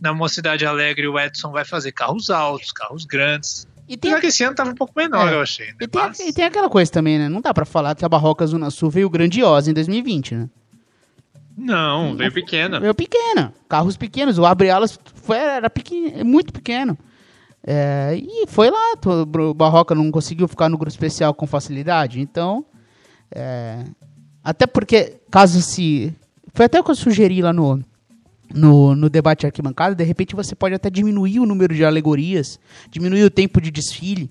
Na 0.00 0.12
Mocidade 0.12 0.66
Alegre, 0.66 1.06
o 1.08 1.18
Edson 1.18 1.50
vai 1.50 1.64
fazer 1.64 1.92
carros 1.92 2.28
altos, 2.28 2.72
carros 2.72 3.04
grandes. 3.06 3.66
E 3.88 3.96
tem 3.96 4.18
que 4.20 4.26
esse 4.26 4.44
ano 4.44 4.54
tava 4.54 4.70
um 4.70 4.74
pouco 4.74 4.92
menor, 4.96 5.28
é. 5.28 5.34
eu 5.34 5.40
achei. 5.40 5.68
Né? 5.68 5.74
E, 5.80 5.88
tem, 5.88 6.02
Mas... 6.02 6.20
e 6.20 6.32
tem 6.32 6.44
aquela 6.44 6.68
coisa 6.68 6.90
também, 6.90 7.18
né? 7.18 7.28
Não 7.28 7.40
dá 7.40 7.54
para 7.54 7.64
falar 7.64 7.94
que 7.94 8.04
a 8.04 8.08
Barroca 8.08 8.46
Zona 8.46 8.70
Sul 8.70 8.90
veio 8.90 9.08
grandiosa 9.08 9.70
em 9.70 9.74
2020, 9.74 10.34
né? 10.34 10.50
Não, 11.56 12.16
veio 12.16 12.32
pequena. 12.32 12.80
Veio 12.80 12.94
pequena. 12.94 13.52
Carros 13.68 13.96
pequenos. 13.96 14.38
O 14.38 14.46
abre-alas 14.46 14.98
era 15.28 15.68
pequeno, 15.68 16.24
muito 16.24 16.52
pequeno. 16.52 16.98
É, 17.64 18.18
e 18.20 18.46
foi 18.46 18.70
lá. 18.70 18.94
O 19.04 19.54
Barroca 19.54 19.94
não 19.94 20.10
conseguiu 20.10 20.48
ficar 20.48 20.68
no 20.68 20.76
grupo 20.76 20.90
especial 20.90 21.32
com 21.34 21.46
facilidade. 21.46 22.20
Então, 22.20 22.64
é, 23.30 23.84
até 24.42 24.66
porque, 24.66 25.20
caso 25.30 25.60
se. 25.62 26.14
Foi 26.54 26.66
até 26.66 26.80
o 26.80 26.84
que 26.84 26.90
eu 26.90 26.94
sugeri 26.94 27.40
lá 27.40 27.52
no, 27.52 27.82
no, 28.52 28.94
no 28.94 29.08
debate 29.08 29.46
arquibancada. 29.46 29.94
De 29.94 30.04
repente, 30.04 30.34
você 30.34 30.54
pode 30.54 30.74
até 30.74 30.90
diminuir 30.90 31.40
o 31.40 31.46
número 31.46 31.74
de 31.74 31.84
alegorias, 31.84 32.58
diminuir 32.90 33.24
o 33.24 33.30
tempo 33.30 33.60
de 33.60 33.70
desfile 33.70 34.30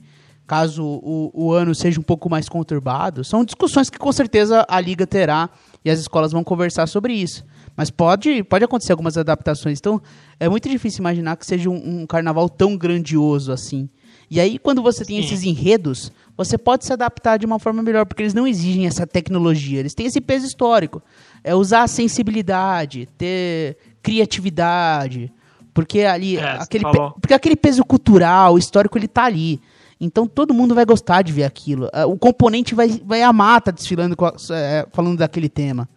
caso 0.51 0.83
o, 0.83 1.31
o 1.33 1.53
ano 1.53 1.73
seja 1.73 1.97
um 1.97 2.03
pouco 2.03 2.29
mais 2.29 2.49
conturbado. 2.49 3.23
São 3.23 3.45
discussões 3.45 3.89
que 3.89 3.97
com 3.97 4.11
certeza 4.11 4.65
a 4.67 4.81
Liga 4.81 5.07
terá 5.07 5.49
e 5.85 5.89
as 5.89 5.97
escolas 5.97 6.33
vão 6.33 6.43
conversar 6.43 6.87
sobre 6.87 7.13
isso. 7.13 7.45
Mas 7.81 7.89
pode, 7.89 8.43
pode 8.43 8.63
acontecer 8.63 8.91
algumas 8.91 9.17
adaptações. 9.17 9.79
Então, 9.79 9.99
é 10.39 10.47
muito 10.47 10.69
difícil 10.69 10.99
imaginar 10.99 11.35
que 11.35 11.43
seja 11.43 11.67
um, 11.67 12.01
um 12.01 12.05
carnaval 12.05 12.47
tão 12.47 12.77
grandioso 12.77 13.51
assim. 13.51 13.89
E 14.29 14.39
aí, 14.39 14.59
quando 14.59 14.83
você 14.83 15.03
tem 15.03 15.19
Sim. 15.19 15.25
esses 15.25 15.43
enredos, 15.43 16.11
você 16.37 16.59
pode 16.59 16.85
se 16.85 16.93
adaptar 16.93 17.39
de 17.39 17.45
uma 17.47 17.57
forma 17.57 17.81
melhor, 17.81 18.05
porque 18.05 18.21
eles 18.21 18.35
não 18.35 18.45
exigem 18.45 18.85
essa 18.85 19.07
tecnologia, 19.07 19.79
eles 19.79 19.95
têm 19.95 20.05
esse 20.05 20.21
peso 20.21 20.45
histórico. 20.45 21.01
É 21.43 21.55
usar 21.55 21.81
a 21.81 21.87
sensibilidade, 21.87 23.09
ter 23.17 23.77
criatividade, 24.03 25.33
porque 25.73 26.01
ali 26.01 26.37
é, 26.37 26.57
aquele, 26.59 26.83
porque 27.19 27.33
aquele 27.33 27.55
peso 27.55 27.83
cultural, 27.83 28.59
histórico, 28.59 28.95
ele 28.95 29.07
tá 29.07 29.23
ali. 29.23 29.59
Então 29.99 30.27
todo 30.27 30.53
mundo 30.53 30.75
vai 30.75 30.85
gostar 30.85 31.23
de 31.23 31.33
ver 31.33 31.45
aquilo. 31.45 31.89
É, 31.91 32.05
o 32.05 32.15
componente 32.15 32.75
vai, 32.75 33.01
vai 33.03 33.23
amar 33.23 33.59
tá 33.59 33.71
desfilando 33.71 34.15
é, 34.51 34.85
falando 34.91 35.17
daquele 35.17 35.49
tema. 35.49 35.89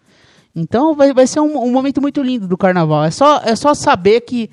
Então 0.55 0.95
vai, 0.95 1.13
vai 1.13 1.27
ser 1.27 1.41
um, 1.41 1.59
um, 1.65 1.73
momento 1.73 2.01
muito 2.01 2.23
lindo 2.23 2.47
do 2.47 2.57
carnaval. 2.57 3.05
É 3.05 3.11
só, 3.11 3.41
é 3.45 3.57
só 3.57 3.75
saber 3.75 4.21
que 4.21 4.51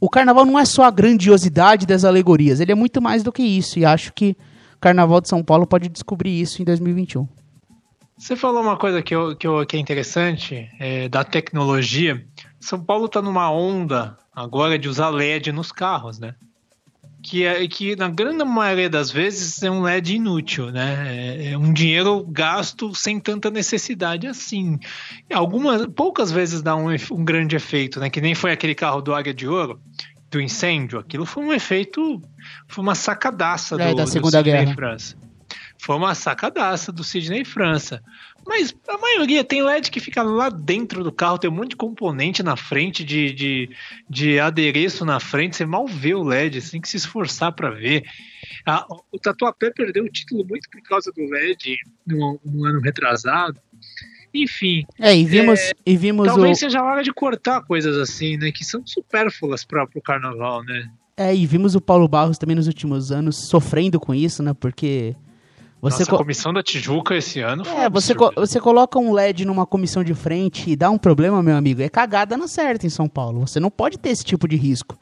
o 0.00 0.08
carnaval 0.08 0.44
não 0.44 0.58
é 0.58 0.64
só 0.64 0.84
a 0.84 0.90
grandiosidade 0.90 1.86
das 1.86 2.04
alegorias, 2.04 2.60
ele 2.60 2.72
é 2.72 2.74
muito 2.74 3.00
mais 3.02 3.22
do 3.22 3.30
que 3.30 3.42
isso. 3.42 3.78
E 3.78 3.84
acho 3.84 4.12
que 4.12 4.36
Carnaval 4.82 5.20
de 5.20 5.28
São 5.28 5.44
Paulo 5.44 5.64
pode 5.64 5.88
descobrir 5.88 6.40
isso 6.40 6.60
em 6.60 6.64
2021. 6.64 7.28
Você 8.18 8.34
falou 8.34 8.60
uma 8.60 8.76
coisa 8.76 9.00
que, 9.00 9.14
eu, 9.14 9.36
que, 9.36 9.46
eu, 9.46 9.64
que 9.64 9.76
é 9.76 9.80
interessante, 9.80 10.68
é, 10.78 11.08
da 11.08 11.22
tecnologia. 11.22 12.26
São 12.58 12.82
Paulo 12.82 13.06
está 13.06 13.22
numa 13.22 13.48
onda 13.50 14.18
agora 14.34 14.76
de 14.76 14.88
usar 14.88 15.08
LED 15.10 15.52
nos 15.52 15.70
carros, 15.70 16.18
né? 16.18 16.34
Que, 17.22 17.44
é, 17.44 17.68
que 17.68 17.94
na 17.94 18.08
grande 18.08 18.42
maioria 18.44 18.90
das 18.90 19.10
vezes 19.10 19.62
é 19.62 19.70
um 19.70 19.82
LED 19.82 20.16
inútil, 20.16 20.72
né? 20.72 21.06
É, 21.06 21.52
é 21.52 21.58
um 21.58 21.72
dinheiro 21.72 22.24
gasto 22.28 22.92
sem 22.94 23.20
tanta 23.20 23.48
necessidade 23.48 24.26
assim. 24.26 24.78
Algumas, 25.32 25.86
poucas 25.86 26.32
vezes 26.32 26.62
dá 26.62 26.74
um, 26.74 26.88
um 27.12 27.24
grande 27.24 27.54
efeito, 27.54 28.00
né? 28.00 28.10
Que 28.10 28.20
nem 28.20 28.34
foi 28.34 28.50
aquele 28.50 28.74
carro 28.74 29.00
do 29.00 29.14
Águia 29.14 29.32
de 29.32 29.46
Ouro, 29.46 29.80
do 30.30 30.40
incêndio. 30.40 30.98
Aquilo 30.98 31.24
foi 31.24 31.44
um 31.44 31.52
efeito, 31.52 32.20
foi 32.66 32.82
uma 32.82 32.94
sacadaça 32.94 33.76
É, 33.80 33.90
do, 33.90 33.96
da 33.96 34.04
do 34.04 34.10
Segunda 34.10 34.38
Sidney 34.38 34.64
Guerra. 34.64 34.74
França. 34.74 35.16
Foi 35.78 35.96
uma 35.96 36.14
sacadaça 36.14 36.90
do 36.90 37.04
Sidney 37.04 37.44
França. 37.44 38.02
Mas 38.46 38.74
a 38.88 38.98
maioria 38.98 39.44
tem 39.44 39.62
LED 39.62 39.90
que 39.90 40.00
fica 40.00 40.22
lá 40.22 40.48
dentro 40.48 41.02
do 41.04 41.12
carro, 41.12 41.38
tem 41.38 41.48
um 41.48 41.54
monte 41.54 41.70
de 41.70 41.76
componente 41.76 42.42
na 42.42 42.56
frente, 42.56 43.04
de, 43.04 43.32
de, 43.32 43.70
de 44.08 44.38
adereço 44.38 45.04
na 45.04 45.20
frente, 45.20 45.56
você 45.56 45.64
mal 45.64 45.86
vê 45.86 46.14
o 46.14 46.22
LED, 46.22 46.60
você 46.60 46.72
tem 46.72 46.80
que 46.80 46.88
se 46.88 46.96
esforçar 46.96 47.52
para 47.52 47.70
ver. 47.70 48.04
Ah, 48.66 48.86
o 49.10 49.18
Tatuapé 49.18 49.70
perdeu 49.70 50.04
o 50.04 50.10
título 50.10 50.44
muito 50.46 50.68
por 50.70 50.82
causa 50.82 51.12
do 51.12 51.22
LED 51.22 51.76
no, 52.06 52.40
no 52.44 52.64
ano 52.64 52.80
retrasado. 52.80 53.60
Enfim, 54.34 54.84
É, 54.98 55.14
e 55.14 55.24
vimos, 55.24 55.60
e 55.84 55.96
vimos 55.96 56.26
talvez 56.26 56.56
o, 56.56 56.60
seja 56.60 56.80
a 56.80 56.84
hora 56.84 57.02
de 57.02 57.12
cortar 57.12 57.60
coisas 57.62 57.96
assim, 57.98 58.38
né? 58.38 58.50
Que 58.50 58.64
são 58.64 58.86
supérfluas 58.86 59.62
para 59.62 59.84
o 59.94 60.00
carnaval, 60.00 60.64
né? 60.64 60.90
é, 61.16 61.34
e 61.34 61.46
vimos 61.46 61.74
o 61.74 61.80
Paulo 61.80 62.08
Barros 62.08 62.38
também 62.38 62.56
nos 62.56 62.66
últimos 62.66 63.12
anos 63.12 63.48
sofrendo 63.48 64.00
com 64.00 64.14
isso, 64.14 64.42
né? 64.42 64.54
Porque 64.54 65.14
você 65.82 65.98
Nossa, 66.02 66.14
a 66.14 66.18
comissão 66.18 66.52
da 66.52 66.62
Tijuca 66.62 67.14
esse 67.16 67.40
ano 67.40 67.64
foi 67.64 67.74
É, 67.74 67.90
você, 67.90 68.14
co- 68.14 68.32
você 68.36 68.60
coloca 68.60 68.98
um 68.98 69.12
LED 69.12 69.44
numa 69.44 69.66
comissão 69.66 70.02
de 70.04 70.14
frente 70.14 70.70
e 70.70 70.76
dá 70.76 70.88
um 70.88 70.96
problema, 70.96 71.42
meu 71.42 71.56
amigo, 71.56 71.82
é 71.82 71.88
cagada 71.88 72.36
na 72.36 72.46
certa 72.46 72.86
em 72.86 72.90
São 72.90 73.08
Paulo. 73.08 73.40
Você 73.40 73.58
não 73.60 73.70
pode 73.70 73.98
ter 73.98 74.10
esse 74.10 74.24
tipo 74.24 74.46
de 74.46 74.56
risco. 74.56 74.96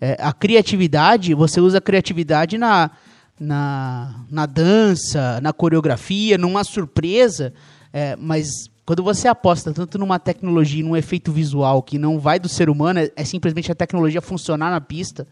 É, 0.00 0.16
a 0.18 0.32
criatividade, 0.32 1.34
você 1.34 1.60
usa 1.60 1.78
a 1.78 1.80
criatividade 1.80 2.56
na, 2.58 2.90
na, 3.38 4.24
na 4.30 4.46
dança, 4.46 5.40
na 5.40 5.52
coreografia, 5.52 6.38
numa 6.38 6.64
surpresa, 6.64 7.52
é, 7.92 8.16
mas 8.16 8.48
quando 8.84 9.02
você 9.02 9.28
aposta 9.28 9.72
tanto 9.72 9.98
numa 9.98 10.18
tecnologia 10.18 10.82
num 10.82 10.96
efeito 10.96 11.30
visual 11.30 11.82
que 11.82 11.98
não 11.98 12.18
vai 12.18 12.38
do 12.40 12.48
ser 12.48 12.68
humano, 12.70 12.98
é, 13.00 13.10
é 13.14 13.24
simplesmente 13.24 13.70
a 13.70 13.74
tecnologia 13.74 14.20
funcionar 14.20 14.70
na 14.70 14.80
pista, 14.80 15.26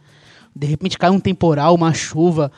de 0.55 0.66
repente 0.66 0.98
cai 0.98 1.11
um 1.11 1.20
temporal, 1.20 1.74
uma 1.74 1.92
chuva, 1.94 2.53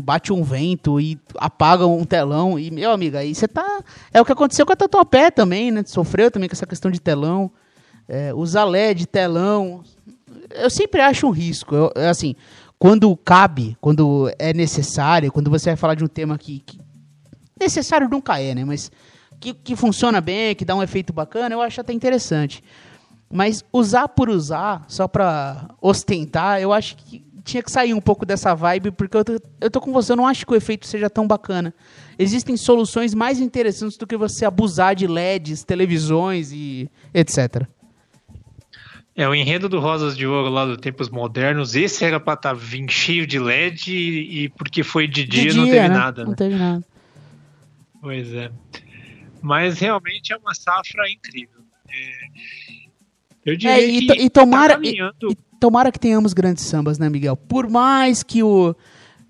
bate 0.00 0.32
um 0.32 0.44
vento 0.44 1.00
e 1.00 1.18
apaga 1.36 1.86
um 1.86 2.04
telão. 2.04 2.58
E, 2.58 2.70
meu 2.70 2.92
amigo, 2.92 3.16
aí 3.16 3.34
você 3.34 3.48
tá. 3.48 3.82
É 4.12 4.20
o 4.20 4.24
que 4.24 4.32
aconteceu 4.32 4.64
com 4.64 4.72
a 4.72 4.76
Tatuapé 4.76 5.30
também, 5.30 5.70
né? 5.70 5.82
Sofreu 5.84 6.30
também 6.30 6.48
com 6.48 6.54
essa 6.54 6.66
questão 6.66 6.90
de 6.90 7.00
telão. 7.00 7.50
É, 8.08 8.32
usar 8.32 8.64
LED, 8.64 9.06
telão. 9.06 9.82
Eu 10.50 10.70
sempre 10.70 11.00
acho 11.00 11.26
um 11.26 11.30
risco. 11.30 11.74
Eu, 11.74 11.92
é 11.96 12.08
assim, 12.08 12.36
quando 12.78 13.16
cabe, 13.16 13.76
quando 13.80 14.32
é 14.38 14.52
necessário, 14.52 15.32
quando 15.32 15.50
você 15.50 15.70
vai 15.70 15.76
falar 15.76 15.94
de 15.94 16.04
um 16.04 16.08
tema 16.08 16.38
que. 16.38 16.60
que 16.60 16.78
necessário 17.60 18.08
nunca 18.08 18.40
é, 18.40 18.54
né? 18.54 18.64
Mas 18.64 18.90
que, 19.40 19.52
que 19.52 19.74
funciona 19.74 20.20
bem, 20.20 20.54
que 20.54 20.64
dá 20.64 20.76
um 20.76 20.82
efeito 20.82 21.12
bacana, 21.12 21.54
eu 21.54 21.60
acho 21.60 21.80
até 21.80 21.92
interessante. 21.92 22.62
Mas 23.28 23.64
usar 23.72 24.06
por 24.08 24.28
usar, 24.30 24.84
só 24.86 25.08
pra 25.08 25.70
ostentar, 25.80 26.60
eu 26.60 26.72
acho 26.72 26.96
que 26.96 27.24
tinha 27.44 27.62
que 27.62 27.70
sair 27.70 27.92
um 27.94 28.00
pouco 28.00 28.24
dessa 28.26 28.54
vibe, 28.54 28.90
porque 28.92 29.16
eu 29.16 29.24
tô, 29.24 29.40
eu 29.60 29.70
tô 29.70 29.80
com 29.80 29.92
você, 29.92 30.12
eu 30.12 30.16
não 30.16 30.26
acho 30.26 30.46
que 30.46 30.52
o 30.52 30.56
efeito 30.56 30.86
seja 30.86 31.10
tão 31.10 31.26
bacana. 31.26 31.74
Existem 32.18 32.56
soluções 32.56 33.14
mais 33.14 33.40
interessantes 33.40 33.96
do 33.96 34.06
que 34.06 34.16
você 34.16 34.44
abusar 34.44 34.94
de 34.94 35.06
LEDs, 35.06 35.64
televisões 35.64 36.52
e 36.52 36.88
etc. 37.12 37.66
É, 39.14 39.28
o 39.28 39.34
enredo 39.34 39.68
do 39.68 39.78
Rosas 39.78 40.16
de 40.16 40.26
Ouro 40.26 40.48
lá 40.48 40.64
dos 40.64 40.78
tempos 40.78 41.10
modernos, 41.10 41.74
esse 41.76 42.02
era 42.04 42.18
pra 42.18 42.32
estar 42.34 42.54
vindo 42.54 42.90
cheio 42.90 43.26
de 43.26 43.38
LED 43.38 43.92
e, 43.92 44.44
e 44.44 44.48
porque 44.50 44.82
foi 44.82 45.06
de 45.06 45.24
dia, 45.24 45.50
De 45.50 45.56
não 45.56 45.64
dia, 45.64 45.74
teve 45.74 45.88
né? 45.88 45.94
nada, 45.94 46.22
Não 46.24 46.30
né? 46.30 46.36
teve 46.36 46.54
nada. 46.56 46.84
Pois 48.00 48.32
é. 48.32 48.50
Mas 49.42 49.78
realmente 49.78 50.32
é 50.32 50.36
uma 50.36 50.54
safra 50.54 51.10
incrível. 51.10 51.60
É, 51.90 52.12
eu 53.44 53.56
diria 53.56 53.76
É, 53.76 53.84
e, 53.84 54.06
que 54.06 54.12
e 54.24 54.30
tomara, 54.30 54.74
tá 54.74 54.80
caminhando- 54.80 55.14
e 55.30 55.36
tomara 55.62 55.92
que 55.92 56.00
tenhamos 56.00 56.32
grandes 56.32 56.64
sambas, 56.64 56.98
né, 56.98 57.08
Miguel? 57.08 57.36
Por 57.36 57.70
mais 57.70 58.24
que 58.24 58.42
o 58.42 58.74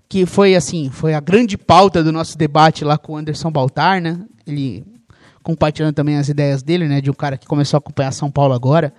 que 0.09 0.25
foi 0.25 0.55
assim, 0.55 0.89
foi 0.89 1.13
a 1.13 1.19
grande 1.19 1.59
pauta 1.59 2.03
do 2.03 2.11
nosso 2.11 2.35
debate 2.35 2.83
lá 2.83 2.97
com 2.97 3.13
o 3.13 3.17
Anderson 3.17 3.51
Baltar, 3.51 4.01
né? 4.01 4.19
Ele 4.47 4.83
compartilhando 5.43 5.93
também 5.93 6.17
as 6.17 6.29
ideias 6.29 6.63
dele, 6.63 6.87
né, 6.87 7.01
de 7.01 7.11
um 7.11 7.13
cara 7.13 7.37
que 7.37 7.45
começou 7.45 7.77
a 7.77 7.79
acompanhar 7.79 8.11
São 8.11 8.31
Paulo 8.31 8.55
agora. 8.55 8.91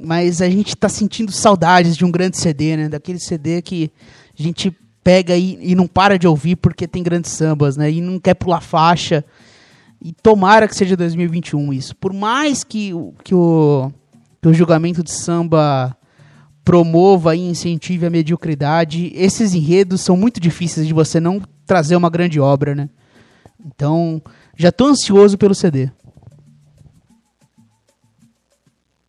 Mas 0.00 0.40
a 0.40 0.48
gente 0.48 0.76
tá 0.76 0.88
sentindo 0.88 1.32
saudades 1.32 1.96
de 1.96 2.04
um 2.04 2.10
grande 2.10 2.38
CD, 2.38 2.76
né? 2.76 2.88
Daquele 2.88 3.18
CD 3.18 3.60
que 3.60 3.90
a 4.38 4.40
gente 4.40 4.72
pega 5.02 5.36
e, 5.36 5.58
e 5.60 5.74
não 5.74 5.88
para 5.88 6.16
de 6.16 6.28
ouvir 6.28 6.54
porque 6.54 6.86
tem 6.86 7.02
grandes 7.02 7.32
sambas, 7.32 7.76
né? 7.76 7.90
E 7.90 8.00
não 8.00 8.20
quer 8.20 8.34
pular 8.34 8.60
faixa. 8.60 9.24
E 10.00 10.12
tomara 10.12 10.68
que 10.68 10.76
seja 10.76 10.96
2021 10.96 11.72
isso. 11.72 11.96
Por 11.96 12.12
mais 12.12 12.62
que, 12.62 12.92
que, 13.24 13.34
o, 13.34 13.92
que 14.40 14.48
o 14.48 14.54
julgamento 14.54 15.02
de 15.02 15.10
samba 15.10 15.96
promova 16.70 17.34
e 17.34 17.40
incentive 17.40 18.06
a 18.06 18.10
mediocridade, 18.10 19.10
esses 19.12 19.54
enredos 19.54 20.02
são 20.02 20.16
muito 20.16 20.38
difíceis 20.38 20.86
de 20.86 20.94
você 20.94 21.18
não 21.18 21.40
trazer 21.66 21.96
uma 21.96 22.08
grande 22.08 22.38
obra, 22.38 22.76
né? 22.76 22.88
Então, 23.66 24.22
já 24.56 24.70
tô 24.70 24.86
ansioso 24.86 25.36
pelo 25.36 25.52
CD. 25.52 25.90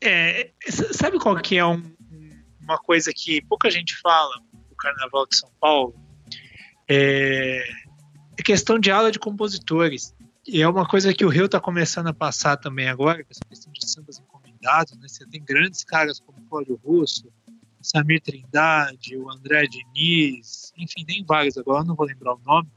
É, 0.04 0.50
sabe 0.92 1.20
qual 1.20 1.40
que 1.40 1.56
é 1.56 1.64
um- 1.64 1.84
uma 2.60 2.80
coisa 2.80 3.12
que 3.16 3.44
pouca 3.44 3.70
gente 3.70 3.96
fala 4.02 4.34
do 4.68 4.76
Carnaval 4.76 5.28
de 5.28 5.38
São 5.38 5.50
Paulo? 5.60 5.94
É 6.90 7.64
a 8.40 8.44
questão 8.44 8.80
de 8.80 8.90
aula 8.90 9.12
de 9.12 9.20
compositores. 9.20 10.16
E 10.48 10.64
é 10.64 10.68
uma 10.68 10.88
coisa 10.88 11.14
que 11.14 11.24
o 11.24 11.30
Rio 11.30 11.46
está 11.46 11.60
começando 11.60 12.08
a 12.08 12.14
passar 12.14 12.58
também 12.58 12.90
agora, 12.90 13.24
com 13.24 13.30
essa 13.30 13.46
questão 13.48 13.72
de 13.72 13.88
sambas 13.88 14.18
encomendados. 14.18 14.98
Né? 14.98 15.08
Você 15.08 15.28
tem 15.28 15.44
grandes 15.44 15.84
caras 15.84 16.20
como 16.20 16.42
Cláudio 16.50 16.80
Russo, 16.84 17.32
Samir 17.82 18.22
Trindade, 18.22 19.18
o 19.18 19.30
André 19.30 19.66
Diniz, 19.68 20.72
enfim, 20.78 21.04
tem 21.06 21.24
vários 21.24 21.58
agora, 21.58 21.84
não 21.84 21.96
vou 21.96 22.06
lembrar 22.06 22.36
o 22.36 22.40
nome, 22.46 22.70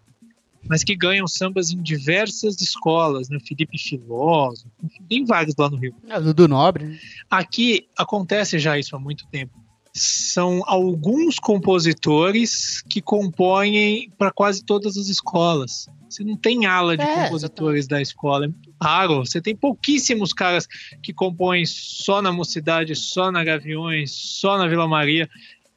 mas 0.69 0.83
que 0.83 0.97
ganham 0.97 1.27
sambas 1.27 1.71
em 1.71 1.83
diversas 1.83 2.61
escolas, 2.61 3.29
né? 3.29 3.39
Felipe 3.47 3.79
Filósofo, 3.79 4.71
enfim, 4.83 5.03
tem 5.09 5.25
vários 5.25 5.55
lá 5.59 5.69
no 5.69 5.77
Rio. 5.77 5.95
É, 6.09 6.19
o 6.19 6.23
Dudu 6.23 6.49
Nobre, 6.49 6.85
né? 6.87 6.99
Aqui 7.31 7.87
acontece 7.97 8.59
já 8.59 8.79
isso 8.79 8.97
há 8.97 8.99
muito 8.99 9.27
tempo. 9.29 9.53
São 9.93 10.63
alguns 10.67 11.39
compositores 11.39 12.83
que 12.83 13.01
compõem 13.01 14.11
para 14.19 14.33
quase 14.33 14.65
todas 14.65 14.97
as 14.97 15.07
escolas. 15.07 15.89
Você 16.11 16.25
não 16.25 16.37
tem 16.37 16.67
ala 16.67 16.97
de 16.97 17.05
É, 17.05 17.25
compositores 17.25 17.87
da 17.87 18.01
escola, 18.03 18.53
raro. 18.81 19.25
Você 19.25 19.41
tem 19.41 19.55
pouquíssimos 19.55 20.33
caras 20.33 20.67
que 21.03 21.13
compõem 21.13 21.65
só 21.67 22.21
na 22.21 22.33
Mocidade, 22.33 22.95
só 22.95 23.31
na 23.31 23.45
Gaviões, 23.45 24.11
só 24.13 24.59
na 24.59 24.67
Vila 24.67 24.87
Maria. 24.87 25.29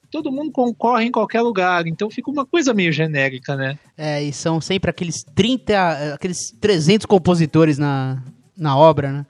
Todo 0.10 0.32
mundo 0.32 0.52
concorre 0.52 1.06
em 1.06 1.12
qualquer 1.12 1.42
lugar, 1.42 1.86
então 1.86 2.10
fica 2.10 2.32
uma 2.32 2.46
coisa 2.46 2.74
meio 2.74 2.94
genérica, 2.94 3.56
né? 3.56 3.78
É, 3.98 4.24
e 4.24 4.32
são 4.32 4.62
sempre 4.62 4.90
aqueles 4.90 5.24
30, 5.36 6.14
aqueles 6.14 6.52
300 6.62 7.06
compositores 7.06 7.78
na, 7.78 8.24
na 8.56 8.78
obra, 8.78 9.12
né? 9.12 9.26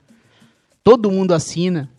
Todo 0.84 1.10
mundo 1.10 1.34
assina. 1.34 1.90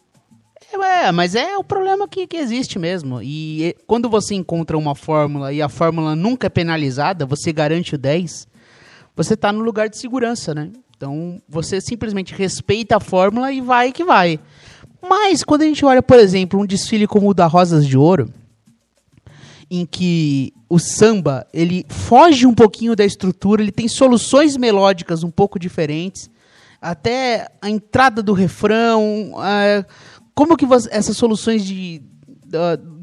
É, 0.72 1.12
mas 1.12 1.36
é 1.36 1.58
o 1.58 1.64
problema 1.64 2.08
que, 2.08 2.28
que 2.28 2.38
existe 2.38 2.78
mesmo. 2.78 3.22
E 3.22 3.76
quando 3.88 4.10
você 4.10 4.36
encontra 4.36 4.78
uma 4.78 4.96
fórmula 4.96 5.52
e 5.52 5.62
a 5.62 5.68
fórmula 5.68 6.16
nunca 6.16 6.48
é 6.48 6.50
penalizada, 6.50 7.26
você 7.26 7.52
garante 7.52 7.96
o 7.96 7.98
10, 7.98 8.48
você 9.16 9.36
tá 9.36 9.52
no 9.52 9.62
lugar 9.62 9.90
de 9.90 9.98
segurança, 9.98 10.54
né? 10.54 10.72
Então, 11.00 11.42
você 11.48 11.80
simplesmente 11.80 12.34
respeita 12.34 12.98
a 12.98 13.00
fórmula 13.00 13.54
e 13.54 13.62
vai 13.62 13.94
que 13.94 14.04
vai. 14.04 14.38
Mas, 15.02 15.46
quando 15.46 15.62
a 15.62 15.66
gente 15.66 15.86
olha, 15.86 16.04
por 16.04 16.20
exemplo, 16.20 16.60
um 16.60 16.66
desfile 16.66 17.08
como 17.08 17.30
o 17.30 17.34
da 17.34 17.46
Rosas 17.46 17.88
de 17.88 17.98
Ouro, 17.98 18.30
em 19.72 19.86
que 19.86 20.52
o 20.68 20.78
samba 20.78 21.48
ele 21.54 21.86
foge 21.88 22.46
um 22.46 22.54
pouquinho 22.54 22.98
da 22.98 23.06
estrutura, 23.06 23.62
ele 23.62 23.72
tem 23.72 23.88
soluções 23.88 24.58
melódicas 24.58 25.24
um 25.24 25.32
pouco 25.32 25.58
diferentes, 25.58 26.30
até 26.82 27.48
a 27.62 27.70
entrada 27.70 28.22
do 28.22 28.34
refrão, 28.34 29.32
como 30.36 30.58
que 30.58 30.66
você- 30.66 30.90
essas 30.92 31.16
soluções 31.16 31.64
de, 31.64 32.02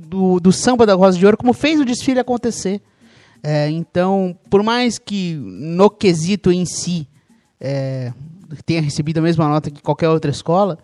do, 0.07 0.39
do 0.39 0.53
samba 0.53 0.85
da 0.85 0.93
Rosa 0.93 1.17
de 1.17 1.25
Ouro, 1.25 1.39
como 1.39 1.55
fez 1.55 1.81
o 1.81 1.85
desfile 1.87 2.21
acontecer. 2.21 2.83
É, 3.43 3.71
então, 3.71 4.37
por 4.51 4.63
mais 4.63 4.99
que 4.99 5.35
no 5.41 5.89
quesito 5.89 6.53
em 6.53 6.67
si 6.67 7.09
é, 7.61 8.13
tenha 8.65 8.81
recebido 8.81 9.19
a 9.19 9.23
mesma 9.23 9.49
nota 9.49 9.71
que 9.71 9.83
qualquer 9.83 10.09
outra 10.09 10.31
escola, 10.31 10.79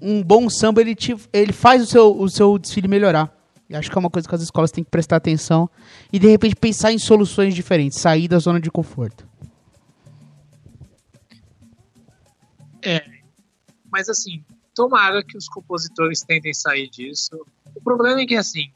um 0.00 0.22
bom 0.22 0.50
samba 0.50 0.80
ele, 0.80 0.94
te, 0.94 1.16
ele 1.32 1.52
faz 1.52 1.82
o 1.82 1.86
seu, 1.86 2.20
o 2.20 2.28
seu 2.28 2.58
desfile 2.58 2.88
melhorar. 2.88 3.34
E 3.68 3.74
acho 3.74 3.90
que 3.90 3.96
é 3.96 4.00
uma 4.00 4.10
coisa 4.10 4.28
que 4.28 4.34
as 4.34 4.42
escolas 4.42 4.70
têm 4.70 4.84
que 4.84 4.90
prestar 4.90 5.16
atenção 5.16 5.68
e 6.12 6.18
de 6.18 6.28
repente 6.28 6.54
pensar 6.54 6.92
em 6.92 6.98
soluções 6.98 7.54
diferentes, 7.54 7.98
sair 7.98 8.28
da 8.28 8.38
zona 8.38 8.60
de 8.60 8.70
conforto. 8.70 9.26
É, 12.84 13.02
mas 13.90 14.08
assim, 14.08 14.44
tomara 14.74 15.22
que 15.22 15.38
os 15.38 15.48
compositores 15.48 16.20
tentem 16.20 16.52
sair 16.52 16.90
disso. 16.90 17.46
O 17.74 17.80
problema 17.80 18.20
é 18.20 18.26
que 18.26 18.36
assim, 18.36 18.70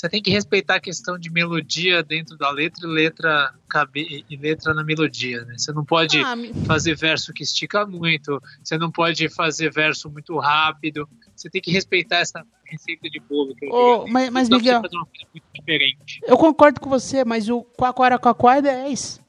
você 0.00 0.08
tem 0.08 0.22
que 0.22 0.30
respeitar 0.30 0.76
a 0.76 0.80
questão 0.80 1.18
de 1.18 1.30
melodia 1.30 2.02
dentro 2.02 2.34
da 2.38 2.50
letra 2.50 2.86
e 2.88 2.90
letra 2.90 3.52
cabe, 3.68 4.24
e 4.30 4.36
letra 4.36 4.72
na 4.72 4.82
melodia, 4.82 5.44
né? 5.44 5.54
Você 5.58 5.72
não 5.72 5.84
pode 5.84 6.18
Ah, 6.20 6.34
fazer 6.66 6.94
verso 6.96 7.34
que 7.34 7.42
estica 7.42 7.84
muito, 7.86 8.40
você 8.64 8.78
não 8.78 8.90
pode 8.90 9.28
fazer 9.28 9.70
verso 9.70 10.08
muito 10.10 10.38
rápido. 10.38 11.06
Você 11.36 11.50
tem 11.50 11.60
que 11.60 11.70
respeitar 11.70 12.16
essa 12.20 12.42
receita 12.64 13.10
de 13.10 13.20
bolo. 13.20 13.54
Que 13.54 13.66
eu 13.66 13.68
digo. 13.68 14.06
mas- 14.12 14.30
mas, 14.30 14.48
pra 14.48 14.56
Miguel- 14.58 14.76
você 14.80 14.82
fazer 14.88 14.96
uma 14.96 15.06
coisa 15.06 15.26
muito 15.34 15.46
diferente. 15.54 16.20
Eu 16.26 16.38
concordo 16.38 16.80
com 16.80 16.88
você, 16.88 17.22
mas 17.24 17.48
o 17.50 17.62
Quaquaraquaquá 17.62 18.56
é 18.56 18.62
10. 18.62 19.20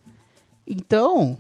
Então, 0.66 1.38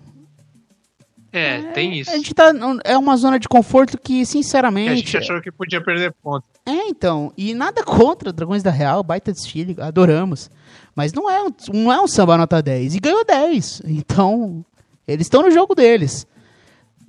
É, 1.31 1.71
tem 1.71 1.97
isso. 1.99 2.11
a 2.11 2.17
gente 2.17 2.33
tá. 2.33 2.51
É 2.83 2.97
uma 2.97 3.15
zona 3.15 3.39
de 3.39 3.47
conforto 3.47 3.97
que, 3.97 4.15
Que 4.15 4.21
a 4.21 4.25
sinceramente. 4.25 4.95
gente 4.97 5.17
achou 5.17 5.41
que 5.41 5.51
podia 5.51 5.81
perder 5.81 6.13
ponto. 6.21 6.43
É, 6.71 6.87
então. 6.87 7.33
E 7.37 7.53
nada 7.53 7.83
contra 7.83 8.31
Dragões 8.31 8.63
da 8.63 8.71
Real, 8.71 9.03
baita 9.03 9.31
desfile, 9.31 9.75
adoramos. 9.79 10.49
Mas 10.95 11.11
não 11.13 11.29
é 11.29 11.43
um, 11.43 11.49
não 11.73 11.91
é 11.91 12.01
um 12.01 12.07
samba 12.07 12.37
nota 12.37 12.61
10. 12.61 12.95
E 12.95 12.99
ganhou 12.99 13.25
10. 13.25 13.81
Então, 13.85 14.65
eles 15.07 15.25
estão 15.25 15.41
no 15.43 15.51
jogo 15.51 15.75
deles. 15.75 16.25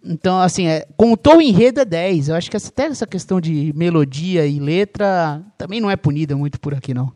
Então, 0.04 0.40
assim, 0.40 0.66
é, 0.66 0.86
contou 0.96 1.36
o 1.36 1.42
enredo 1.42 1.80
é 1.80 1.84
10. 1.84 2.28
Eu 2.28 2.34
acho 2.34 2.50
que 2.50 2.56
até 2.56 2.86
essa 2.86 3.06
questão 3.06 3.40
de 3.40 3.72
melodia 3.76 4.46
e 4.46 4.58
letra 4.58 5.42
também 5.56 5.80
não 5.80 5.90
é 5.90 5.96
punida 5.96 6.36
muito 6.36 6.60
por 6.60 6.74
aqui, 6.74 6.92
não. 6.92 7.12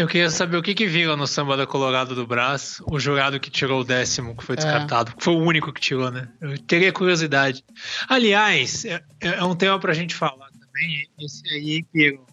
Eu 0.00 0.08
queria 0.08 0.30
saber 0.30 0.56
o 0.56 0.62
que 0.62 0.74
que 0.74 0.86
viram 0.86 1.14
no 1.14 1.26
samba 1.26 1.58
da 1.58 1.66
Colorado 1.66 2.14
do 2.14 2.26
Brás, 2.26 2.80
o 2.90 2.98
jurado 2.98 3.38
que 3.38 3.50
tirou 3.50 3.82
o 3.82 3.84
décimo, 3.84 4.34
que 4.34 4.42
foi 4.42 4.56
descartado, 4.56 5.14
que 5.14 5.22
foi 5.22 5.34
o 5.34 5.38
único 5.38 5.70
que 5.74 5.80
tirou, 5.80 6.10
né? 6.10 6.26
Eu 6.40 6.56
teria 6.56 6.90
curiosidade. 6.90 7.62
Aliás, 8.08 8.86
é, 8.86 9.02
é 9.20 9.44
um 9.44 9.54
tema 9.54 9.78
pra 9.78 9.92
gente 9.92 10.14
falar 10.14 10.48
também, 10.52 11.06
esse 11.20 11.46
aí, 11.50 11.82
Piero. 11.82 12.24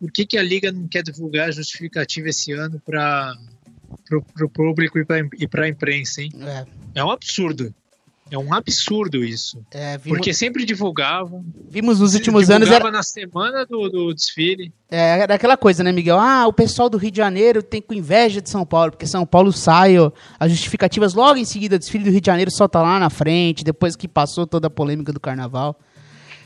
Por 0.00 0.10
que, 0.10 0.24
que 0.24 0.38
a 0.38 0.42
Liga 0.42 0.72
não 0.72 0.88
quer 0.88 1.02
divulgar 1.02 1.48
a 1.48 1.52
justificativa 1.52 2.30
esse 2.30 2.52
ano 2.52 2.80
para 2.80 3.36
o 4.42 4.48
público 4.48 4.98
e 4.98 5.46
para 5.46 5.64
a 5.66 5.68
imprensa, 5.68 6.22
hein? 6.22 6.30
É, 6.40 6.64
É 6.94 7.04
um 7.04 7.10
absurdo. 7.10 7.74
É 8.28 8.36
um 8.36 8.52
absurdo 8.52 9.24
isso. 9.24 9.62
é, 9.70 9.96
vimos, 9.98 10.18
Porque 10.18 10.34
sempre 10.34 10.64
divulgavam. 10.64 11.44
vimos 11.70 12.00
nos 12.00 12.14
últimos 12.14 12.50
anos. 12.50 12.68
Era, 12.70 12.90
na 12.90 13.02
semana 13.04 13.64
do, 13.64 13.88
do 13.88 14.12
desfile. 14.12 14.72
é, 14.90 15.20
era 15.20 15.34
aquela 15.36 15.56
coisa, 15.56 15.84
né, 15.84 15.92
Miguel? 15.92 16.18
Ah, 16.18 16.44
o 16.46 16.52
pessoal 16.52 16.90
do 16.90 16.98
Rio 16.98 17.12
de 17.12 17.18
Janeiro 17.18 17.62
tem 17.62 17.80
com 17.80 17.94
inveja 17.94 18.42
de 18.42 18.50
São 18.50 18.66
Paulo, 18.66 18.90
porque 18.90 19.06
São 19.06 19.24
Paulo 19.24 19.52
sai, 19.52 19.96
ó, 19.98 20.10
as 20.40 20.50
justificativas 20.50 21.14
logo 21.14 21.36
em 21.38 21.44
seguida, 21.44 21.76
o 21.76 21.78
desfile 21.78 22.02
do 22.04 22.10
Rio 22.10 22.20
de 22.20 22.26
Janeiro 22.26 22.50
só 22.50 22.66
tá 22.66 22.82
lá 22.82 22.98
na 22.98 23.10
frente, 23.10 23.62
depois 23.62 23.94
que 23.94 24.08
passou 24.08 24.44
toda 24.44 24.66
a 24.66 24.70
polêmica 24.70 25.12
do 25.12 25.20
carnaval. 25.20 25.78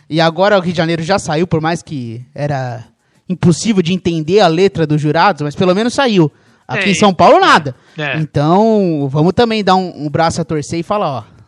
E 0.08 0.20
agora 0.20 0.58
o 0.58 0.60
Rio 0.60 0.72
de 0.72 0.76
Janeiro 0.78 1.02
já 1.02 1.18
saiu, 1.18 1.46
por 1.46 1.62
mais 1.62 1.82
que 1.82 2.22
era 2.34 2.84
impossível 3.26 3.80
de 3.82 3.94
entender 3.94 4.40
a 4.40 4.48
letra 4.48 4.86
dos 4.86 5.00
jurados, 5.00 5.40
mas 5.40 5.54
pelo 5.54 5.74
menos 5.74 5.94
saiu. 5.94 6.30
Aqui 6.68 6.88
É, 6.88 6.90
em 6.90 6.94
São 6.94 7.14
Paulo, 7.14 7.40
nada. 7.40 7.74
É. 7.96 8.18
Então, 8.18 9.08
vamos 9.10 9.32
também 9.32 9.64
dar 9.64 9.76
um, 9.76 10.04
um 10.06 10.10
braço 10.10 10.40
a 10.40 10.44
torcer 10.44 10.78
e 10.80 10.82
falar, 10.82 11.08
ó, 11.10 11.39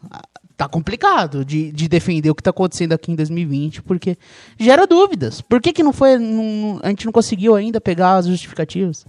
tá 0.57 0.69
complicado 0.69 1.45
de, 1.45 1.73
de 1.73 1.89
defender 1.89 2.31
o 2.31 2.35
que 2.35 2.43
tá 2.43 2.51
acontecendo 2.51 2.93
aqui 2.93 3.13
em 3.13 3.17
2020, 3.17 3.83
porque 3.83 4.17
gera 4.59 4.87
dúvidas. 4.87 5.41
Por 5.41 5.61
que 5.61 5.73
que 5.73 5.83
não 5.83 5.93
foi, 5.93 6.19
não- 6.19 6.81
a 6.83 6.89
gente 6.89 7.07
não 7.07 7.13
conseguiu 7.13 7.55
ainda 7.55 7.81
pegar 7.81 8.17
as 8.17 8.27
justificativas? 8.27 9.07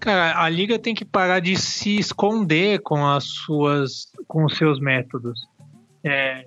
Cara, 0.00 0.42
a 0.42 0.48
liga 0.48 0.78
tem 0.78 0.94
que 0.94 1.04
parar 1.04 1.40
de 1.40 1.56
se 1.56 1.96
esconder 1.96 2.80
com 2.80 3.06
as 3.06 3.24
suas, 3.24 4.08
com 4.26 4.44
os 4.44 4.56
seus 4.56 4.80
métodos. 4.80 5.46
É, 6.02 6.46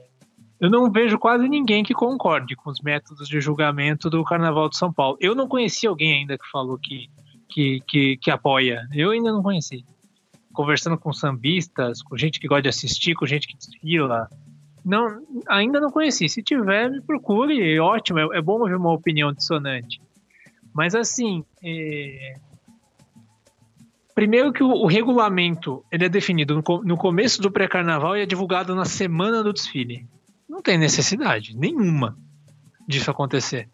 eu 0.59 0.69
não 0.69 0.91
vejo 0.91 1.17
quase 1.17 1.47
ninguém 1.47 1.83
que 1.83 1.93
concorde 1.93 2.55
com 2.55 2.69
os 2.69 2.81
métodos 2.81 3.27
de 3.27 3.39
julgamento 3.39 4.09
do 4.09 4.23
Carnaval 4.23 4.69
de 4.69 4.77
São 4.77 4.91
Paulo. 4.91 5.17
Eu 5.19 5.33
não 5.33 5.47
conheci 5.47 5.87
alguém 5.87 6.13
ainda 6.19 6.37
que 6.37 6.49
falou 6.51 6.77
que, 6.77 7.09
que, 7.49 7.81
que, 7.87 8.17
que 8.17 8.31
apoia. 8.31 8.87
Eu 8.93 9.11
ainda 9.11 9.31
não 9.31 9.41
conheci. 9.41 9.85
Conversando 10.57 10.97
com 10.97 11.13
sambistas, 11.13 12.01
com 12.01 12.17
gente 12.17 12.39
que 12.39 12.47
gosta 12.47 12.63
de 12.63 12.69
assistir, 12.69 13.13
com 13.13 13.27
gente 13.27 13.47
que 13.47 13.55
desfila. 13.55 14.27
Não, 14.83 15.21
ainda 15.47 15.79
não 15.79 15.91
conheci. 15.91 16.27
Se 16.27 16.41
tiver, 16.41 16.89
me 16.89 16.99
procure. 16.99 17.79
Ótimo, 17.79 18.17
é, 18.17 18.39
é 18.39 18.41
bom 18.41 18.59
ouvir 18.59 18.75
uma 18.75 18.91
opinião 18.91 19.31
dissonante. 19.31 20.01
Mas 20.73 20.95
assim, 20.95 21.45
é, 21.63 22.39
Primeiro 24.17 24.51
que 24.51 24.63
o, 24.63 24.69
o 24.69 24.87
regulamento 24.87 25.85
ele 25.91 26.05
é 26.05 26.09
definido 26.09 26.55
no, 26.55 26.83
no 26.83 26.97
começo 26.97 27.39
do 27.39 27.51
pré-carnaval 27.51 28.17
e 28.17 28.21
é 28.21 28.25
divulgado 28.25 28.73
na 28.73 28.83
semana 28.83 29.43
do 29.43 29.53
desfile. 29.53 30.07
Não 30.49 30.59
tem 30.59 30.75
necessidade 30.75 31.55
nenhuma 31.55 32.17
disso 32.87 33.11
acontecer. 33.11 33.69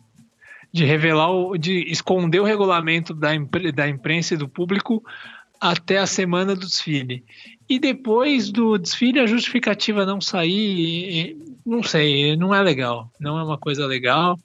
De 0.69 0.83
revelar, 0.83 1.29
de 1.57 1.89
esconder 1.89 2.41
o 2.41 2.43
regulamento 2.43 3.13
da, 3.13 3.33
impre- 3.33 3.71
da 3.71 3.87
imprensa 3.87 4.33
e 4.33 4.37
do 4.37 4.49
público 4.49 5.01
até 5.63 5.97
a 5.97 6.05
semana 6.05 6.55
do 6.55 6.67
desfile. 6.67 7.23
E 7.69 7.79
depois 7.79 8.51
do 8.51 8.77
desfile 8.77 9.21
a 9.21 9.25
justificativa 9.25 10.05
não 10.05 10.19
sair, 10.19 11.37
não 11.65 11.81
sei, 11.81 12.35
não 12.35 12.53
é 12.53 12.61
legal. 12.61 13.09
Não 13.17 13.39
é 13.39 13.43
uma 13.43 13.57
coisa 13.57 13.87
legal. 13.87 14.37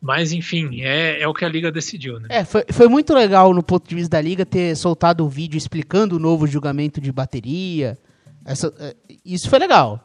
Mas 0.00 0.32
enfim, 0.32 0.82
é, 0.82 1.20
é 1.20 1.26
o 1.26 1.34
que 1.34 1.44
a 1.44 1.48
liga 1.48 1.72
decidiu, 1.72 2.20
né? 2.20 2.28
É, 2.30 2.44
foi, 2.44 2.64
foi 2.70 2.86
muito 2.86 3.12
legal 3.12 3.52
no 3.52 3.62
ponto 3.62 3.88
de 3.88 3.94
vista 3.96 4.10
da 4.10 4.20
liga 4.20 4.46
ter 4.46 4.76
soltado 4.76 5.26
o 5.26 5.28
vídeo 5.28 5.58
explicando 5.58 6.14
o 6.14 6.20
novo 6.20 6.46
julgamento 6.46 7.00
de 7.00 7.10
bateria. 7.10 7.98
Essa, 8.46 8.72
é, 8.78 8.94
isso 9.24 9.50
foi 9.50 9.58
legal. 9.58 10.02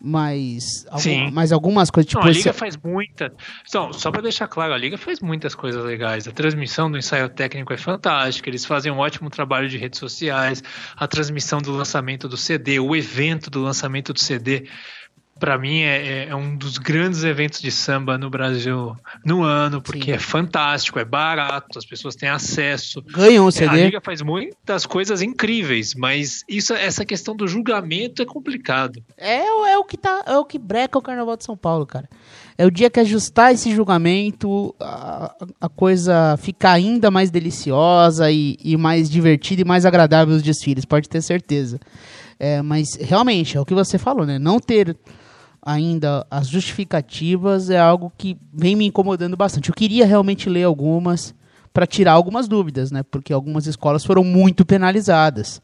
Mas, 0.00 0.86
algum- 0.88 1.30
mas 1.32 1.50
algumas 1.50 1.90
coisas, 1.90 2.08
tipo, 2.08 2.20
Não, 2.20 2.28
a 2.28 2.30
esse- 2.30 2.40
Liga 2.40 2.52
faz 2.52 2.76
muita. 2.76 3.32
Então, 3.68 3.92
só 3.92 4.12
para 4.12 4.22
deixar 4.22 4.46
claro, 4.46 4.72
a 4.72 4.78
Liga 4.78 4.96
faz 4.96 5.18
muitas 5.18 5.56
coisas 5.56 5.84
legais. 5.84 6.28
A 6.28 6.30
transmissão 6.30 6.88
do 6.88 6.96
ensaio 6.96 7.28
técnico 7.28 7.72
é 7.72 7.76
fantástica, 7.76 8.48
eles 8.48 8.64
fazem 8.64 8.92
um 8.92 8.98
ótimo 8.98 9.28
trabalho 9.28 9.68
de 9.68 9.76
redes 9.76 9.98
sociais, 9.98 10.62
a 10.96 11.08
transmissão 11.08 11.60
do 11.60 11.72
lançamento 11.72 12.28
do 12.28 12.36
CD, 12.36 12.78
o 12.78 12.94
evento 12.94 13.50
do 13.50 13.60
lançamento 13.60 14.12
do 14.12 14.20
CD. 14.20 14.68
Para 15.38 15.56
mim 15.58 15.80
é, 15.82 16.28
é 16.28 16.34
um 16.34 16.56
dos 16.56 16.78
grandes 16.78 17.22
eventos 17.24 17.60
de 17.60 17.70
samba 17.70 18.18
no 18.18 18.28
Brasil 18.28 18.96
no 19.24 19.42
ano, 19.42 19.80
porque 19.80 20.06
Sim. 20.06 20.12
é 20.12 20.18
fantástico, 20.18 20.98
é 20.98 21.04
barato, 21.04 21.78
as 21.78 21.86
pessoas 21.86 22.14
têm 22.16 22.28
acesso. 22.28 23.00
ganham 23.02 23.44
o 23.44 23.48
É, 23.48 23.50
A 23.50 23.52
CD. 23.52 23.84
Liga 23.84 24.00
faz 24.00 24.20
muitas 24.22 24.84
coisas 24.84 25.22
incríveis, 25.22 25.94
mas 25.94 26.42
isso, 26.48 26.72
essa 26.74 27.04
questão 27.04 27.36
do 27.36 27.46
julgamento 27.46 28.20
é 28.20 28.26
complicado. 28.26 29.02
É, 29.16 29.42
o- 29.52 29.66
é 29.66 29.78
o 29.78 29.84
que 29.84 29.96
tá, 29.96 30.22
é 30.26 30.36
o 30.36 30.44
que 30.44 30.58
breca 30.58 30.98
o 30.98 31.02
Carnaval 31.02 31.36
de 31.36 31.44
São 31.44 31.56
Paulo, 31.56 31.86
cara. 31.86 32.08
É 32.56 32.66
o 32.66 32.70
dia 32.70 32.90
que 32.90 32.98
ajustar 32.98 33.52
esse 33.54 33.72
julgamento, 33.72 34.74
a, 34.80 35.32
a 35.60 35.68
coisa 35.68 36.36
fica 36.38 36.72
ainda 36.72 37.08
mais 37.10 37.30
deliciosa 37.30 38.30
e, 38.32 38.56
e 38.64 38.76
mais 38.76 39.08
divertida 39.08 39.62
e 39.62 39.64
mais 39.64 39.86
agradável 39.86 40.34
os 40.34 40.42
desfiles, 40.42 40.84
pode 40.84 41.08
ter 41.08 41.22
certeza. 41.22 41.78
É, 42.40 42.60
mas 42.62 42.94
realmente, 43.00 43.56
é 43.56 43.60
o 43.60 43.64
que 43.64 43.74
você 43.74 43.96
falou, 43.98 44.26
né? 44.26 44.38
Não 44.38 44.58
ter 44.58 44.96
ainda 45.62 46.26
as 46.30 46.48
justificativas 46.48 47.70
é 47.70 47.78
algo 47.78 48.12
que 48.16 48.36
vem 48.52 48.76
me 48.76 48.86
incomodando 48.86 49.36
bastante. 49.36 49.68
Eu 49.68 49.74
queria 49.74 50.06
realmente 50.06 50.48
ler 50.48 50.64
algumas 50.64 51.34
para 51.72 51.86
tirar 51.86 52.12
algumas 52.12 52.48
dúvidas, 52.48 52.90
né? 52.90 53.02
Porque 53.02 53.32
algumas 53.32 53.66
escolas 53.66 54.04
foram 54.04 54.24
muito 54.24 54.64
penalizadas. 54.64 55.60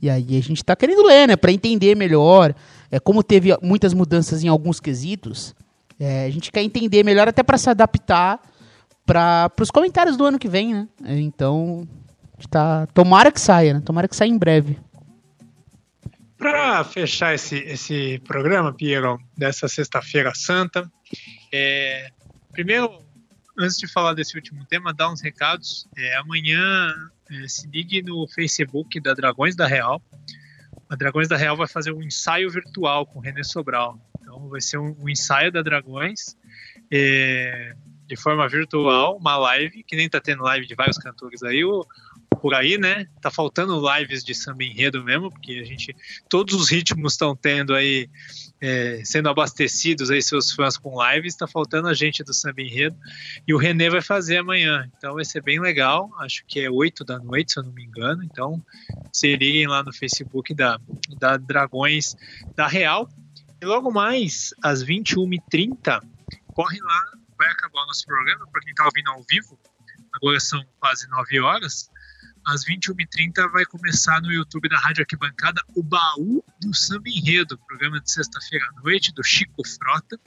E 0.00 0.08
aí 0.08 0.36
a 0.36 0.42
gente 0.42 0.58
está 0.58 0.76
querendo 0.76 1.04
ler, 1.04 1.28
né? 1.28 1.36
Para 1.36 1.52
entender 1.52 1.96
melhor. 1.96 2.54
É, 2.90 2.98
como 2.98 3.22
teve 3.22 3.56
muitas 3.60 3.92
mudanças 3.92 4.42
em 4.42 4.48
alguns 4.48 4.80
quesitos, 4.80 5.54
é, 5.98 6.24
a 6.24 6.30
gente 6.30 6.52
quer 6.52 6.62
entender 6.62 7.04
melhor 7.04 7.28
até 7.28 7.42
para 7.42 7.58
se 7.58 7.68
adaptar 7.68 8.40
para 9.04 9.50
os 9.60 9.70
comentários 9.70 10.16
do 10.16 10.24
ano 10.24 10.38
que 10.38 10.48
vem, 10.48 10.74
né? 10.74 10.88
Então, 11.04 11.88
tá, 12.50 12.86
tomara 12.94 13.32
que 13.32 13.40
saia, 13.40 13.74
né? 13.74 13.82
Tomara 13.84 14.06
que 14.06 14.14
saia 14.14 14.28
em 14.28 14.38
breve. 14.38 14.78
Para 16.38 16.84
fechar 16.84 17.34
esse, 17.34 17.56
esse 17.56 18.20
programa, 18.20 18.72
Piero, 18.72 19.18
dessa 19.36 19.66
sexta-feira 19.66 20.32
santa, 20.34 20.90
é, 21.52 22.10
primeiro, 22.52 23.04
antes 23.58 23.76
de 23.76 23.88
falar 23.88 24.14
desse 24.14 24.36
último 24.36 24.64
tema, 24.64 24.94
dar 24.94 25.10
uns 25.10 25.20
recados. 25.20 25.88
É, 25.96 26.16
amanhã 26.16 26.94
é, 27.30 27.48
se 27.48 27.66
ligue 27.68 28.02
no 28.02 28.26
Facebook 28.28 29.00
da 29.00 29.14
Dragões 29.14 29.56
da 29.56 29.66
Real. 29.66 30.00
A 30.88 30.94
Dragões 30.94 31.28
da 31.28 31.36
Real 31.36 31.56
vai 31.56 31.66
fazer 31.66 31.92
um 31.92 32.02
ensaio 32.02 32.48
virtual 32.48 33.04
com 33.04 33.18
o 33.18 33.22
René 33.22 33.42
Sobral. 33.42 33.98
Então 34.20 34.48
vai 34.48 34.60
ser 34.60 34.78
um, 34.78 34.96
um 35.00 35.08
ensaio 35.08 35.50
da 35.50 35.60
Dragões 35.60 36.36
é, 36.90 37.74
de 38.06 38.16
forma 38.16 38.48
virtual, 38.48 39.16
uma 39.16 39.36
live, 39.36 39.82
que 39.82 39.96
nem 39.96 40.08
tá 40.08 40.20
tendo 40.20 40.42
live 40.42 40.66
de 40.66 40.74
vários 40.74 40.98
cantores 40.98 41.42
aí. 41.42 41.64
O, 41.64 41.84
por 42.38 42.54
aí, 42.54 42.78
né? 42.78 43.06
Tá 43.20 43.30
faltando 43.30 43.82
lives 43.94 44.24
de 44.24 44.34
samba 44.34 44.64
enredo 44.64 45.02
mesmo, 45.04 45.30
porque 45.30 45.52
a 45.52 45.64
gente. 45.64 45.94
Todos 46.28 46.54
os 46.54 46.70
ritmos 46.70 47.12
estão 47.12 47.34
tendo 47.34 47.74
aí. 47.74 48.08
É, 48.60 49.02
sendo 49.04 49.28
abastecidos 49.28 50.10
aí 50.10 50.20
seus 50.20 50.50
fãs 50.50 50.76
com 50.76 51.00
lives, 51.00 51.32
está 51.32 51.46
faltando 51.46 51.86
a 51.86 51.94
gente 51.94 52.24
do 52.24 52.34
Samba 52.34 52.60
Enredo 52.60 52.96
e 53.46 53.54
o 53.54 53.56
Renê 53.56 53.88
vai 53.88 54.02
fazer 54.02 54.38
amanhã, 54.38 54.90
então 54.98 55.14
vai 55.14 55.24
ser 55.24 55.40
bem 55.40 55.60
legal, 55.60 56.10
acho 56.18 56.44
que 56.44 56.58
é 56.58 56.68
8 56.68 57.04
da 57.04 57.20
noite, 57.20 57.52
se 57.52 57.60
eu 57.60 57.62
não 57.62 57.70
me 57.70 57.84
engano, 57.84 58.24
então 58.24 58.60
se 59.12 59.36
liguem 59.36 59.68
lá 59.68 59.84
no 59.84 59.92
Facebook 59.92 60.52
da, 60.54 60.76
da 61.20 61.36
Dragões 61.36 62.16
da 62.56 62.66
Real 62.66 63.08
e 63.62 63.64
logo 63.64 63.92
mais 63.92 64.52
às 64.60 64.82
21h30 64.82 66.02
corre 66.52 66.80
lá, 66.80 67.12
vai 67.38 67.48
acabar 67.50 67.84
o 67.84 67.86
nosso 67.86 68.04
programa, 68.04 68.44
para 68.50 68.60
quem 68.62 68.70
está 68.70 68.84
ouvindo 68.84 69.10
ao 69.10 69.22
vivo, 69.22 69.56
agora 70.12 70.40
são 70.40 70.64
quase 70.80 71.08
9 71.08 71.40
horas, 71.40 71.88
às 72.48 72.64
21h30 72.64 73.50
vai 73.52 73.64
começar 73.66 74.22
no 74.22 74.32
YouTube 74.32 74.70
da 74.70 74.78
Rádio 74.78 75.02
Arquibancada 75.02 75.60
o 75.76 75.82
Baú 75.82 76.42
do 76.60 76.74
Samba 76.74 77.08
Enredo, 77.08 77.58
programa 77.66 78.00
de 78.00 78.10
sexta-feira 78.10 78.64
à 78.64 78.82
noite 78.82 79.12
do 79.12 79.22
Chico 79.22 79.62
Frota. 79.66 80.18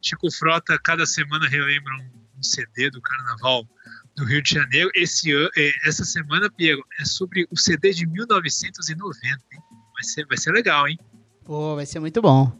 Chico 0.00 0.30
Frota 0.30 0.78
cada 0.78 1.04
semana 1.04 1.48
relembra 1.48 1.92
um, 1.94 2.42
CD 2.42 2.88
do 2.88 3.02
Carnaval 3.02 3.66
do 4.14 4.24
Rio 4.24 4.40
de 4.42 4.54
Janeiro. 4.54 4.90
Esse, 4.94 5.32
é, 5.34 5.72
essa 5.84 6.04
semana, 6.04 6.48
Piero, 6.48 6.84
é 7.00 7.04
sobre 7.04 7.48
o 7.50 7.58
CD 7.58 7.92
de 7.92 8.06
1990. 8.06 9.26
Hein? 9.26 9.60
Vai, 9.94 10.04
ser, 10.04 10.26
vai 10.26 10.38
ser 10.38 10.52
legal, 10.52 10.86
hein? 10.86 10.96
Pô, 11.44 11.74
vai 11.74 11.84
ser 11.84 11.98
muito 11.98 12.22
bom. 12.22 12.56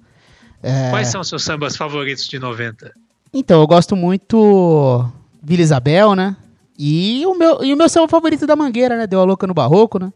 É... 0.62 0.90
Quais 0.90 1.08
são 1.08 1.20
os 1.20 1.28
seus 1.28 1.44
sambas 1.44 1.76
favoritos 1.76 2.26
de 2.26 2.40
90? 2.40 2.92
Então, 3.32 3.60
eu 3.60 3.66
gosto 3.68 3.94
muito 3.94 5.08
Vila 5.40 5.62
Isabel, 5.62 6.16
né? 6.16 6.36
E 6.78 7.24
o 7.26 7.34
meu, 7.34 7.64
e 7.64 7.72
o 7.72 7.76
meu 7.76 7.88
samba 7.88 8.08
favorito 8.08 8.46
da 8.46 8.54
Mangueira, 8.54 8.96
né? 8.96 9.06
Deu 9.06 9.20
a 9.20 9.24
louca 9.24 9.46
no 9.46 9.54
barroco, 9.54 9.98
né? 9.98 10.12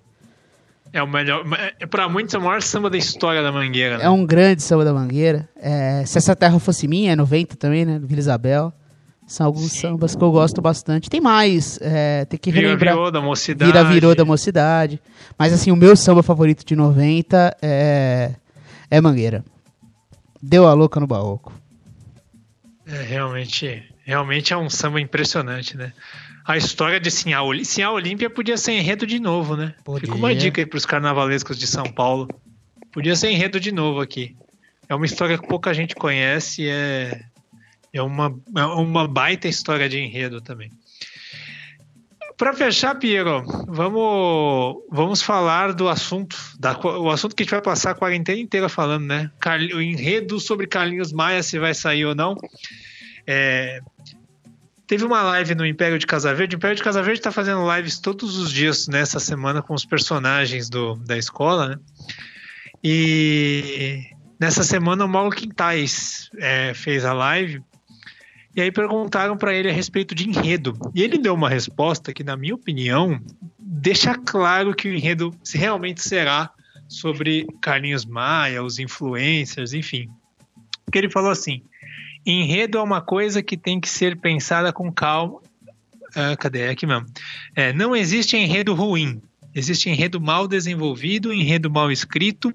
É 0.92 1.02
o 1.02 1.06
melhor. 1.06 1.44
É, 1.78 1.86
pra 1.86 2.08
muitos 2.08 2.34
é 2.34 2.38
o 2.38 2.42
maior 2.42 2.60
samba 2.62 2.90
da 2.90 2.98
história 2.98 3.42
da 3.42 3.52
Mangueira. 3.52 3.98
Né? 3.98 4.04
É 4.04 4.10
um 4.10 4.26
grande 4.26 4.62
samba 4.62 4.84
da 4.84 4.92
Mangueira. 4.92 5.48
É, 5.56 6.04
Se 6.04 6.18
Essa 6.18 6.34
Terra 6.34 6.58
Fosse 6.58 6.88
Minha, 6.88 7.12
é 7.12 7.16
90 7.16 7.56
também, 7.56 7.84
né? 7.84 8.00
Vila 8.02 8.20
Isabel. 8.20 8.72
São 9.26 9.46
alguns 9.46 9.70
Sim. 9.70 9.82
sambas 9.82 10.16
que 10.16 10.24
eu 10.24 10.32
gosto 10.32 10.60
bastante. 10.60 11.08
Tem 11.08 11.20
mais, 11.20 11.78
é, 11.80 12.24
tem 12.24 12.36
que 12.36 12.50
relembrar. 12.50 12.78
Vira 12.78 12.90
virou 12.94 13.10
da 13.12 13.20
mocidade. 13.20 13.70
Vira 13.70 13.84
virou 13.84 14.12
da 14.12 14.24
mocidade. 14.24 15.00
Mas 15.38 15.52
assim, 15.52 15.70
o 15.70 15.76
meu 15.76 15.94
samba 15.94 16.20
favorito 16.20 16.66
de 16.66 16.74
90 16.74 17.56
é, 17.62 18.32
é 18.90 19.00
Mangueira. 19.00 19.44
Deu 20.42 20.66
a 20.66 20.72
louca 20.72 20.98
no 20.98 21.06
barroco. 21.06 21.52
É, 22.84 23.02
realmente, 23.02 23.84
realmente 24.04 24.52
é 24.52 24.56
um 24.56 24.68
samba 24.68 25.00
impressionante, 25.00 25.76
né? 25.76 25.92
A 26.50 26.56
história 26.56 26.98
de 26.98 27.10
Sinhá, 27.10 27.40
Sinhá 27.64 27.92
Olímpia 27.92 28.28
podia 28.28 28.56
ser 28.56 28.72
enredo 28.72 29.06
de 29.06 29.20
novo, 29.20 29.56
né? 29.56 29.74
Podia. 29.84 30.00
Fica 30.00 30.14
uma 30.14 30.34
dica 30.34 30.60
aí 30.60 30.66
pros 30.66 30.84
carnavalescos 30.84 31.56
de 31.56 31.66
São 31.66 31.84
Paulo. 31.84 32.28
Podia 32.92 33.14
ser 33.14 33.30
enredo 33.30 33.60
de 33.60 33.70
novo 33.70 34.00
aqui. 34.00 34.36
É 34.88 34.94
uma 34.94 35.06
história 35.06 35.38
que 35.38 35.46
pouca 35.46 35.72
gente 35.72 35.94
conhece, 35.94 36.68
é, 36.68 37.22
é, 37.92 38.02
uma, 38.02 38.36
é 38.56 38.64
uma 38.64 39.06
baita 39.06 39.46
história 39.46 39.88
de 39.88 40.00
enredo 40.00 40.40
também. 40.40 40.72
Para 42.36 42.52
fechar, 42.52 42.96
Piero, 42.96 43.44
vamos, 43.68 44.82
vamos 44.90 45.22
falar 45.22 45.72
do 45.72 45.88
assunto, 45.88 46.36
da, 46.58 46.76
o 46.80 47.10
assunto 47.10 47.36
que 47.36 47.42
a 47.42 47.44
gente 47.44 47.52
vai 47.52 47.62
passar 47.62 47.92
a 47.92 47.94
quarentena 47.94 48.40
inteira 48.40 48.68
falando, 48.68 49.04
né? 49.04 49.30
O 49.72 49.80
enredo 49.80 50.40
sobre 50.40 50.66
Carlinhos 50.66 51.12
Maia, 51.12 51.44
se 51.44 51.58
vai 51.60 51.74
sair 51.74 52.06
ou 52.06 52.14
não. 52.14 52.36
É, 53.24 53.80
Teve 54.90 55.04
uma 55.04 55.22
live 55.22 55.54
no 55.54 55.64
Império 55.64 56.00
de 56.00 56.04
Casa 56.04 56.34
Verde. 56.34 56.56
O 56.56 56.58
Império 56.58 56.76
de 56.76 56.82
Casa 56.82 57.00
Verde 57.00 57.20
está 57.20 57.30
fazendo 57.30 57.64
lives 57.76 58.00
todos 58.00 58.36
os 58.36 58.52
dias 58.52 58.88
nessa 58.88 59.20
semana 59.20 59.62
com 59.62 59.72
os 59.72 59.84
personagens 59.84 60.68
do, 60.68 60.96
da 60.96 61.16
escola, 61.16 61.68
né? 61.68 61.78
E 62.82 64.02
nessa 64.40 64.64
semana 64.64 65.04
o 65.04 65.08
Mauro 65.08 65.30
Quintais 65.30 66.28
é, 66.38 66.74
fez 66.74 67.04
a 67.04 67.12
live 67.12 67.62
e 68.56 68.60
aí 68.60 68.72
perguntaram 68.72 69.36
para 69.36 69.54
ele 69.54 69.70
a 69.70 69.72
respeito 69.72 70.12
de 70.12 70.28
enredo. 70.28 70.76
E 70.92 71.04
ele 71.04 71.18
deu 71.18 71.34
uma 71.34 71.48
resposta 71.48 72.12
que, 72.12 72.24
na 72.24 72.36
minha 72.36 72.56
opinião, 72.56 73.20
deixa 73.60 74.16
claro 74.16 74.74
que 74.74 74.88
o 74.88 74.92
enredo 74.92 75.32
realmente 75.54 76.02
será 76.02 76.50
sobre 76.88 77.46
Carlinhos 77.60 78.04
Maia, 78.04 78.60
os 78.60 78.80
influencers, 78.80 79.72
enfim. 79.72 80.08
Porque 80.84 80.98
ele 80.98 81.08
falou 81.08 81.30
assim: 81.30 81.62
Enredo 82.24 82.78
é 82.78 82.82
uma 82.82 83.00
coisa 83.00 83.42
que 83.42 83.56
tem 83.56 83.80
que 83.80 83.88
ser 83.88 84.16
pensada 84.20 84.72
com 84.72 84.92
calma. 84.92 85.40
Ah, 86.14 86.36
cadê? 86.36 86.60
É 86.60 86.70
aqui 86.70 86.86
mesmo. 86.86 87.06
É, 87.54 87.72
não 87.72 87.94
existe 87.94 88.36
enredo 88.36 88.74
ruim. 88.74 89.22
Existe 89.54 89.88
enredo 89.88 90.20
mal 90.20 90.46
desenvolvido, 90.46 91.32
enredo 91.32 91.70
mal 91.70 91.90
escrito. 91.90 92.54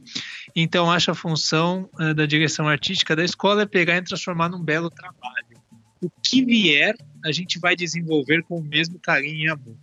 Então, 0.55 0.89
acho 0.89 1.11
a 1.11 1.16
função 1.16 1.89
uh, 1.99 2.13
da 2.13 2.26
direção 2.26 2.68
artística 2.68 3.16
da 3.16 3.24
escola 3.24 3.63
é 3.63 3.66
pegar 3.66 3.97
e 3.97 4.01
transformar 4.01 4.49
num 4.49 4.63
belo 4.63 4.89
trabalho. 4.89 5.61
O 6.01 6.09
que 6.24 6.45
vier, 6.45 6.95
a 7.24 7.32
gente 7.32 7.59
vai 7.59 7.76
desenvolver 7.76 8.43
com 8.43 8.59
o 8.59 8.63
mesmo 8.63 8.97
carinho 8.99 9.45
e 9.45 9.49
amor. 9.49 9.76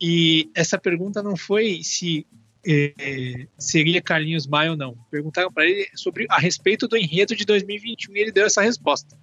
E 0.00 0.50
essa 0.54 0.78
pergunta 0.78 1.22
não 1.22 1.36
foi 1.36 1.80
se 1.82 2.26
é, 2.66 3.46
seria 3.58 4.02
Carlinhos 4.02 4.46
Maia 4.46 4.72
ou 4.72 4.76
não. 4.76 4.96
Perguntaram 5.10 5.52
para 5.52 5.64
ele 5.64 5.86
sobre 5.94 6.26
a 6.28 6.38
respeito 6.38 6.88
do 6.88 6.96
enredo 6.96 7.34
de 7.36 7.44
2021 7.44 8.16
e 8.16 8.18
ele 8.18 8.32
deu 8.32 8.46
essa 8.46 8.62
resposta. 8.62 9.16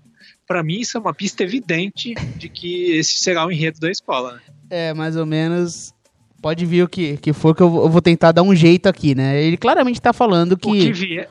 Para 0.47 0.63
mim, 0.63 0.79
isso 0.79 0.97
é 0.97 1.01
uma 1.01 1.13
pista 1.13 1.43
evidente 1.43 2.13
de 2.37 2.49
que 2.49 2.91
esse 2.91 3.15
será 3.15 3.45
o 3.45 3.51
enredo 3.51 3.79
da 3.79 3.91
escola. 3.91 4.33
Né? 4.33 4.41
É, 4.69 4.93
mais 4.93 5.15
ou 5.15 5.25
menos. 5.25 5.93
Pode 6.41 6.65
vir 6.65 6.83
o 6.83 6.89
que, 6.89 7.15
que 7.17 7.31
for 7.31 7.55
que 7.55 7.63
eu 7.63 7.69
vou 7.69 8.01
tentar 8.01 8.33
dar 8.33 8.43
um 8.43 8.53
jeito 8.53 8.87
aqui, 8.87 9.15
né? 9.15 9.41
Ele 9.41 9.55
claramente 9.55 9.95
está 9.95 10.11
falando 10.11 10.57
que. 10.57 10.67
O 10.67 10.73
que 10.73 10.91
vier. 10.91 11.29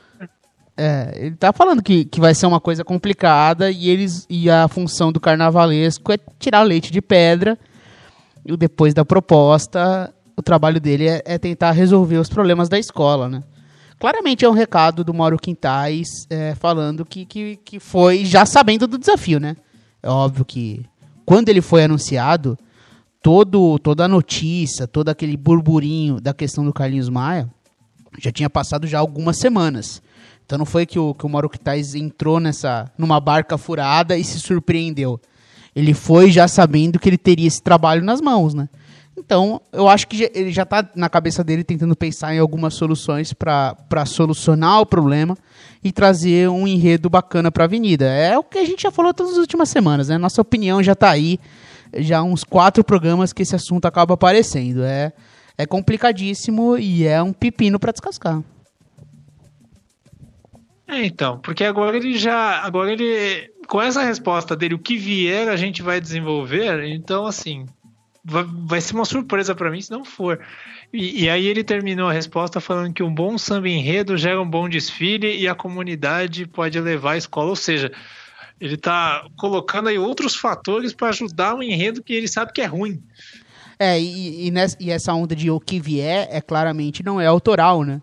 É, 0.74 1.12
ele 1.16 1.36
tá 1.36 1.52
falando 1.52 1.82
que, 1.82 2.06
que 2.06 2.18
vai 2.18 2.34
ser 2.34 2.46
uma 2.46 2.58
coisa 2.58 2.82
complicada 2.82 3.70
e 3.70 3.90
eles 3.90 4.26
e 4.28 4.48
a 4.48 4.66
função 4.68 5.12
do 5.12 5.20
carnavalesco 5.20 6.10
é 6.12 6.18
tirar 6.38 6.62
leite 6.62 6.90
de 6.90 7.02
pedra. 7.02 7.58
E 8.44 8.56
depois 8.56 8.94
da 8.94 9.04
proposta, 9.04 10.12
o 10.36 10.42
trabalho 10.42 10.80
dele 10.80 11.08
é, 11.08 11.22
é, 11.24 11.38
tentar 11.38 11.72
resolver 11.72 12.16
os 12.16 12.28
problemas 12.28 12.68
da 12.68 12.78
escola, 12.78 13.28
né? 13.28 13.42
Claramente 13.98 14.44
é 14.44 14.48
um 14.48 14.52
recado 14.52 15.04
do 15.04 15.14
Mauro 15.14 15.38
Quintais 15.38 16.26
é, 16.28 16.54
falando 16.54 17.04
que, 17.04 17.24
que, 17.24 17.56
que 17.64 17.78
foi 17.78 18.24
já 18.24 18.44
sabendo 18.44 18.86
do 18.86 18.98
desafio, 18.98 19.38
né? 19.38 19.56
É 20.02 20.08
óbvio 20.08 20.44
que 20.44 20.84
quando 21.24 21.48
ele 21.48 21.60
foi 21.60 21.84
anunciado, 21.84 22.58
todo, 23.22 23.78
toda 23.78 24.04
a 24.04 24.08
notícia, 24.08 24.88
todo 24.88 25.08
aquele 25.08 25.36
burburinho 25.36 26.20
da 26.20 26.34
questão 26.34 26.64
do 26.64 26.72
Carlinhos 26.72 27.08
Maia 27.08 27.48
já 28.18 28.32
tinha 28.32 28.50
passado 28.50 28.86
já 28.86 28.98
algumas 28.98 29.38
semanas. 29.38 30.02
Então 30.44 30.58
não 30.58 30.66
foi 30.66 30.84
que 30.84 30.98
o, 30.98 31.14
que 31.14 31.24
o 31.24 31.28
Mauro 31.28 31.48
Quintais 31.48 31.94
entrou 31.94 32.40
nessa, 32.40 32.90
numa 32.98 33.20
barca 33.20 33.56
furada 33.56 34.18
e 34.18 34.24
se 34.24 34.40
surpreendeu. 34.40 35.20
Ele 35.74 35.94
foi 35.94 36.30
já 36.30 36.46
sabendo 36.46 36.98
que 36.98 37.08
ele 37.08 37.16
teria 37.16 37.46
esse 37.46 37.62
trabalho 37.62 38.04
nas 38.04 38.20
mãos, 38.20 38.52
né? 38.52 38.68
Então, 39.24 39.62
eu 39.72 39.88
acho 39.88 40.08
que 40.08 40.28
ele 40.34 40.50
já 40.50 40.64
está 40.64 40.84
na 40.96 41.08
cabeça 41.08 41.44
dele 41.44 41.62
tentando 41.62 41.94
pensar 41.94 42.34
em 42.34 42.40
algumas 42.40 42.74
soluções 42.74 43.32
para 43.32 44.04
solucionar 44.04 44.80
o 44.80 44.86
problema 44.86 45.38
e 45.82 45.92
trazer 45.92 46.48
um 46.48 46.66
enredo 46.66 47.08
bacana 47.08 47.50
para 47.50 47.62
a 47.62 47.66
Avenida. 47.66 48.04
É 48.04 48.36
o 48.36 48.42
que 48.42 48.58
a 48.58 48.64
gente 48.64 48.82
já 48.82 48.90
falou 48.90 49.14
todas 49.14 49.34
as 49.34 49.38
últimas 49.38 49.68
semanas, 49.68 50.08
né? 50.08 50.18
Nossa 50.18 50.42
opinião 50.42 50.82
já 50.82 50.92
está 50.92 51.10
aí, 51.10 51.38
já 51.98 52.20
uns 52.20 52.42
quatro 52.42 52.82
programas 52.82 53.32
que 53.32 53.42
esse 53.42 53.54
assunto 53.54 53.86
acaba 53.86 54.14
aparecendo. 54.14 54.82
É, 54.82 55.12
é 55.56 55.66
complicadíssimo 55.66 56.76
e 56.76 57.06
é 57.06 57.22
um 57.22 57.32
pepino 57.32 57.78
para 57.78 57.92
descascar. 57.92 58.42
É, 60.88 61.06
então, 61.06 61.38
porque 61.38 61.62
agora 61.62 61.96
ele 61.96 62.18
já, 62.18 62.60
agora 62.60 62.92
ele, 62.92 63.48
com 63.68 63.80
essa 63.80 64.02
resposta 64.02 64.56
dele, 64.56 64.74
o 64.74 64.80
que 64.80 64.96
vier 64.96 65.48
a 65.48 65.56
gente 65.56 65.80
vai 65.80 66.00
desenvolver, 66.00 66.84
então 66.84 67.24
assim, 67.24 67.66
vai, 68.24 68.80
ser 68.80 68.94
uma 68.94 69.04
surpresa 69.04 69.54
para 69.54 69.70
mim 69.70 69.80
se 69.80 69.90
não 69.90 70.04
for. 70.04 70.40
E, 70.92 71.24
e, 71.24 71.30
aí 71.30 71.46
ele 71.46 71.64
terminou 71.64 72.08
a 72.08 72.12
resposta 72.12 72.60
falando 72.60 72.92
que 72.92 73.02
um 73.02 73.12
bom 73.12 73.36
samba 73.36 73.68
enredo 73.68 74.16
gera 74.16 74.40
um 74.40 74.48
bom 74.48 74.68
desfile 74.68 75.36
e 75.36 75.48
a 75.48 75.54
comunidade 75.54 76.46
pode 76.46 76.78
levar 76.80 77.12
a 77.12 77.16
escola. 77.16 77.50
Ou 77.50 77.56
seja, 77.56 77.90
ele 78.60 78.74
está 78.74 79.26
colocando 79.36 79.88
aí 79.88 79.98
outros 79.98 80.36
fatores 80.36 80.92
para 80.92 81.08
ajudar 81.08 81.54
um 81.54 81.62
enredo 81.62 82.02
que 82.02 82.12
ele 82.12 82.28
sabe 82.28 82.52
que 82.52 82.60
é 82.60 82.66
ruim. 82.66 83.02
É, 83.78 84.00
e, 84.00 84.46
e, 84.46 84.50
nessa, 84.50 84.76
e 84.78 84.90
essa 84.90 85.12
onda 85.12 85.34
de 85.34 85.50
o 85.50 85.58
que 85.58 85.80
vier 85.80 86.28
é 86.30 86.40
claramente 86.40 87.02
não 87.02 87.20
é 87.20 87.26
autoral, 87.26 87.82
né? 87.82 88.00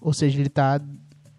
Ou 0.00 0.12
seja, 0.12 0.38
ele 0.38 0.46
está 0.46 0.80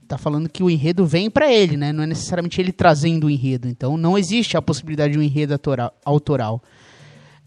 tá 0.07 0.17
falando 0.17 0.49
que 0.49 0.61
o 0.61 0.69
enredo 0.69 1.05
vem 1.05 1.29
para 1.29 1.51
ele, 1.51 1.77
né? 1.77 1.93
Não 1.93 2.03
é 2.03 2.07
necessariamente 2.07 2.59
ele 2.59 2.73
trazendo 2.73 3.27
o 3.27 3.29
enredo. 3.29 3.69
Então 3.69 3.95
não 3.95 4.17
existe 4.17 4.57
a 4.57 4.61
possibilidade 4.61 5.13
de 5.13 5.19
um 5.19 5.21
enredo 5.21 5.57
autoral. 6.03 6.61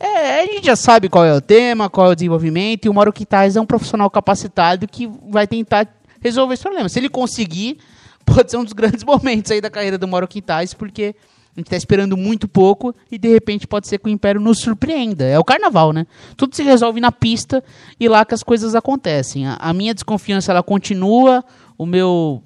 É, 0.02 0.40
a 0.40 0.46
gente 0.46 0.64
já 0.64 0.74
sabe 0.74 1.10
qual 1.10 1.26
é 1.26 1.34
o 1.34 1.42
tema, 1.42 1.90
qual 1.90 2.06
é 2.06 2.10
o 2.12 2.14
desenvolvimento, 2.14 2.86
e 2.86 2.88
o 2.88 2.94
Mauro 2.94 3.12
Quintais 3.12 3.54
é 3.54 3.60
um 3.60 3.66
profissional 3.66 4.08
capacitado 4.08 4.88
que 4.88 5.06
vai 5.28 5.46
tentar 5.46 5.86
resolver 6.22 6.54
esse 6.54 6.62
problema. 6.62 6.88
Se 6.88 6.98
ele 6.98 7.10
conseguir, 7.10 7.76
pode 8.24 8.50
ser 8.50 8.56
um 8.56 8.64
dos 8.64 8.72
grandes 8.72 9.04
momentos 9.04 9.52
aí 9.52 9.60
da 9.60 9.68
carreira 9.68 9.98
do 9.98 10.08
Mauro 10.08 10.26
Quintais, 10.26 10.72
porque 10.72 11.14
A 11.56 11.60
gente 11.60 11.66
está 11.66 11.76
esperando 11.76 12.16
muito 12.16 12.46
pouco 12.46 12.94
e 13.10 13.18
de 13.18 13.28
repente 13.28 13.66
pode 13.66 13.88
ser 13.88 13.98
que 13.98 14.06
o 14.06 14.08
Império 14.08 14.40
nos 14.40 14.60
surpreenda. 14.60 15.24
É 15.24 15.38
o 15.38 15.44
carnaval, 15.44 15.92
né? 15.92 16.06
Tudo 16.36 16.54
se 16.54 16.62
resolve 16.62 17.00
na 17.00 17.10
pista 17.10 17.62
e 17.98 18.08
lá 18.08 18.24
que 18.24 18.32
as 18.32 18.42
coisas 18.42 18.74
acontecem. 18.76 19.46
A, 19.46 19.56
a 19.56 19.72
minha 19.72 19.92
desconfiança 19.92 20.52
ela 20.52 20.62
continua, 20.62 21.44
o 21.76 21.84
meu, 21.84 22.40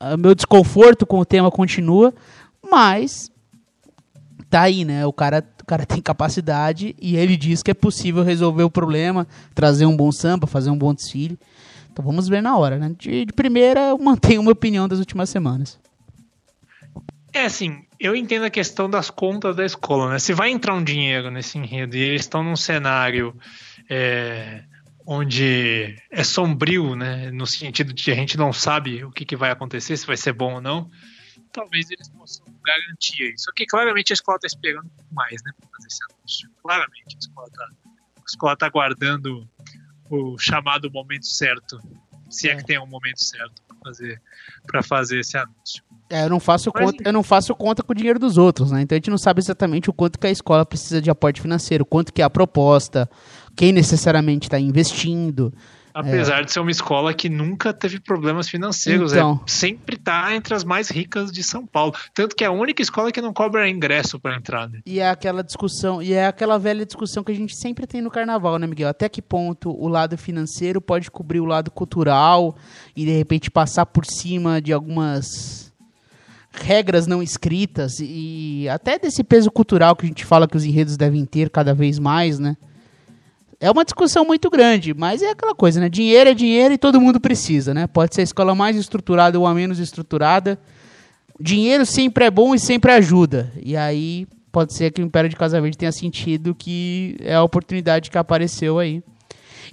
o 0.00 0.16
meu 0.16 0.34
desconforto 0.34 1.04
com 1.04 1.18
o 1.18 1.24
tema 1.24 1.50
continua, 1.50 2.14
mas 2.70 3.32
tá 4.48 4.62
aí, 4.62 4.84
né? 4.84 5.04
O 5.06 5.12
cara, 5.12 5.44
cara 5.70 5.86
tem 5.86 6.02
capacidade 6.02 6.96
e 7.00 7.16
ele 7.16 7.36
diz 7.36 7.62
que 7.62 7.70
é 7.70 7.74
possível 7.74 8.24
resolver 8.24 8.64
o 8.64 8.70
problema, 8.70 9.24
trazer 9.54 9.86
um 9.86 9.96
bom 9.96 10.10
samba, 10.10 10.48
fazer 10.48 10.68
um 10.68 10.76
bom 10.76 10.92
desfile. 10.92 11.38
Então 11.92 12.04
vamos 12.04 12.26
ver 12.28 12.42
na 12.42 12.56
hora, 12.56 12.76
né? 12.76 12.92
De, 12.98 13.24
de 13.24 13.32
primeira, 13.32 13.90
eu 13.90 13.98
mantenho 13.98 14.40
uma 14.40 14.50
opinião 14.50 14.88
das 14.88 14.98
últimas 14.98 15.30
semanas. 15.30 15.78
É 17.32 17.44
assim, 17.44 17.84
eu 18.00 18.16
entendo 18.16 18.46
a 18.46 18.50
questão 18.50 18.90
das 18.90 19.10
contas 19.10 19.54
da 19.54 19.64
escola, 19.64 20.10
né? 20.10 20.18
Se 20.18 20.32
vai 20.32 20.50
entrar 20.50 20.74
um 20.74 20.82
dinheiro 20.82 21.30
nesse 21.30 21.56
enredo 21.56 21.96
e 21.96 22.00
eles 22.00 22.22
estão 22.22 22.42
num 22.42 22.56
cenário 22.56 23.32
é, 23.88 24.64
onde 25.06 25.94
é 26.10 26.24
sombrio, 26.24 26.96
né? 26.96 27.30
No 27.30 27.46
sentido 27.46 27.92
de 27.92 28.10
a 28.10 28.14
gente 28.16 28.36
não 28.36 28.52
sabe 28.52 29.04
o 29.04 29.12
que, 29.12 29.24
que 29.24 29.36
vai 29.36 29.52
acontecer, 29.52 29.96
se 29.96 30.04
vai 30.04 30.16
ser 30.16 30.32
bom 30.32 30.54
ou 30.54 30.60
não, 30.60 30.90
talvez 31.52 31.88
eles 31.92 32.08
possam 32.08 32.44
garantir 32.64 33.34
isso. 33.34 33.50
Que 33.54 33.66
claramente 33.66 34.12
a 34.12 34.14
escola 34.14 34.36
está 34.36 34.46
esperando 34.46 34.86
um 34.86 34.90
pouco 34.90 35.14
mais, 35.14 35.42
né? 35.44 35.52
Para 35.58 35.68
fazer 35.70 35.88
esse 35.88 36.04
anúncio. 36.04 36.50
Claramente 36.62 37.16
a 37.16 37.18
escola 38.26 38.52
está 38.52 38.56
tá 38.56 38.66
aguardando 38.66 39.48
o 40.10 40.36
chamado 40.38 40.90
momento 40.90 41.26
certo, 41.26 41.80
se 42.28 42.48
é, 42.48 42.52
é 42.52 42.56
que 42.56 42.64
tem 42.64 42.78
um 42.78 42.86
momento 42.86 43.22
certo 43.22 43.62
para 43.68 43.92
fazer, 43.92 44.22
fazer 44.84 45.20
esse 45.20 45.36
anúncio. 45.36 45.82
É, 46.10 46.24
eu 46.24 46.28
não 46.28 46.40
faço 46.40 46.70
Mas, 46.74 46.84
conta, 46.84 47.02
eu 47.06 47.12
não 47.12 47.22
faço 47.22 47.54
conta 47.54 47.82
com 47.82 47.92
o 47.92 47.94
dinheiro 47.94 48.18
dos 48.18 48.36
outros, 48.36 48.72
né? 48.72 48.82
Então 48.82 48.96
a 48.96 48.98
gente 48.98 49.10
não 49.10 49.18
sabe 49.18 49.40
exatamente 49.40 49.88
o 49.88 49.92
quanto 49.92 50.18
que 50.18 50.26
a 50.26 50.30
escola 50.30 50.66
precisa 50.66 51.00
de 51.00 51.08
aporte 51.08 51.40
financeiro, 51.40 51.86
quanto 51.86 52.12
que 52.12 52.20
é 52.20 52.24
a 52.24 52.30
proposta, 52.30 53.08
quem 53.56 53.72
necessariamente 53.72 54.48
está 54.48 54.58
investindo. 54.58 55.54
Apesar 55.92 56.40
é. 56.40 56.44
de 56.44 56.52
ser 56.52 56.60
uma 56.60 56.70
escola 56.70 57.12
que 57.12 57.28
nunca 57.28 57.72
teve 57.72 58.00
problemas 58.00 58.48
financeiros, 58.48 59.12
é 59.12 59.16
então, 59.16 59.40
é, 59.44 59.50
sempre 59.50 59.96
está 59.96 60.34
entre 60.34 60.54
as 60.54 60.64
mais 60.64 60.88
ricas 60.88 61.32
de 61.32 61.42
São 61.42 61.66
Paulo. 61.66 61.94
Tanto 62.14 62.36
que 62.36 62.44
é 62.44 62.46
a 62.46 62.52
única 62.52 62.82
escola 62.82 63.10
que 63.10 63.20
não 63.20 63.32
cobra 63.32 63.68
ingresso 63.68 64.18
para 64.18 64.36
entrar. 64.36 64.68
Né? 64.68 64.80
E 64.86 65.00
é 65.00 65.08
aquela 65.08 65.42
discussão, 65.42 66.02
e 66.02 66.12
é 66.12 66.26
aquela 66.26 66.58
velha 66.58 66.86
discussão 66.86 67.24
que 67.24 67.32
a 67.32 67.34
gente 67.34 67.56
sempre 67.56 67.86
tem 67.86 68.00
no 68.00 68.10
carnaval, 68.10 68.58
né, 68.58 68.66
Miguel? 68.66 68.88
Até 68.88 69.08
que 69.08 69.20
ponto 69.20 69.70
o 69.70 69.88
lado 69.88 70.16
financeiro 70.16 70.80
pode 70.80 71.10
cobrir 71.10 71.40
o 71.40 71.44
lado 71.44 71.70
cultural 71.70 72.56
e 72.96 73.04
de 73.04 73.12
repente 73.12 73.50
passar 73.50 73.86
por 73.86 74.06
cima 74.06 74.60
de 74.60 74.72
algumas 74.72 75.70
regras 76.52 77.06
não 77.06 77.22
escritas 77.22 77.98
e 78.00 78.68
até 78.68 78.98
desse 78.98 79.22
peso 79.22 79.50
cultural 79.50 79.94
que 79.94 80.04
a 80.04 80.08
gente 80.08 80.24
fala 80.24 80.48
que 80.48 80.56
os 80.56 80.64
enredos 80.64 80.96
devem 80.96 81.24
ter 81.24 81.48
cada 81.48 81.72
vez 81.72 81.98
mais, 81.98 82.38
né? 82.38 82.56
É 83.62 83.70
uma 83.70 83.84
discussão 83.84 84.24
muito 84.24 84.48
grande, 84.48 84.94
mas 84.94 85.22
é 85.22 85.28
aquela 85.28 85.54
coisa, 85.54 85.78
né? 85.78 85.90
Dinheiro 85.90 86.30
é 86.30 86.34
dinheiro 86.34 86.72
e 86.72 86.78
todo 86.78 86.98
mundo 86.98 87.20
precisa, 87.20 87.74
né? 87.74 87.86
Pode 87.86 88.14
ser 88.14 88.22
a 88.22 88.24
escola 88.24 88.54
mais 88.54 88.74
estruturada 88.74 89.38
ou 89.38 89.46
a 89.46 89.52
menos 89.52 89.78
estruturada. 89.78 90.58
Dinheiro 91.38 91.84
sempre 91.84 92.24
é 92.24 92.30
bom 92.30 92.54
e 92.54 92.58
sempre 92.58 92.90
ajuda. 92.90 93.52
E 93.62 93.76
aí 93.76 94.26
pode 94.50 94.72
ser 94.72 94.90
que 94.90 95.02
o 95.02 95.04
Império 95.04 95.28
de 95.28 95.36
Casa 95.36 95.60
Verde 95.60 95.76
tenha 95.76 95.92
sentido 95.92 96.54
que 96.54 97.16
é 97.20 97.34
a 97.34 97.42
oportunidade 97.42 98.10
que 98.10 98.16
apareceu 98.16 98.78
aí. 98.78 99.02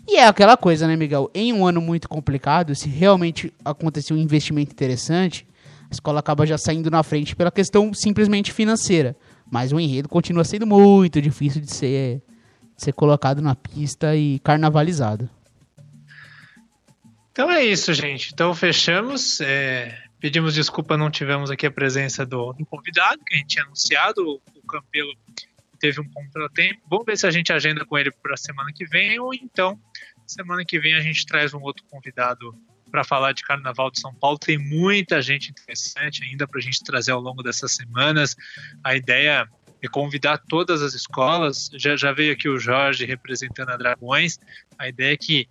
E 0.06 0.18
é 0.18 0.28
aquela 0.28 0.58
coisa, 0.58 0.86
né, 0.86 0.98
Miguel? 0.98 1.32
Em 1.34 1.54
um 1.54 1.66
ano 1.66 1.80
muito 1.80 2.10
complicado, 2.10 2.76
se 2.76 2.90
realmente 2.90 3.54
acontecer 3.64 4.14
um 4.14 4.18
investimento 4.18 4.74
interessante, 4.74 5.48
a 5.90 5.94
escola 5.94 6.20
acaba 6.20 6.46
já 6.46 6.58
saindo 6.58 6.92
na 6.92 7.04
frente 7.04 7.38
pela 7.38 7.52
questão 7.52 7.94
simplesmente 7.94 8.52
financeira. 8.52 9.16
Mas 9.50 9.72
o 9.72 9.80
enredo 9.80 10.10
continua 10.10 10.44
sendo 10.44 10.68
muito 10.68 11.22
difícil 11.22 11.62
de 11.62 11.74
ser 11.74 12.22
ser 12.78 12.94
colocado 12.94 13.42
na 13.42 13.56
pista 13.56 14.16
e 14.16 14.40
carnavalizado. 14.40 15.30
Então 17.32 17.52
é 17.52 17.66
isso, 17.66 17.94
gente. 17.94 18.32
Então 18.34 18.54
fechamos. 18.54 19.42
É, 19.42 19.98
pedimos 20.20 20.54
desculpa, 20.54 20.96
não 20.96 21.10
tivemos 21.10 21.52
aqui 21.52 21.66
a 21.66 21.72
presença 21.72 22.26
do, 22.26 22.54
do 22.54 22.66
convidado, 22.66 23.24
que 23.26 23.36
a 23.36 23.38
gente 23.38 23.48
tinha 23.48 23.66
anunciado. 23.66 24.22
O, 24.22 24.42
o 24.56 24.62
Campelo 24.68 25.12
teve 25.80 26.02
um 26.02 26.10
contratempo. 26.10 26.82
Vamos 26.90 27.06
ver 27.06 27.18
se 27.18 27.28
a 27.28 27.32
gente 27.32 27.52
agenda 27.52 27.86
com 27.86 27.98
ele 27.98 28.12
para 28.12 28.34
a 28.34 28.38
semana 28.38 28.72
que 28.74 28.86
vem, 28.86 29.20
ou 29.20 29.34
então, 29.34 29.80
semana 30.26 30.64
que 30.66 30.80
vem, 30.80 30.96
a 30.96 31.00
gente 31.00 31.26
traz 31.26 31.54
um 31.54 31.62
outro 31.62 31.84
convidado 31.90 32.56
para 32.90 33.04
falar 33.04 33.34
de 33.34 33.44
Carnaval 33.44 33.92
de 33.92 34.00
São 34.00 34.14
Paulo. 34.14 34.38
Tem 34.38 34.58
muita 34.58 35.22
gente 35.22 35.52
interessante 35.52 36.24
ainda 36.24 36.48
para 36.48 36.60
a 36.60 36.62
gente 36.62 36.84
trazer 36.84 37.12
ao 37.12 37.22
longo 37.22 37.44
dessas 37.44 37.74
semanas. 37.74 38.36
A 38.84 38.96
ideia 38.96 39.48
e 39.82 39.88
convidar 39.88 40.38
todas 40.38 40.82
as 40.82 40.94
escolas. 40.94 41.70
Já, 41.74 41.96
já 41.96 42.12
veio 42.12 42.34
aqui 42.34 42.50
o 42.50 42.60
Jorge 42.60 43.06
representando 43.06 43.70
a 43.70 43.78
Dragões. 43.78 44.40
A 44.78 44.88
ideia 44.88 45.14
é 45.14 45.18
que 45.18 45.48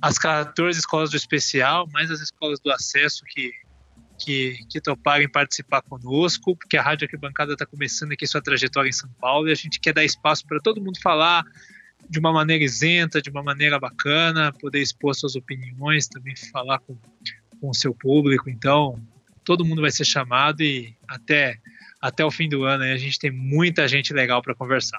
as 0.00 0.18
14 0.18 0.78
escolas 0.78 1.10
do 1.10 1.16
especial, 1.16 1.88
mais 1.92 2.10
as 2.10 2.20
escolas 2.20 2.58
do 2.60 2.70
acesso 2.70 3.22
que, 3.26 3.52
que, 4.18 4.58
que 4.70 4.80
toparem 4.80 5.28
participar 5.28 5.82
conosco, 5.82 6.56
porque 6.56 6.76
a 6.76 6.82
Rádio 6.82 7.04
Arquibancada 7.04 7.52
está 7.52 7.66
começando 7.66 8.12
aqui 8.12 8.26
sua 8.26 8.42
trajetória 8.42 8.88
em 8.88 8.92
São 8.92 9.10
Paulo 9.20 9.48
e 9.48 9.52
a 9.52 9.54
gente 9.54 9.80
quer 9.80 9.92
dar 9.92 10.04
espaço 10.04 10.46
para 10.46 10.60
todo 10.60 10.80
mundo 10.80 10.98
falar 11.02 11.44
de 12.08 12.18
uma 12.18 12.32
maneira 12.32 12.64
isenta, 12.64 13.20
de 13.20 13.30
uma 13.30 13.42
maneira 13.42 13.78
bacana, 13.78 14.52
poder 14.52 14.80
expor 14.80 15.14
suas 15.14 15.36
opiniões, 15.36 16.06
também 16.06 16.34
falar 16.36 16.78
com, 16.80 16.96
com 17.60 17.70
o 17.70 17.74
seu 17.74 17.94
público. 17.94 18.50
Então, 18.50 19.00
todo 19.44 19.64
mundo 19.64 19.82
vai 19.82 19.90
ser 19.90 20.04
chamado 20.04 20.62
e 20.62 20.94
até 21.08 21.58
até 22.04 22.22
o 22.22 22.30
fim 22.30 22.50
do 22.50 22.64
ano. 22.64 22.84
E 22.84 22.92
a 22.92 22.98
gente 22.98 23.18
tem 23.18 23.30
muita 23.30 23.88
gente 23.88 24.12
legal 24.12 24.42
para 24.42 24.54
conversar. 24.54 24.98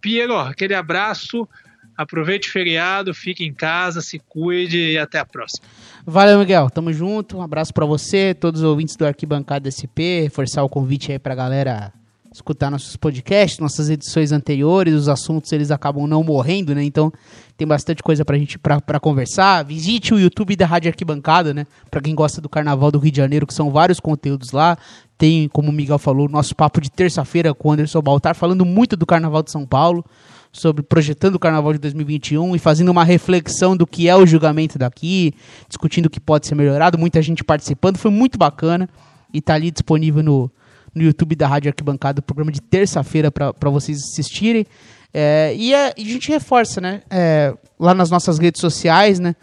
Piero, 0.00 0.38
aquele 0.38 0.72
abraço. 0.72 1.48
Aproveite 1.96 2.48
o 2.48 2.52
feriado, 2.52 3.12
fique 3.12 3.44
em 3.44 3.52
casa, 3.52 4.00
se 4.00 4.20
cuide 4.20 4.92
e 4.92 4.98
até 4.98 5.18
a 5.18 5.24
próxima. 5.24 5.66
Valeu, 6.06 6.38
Miguel. 6.38 6.70
Tamo 6.70 6.92
junto. 6.92 7.38
Um 7.38 7.42
abraço 7.42 7.74
para 7.74 7.84
você, 7.84 8.34
todos 8.34 8.60
os 8.60 8.66
ouvintes 8.66 8.94
do 8.94 9.04
Arquibancada 9.04 9.68
SP. 9.70 10.22
Reforçar 10.22 10.62
o 10.62 10.68
convite 10.68 11.10
aí 11.10 11.18
pra 11.18 11.34
galera 11.34 11.92
escutar 12.34 12.68
nossos 12.68 12.96
podcasts, 12.96 13.60
nossas 13.60 13.88
edições 13.88 14.32
anteriores, 14.32 14.92
os 14.92 15.08
assuntos 15.08 15.52
eles 15.52 15.70
acabam 15.70 16.04
não 16.06 16.24
morrendo, 16.24 16.74
né? 16.74 16.82
Então 16.82 17.12
tem 17.56 17.66
bastante 17.66 18.02
coisa 18.02 18.24
pra 18.24 18.36
gente 18.36 18.58
pra, 18.58 18.80
pra 18.80 18.98
conversar. 18.98 19.64
Visite 19.64 20.12
o 20.12 20.18
YouTube 20.18 20.56
da 20.56 20.66
Rádio 20.66 20.90
Arquibancada, 20.90 21.54
né? 21.54 21.64
Pra 21.88 22.00
quem 22.00 22.12
gosta 22.12 22.40
do 22.40 22.48
Carnaval 22.48 22.90
do 22.90 22.98
Rio 22.98 23.12
de 23.12 23.18
Janeiro, 23.18 23.46
que 23.46 23.54
são 23.54 23.70
vários 23.70 24.00
conteúdos 24.00 24.50
lá. 24.50 24.76
Tem, 25.16 25.48
como 25.48 25.70
o 25.70 25.72
Miguel 25.72 25.96
falou, 25.96 26.28
nosso 26.28 26.56
papo 26.56 26.80
de 26.80 26.90
terça-feira 26.90 27.54
com 27.54 27.68
o 27.68 27.72
Anderson 27.72 28.02
Baltar, 28.02 28.34
falando 28.34 28.64
muito 28.64 28.96
do 28.96 29.06
Carnaval 29.06 29.44
de 29.44 29.52
São 29.52 29.64
Paulo, 29.64 30.04
sobre 30.52 30.82
projetando 30.82 31.36
o 31.36 31.38
Carnaval 31.38 31.72
de 31.72 31.78
2021 31.78 32.56
e 32.56 32.58
fazendo 32.58 32.88
uma 32.88 33.04
reflexão 33.04 33.76
do 33.76 33.86
que 33.86 34.08
é 34.08 34.16
o 34.16 34.26
julgamento 34.26 34.76
daqui, 34.76 35.32
discutindo 35.68 36.06
o 36.06 36.10
que 36.10 36.18
pode 36.18 36.48
ser 36.48 36.56
melhorado, 36.56 36.98
muita 36.98 37.22
gente 37.22 37.44
participando, 37.44 37.96
foi 37.96 38.10
muito 38.10 38.36
bacana 38.36 38.88
e 39.32 39.40
tá 39.40 39.54
ali 39.54 39.70
disponível 39.70 40.22
no, 40.22 40.50
no 40.94 41.02
YouTube 41.02 41.34
da 41.34 41.46
Rádio 41.46 41.68
Arquibancada, 41.70 42.20
o 42.20 42.22
programa 42.22 42.52
de 42.52 42.60
terça-feira 42.60 43.30
para 43.30 43.70
vocês 43.70 43.98
assistirem. 43.98 44.66
É, 45.12 45.54
e, 45.56 45.74
a, 45.74 45.94
e, 45.96 46.02
a, 46.02 46.12
gente 46.12 46.28
reforça, 46.28 46.80
né? 46.80 47.02
É, 47.08 47.54
lá 47.78 47.94
nas 47.94 48.10
nossas 48.10 48.38
redes 48.38 48.60
sociais, 48.60 49.18
né? 49.20 49.34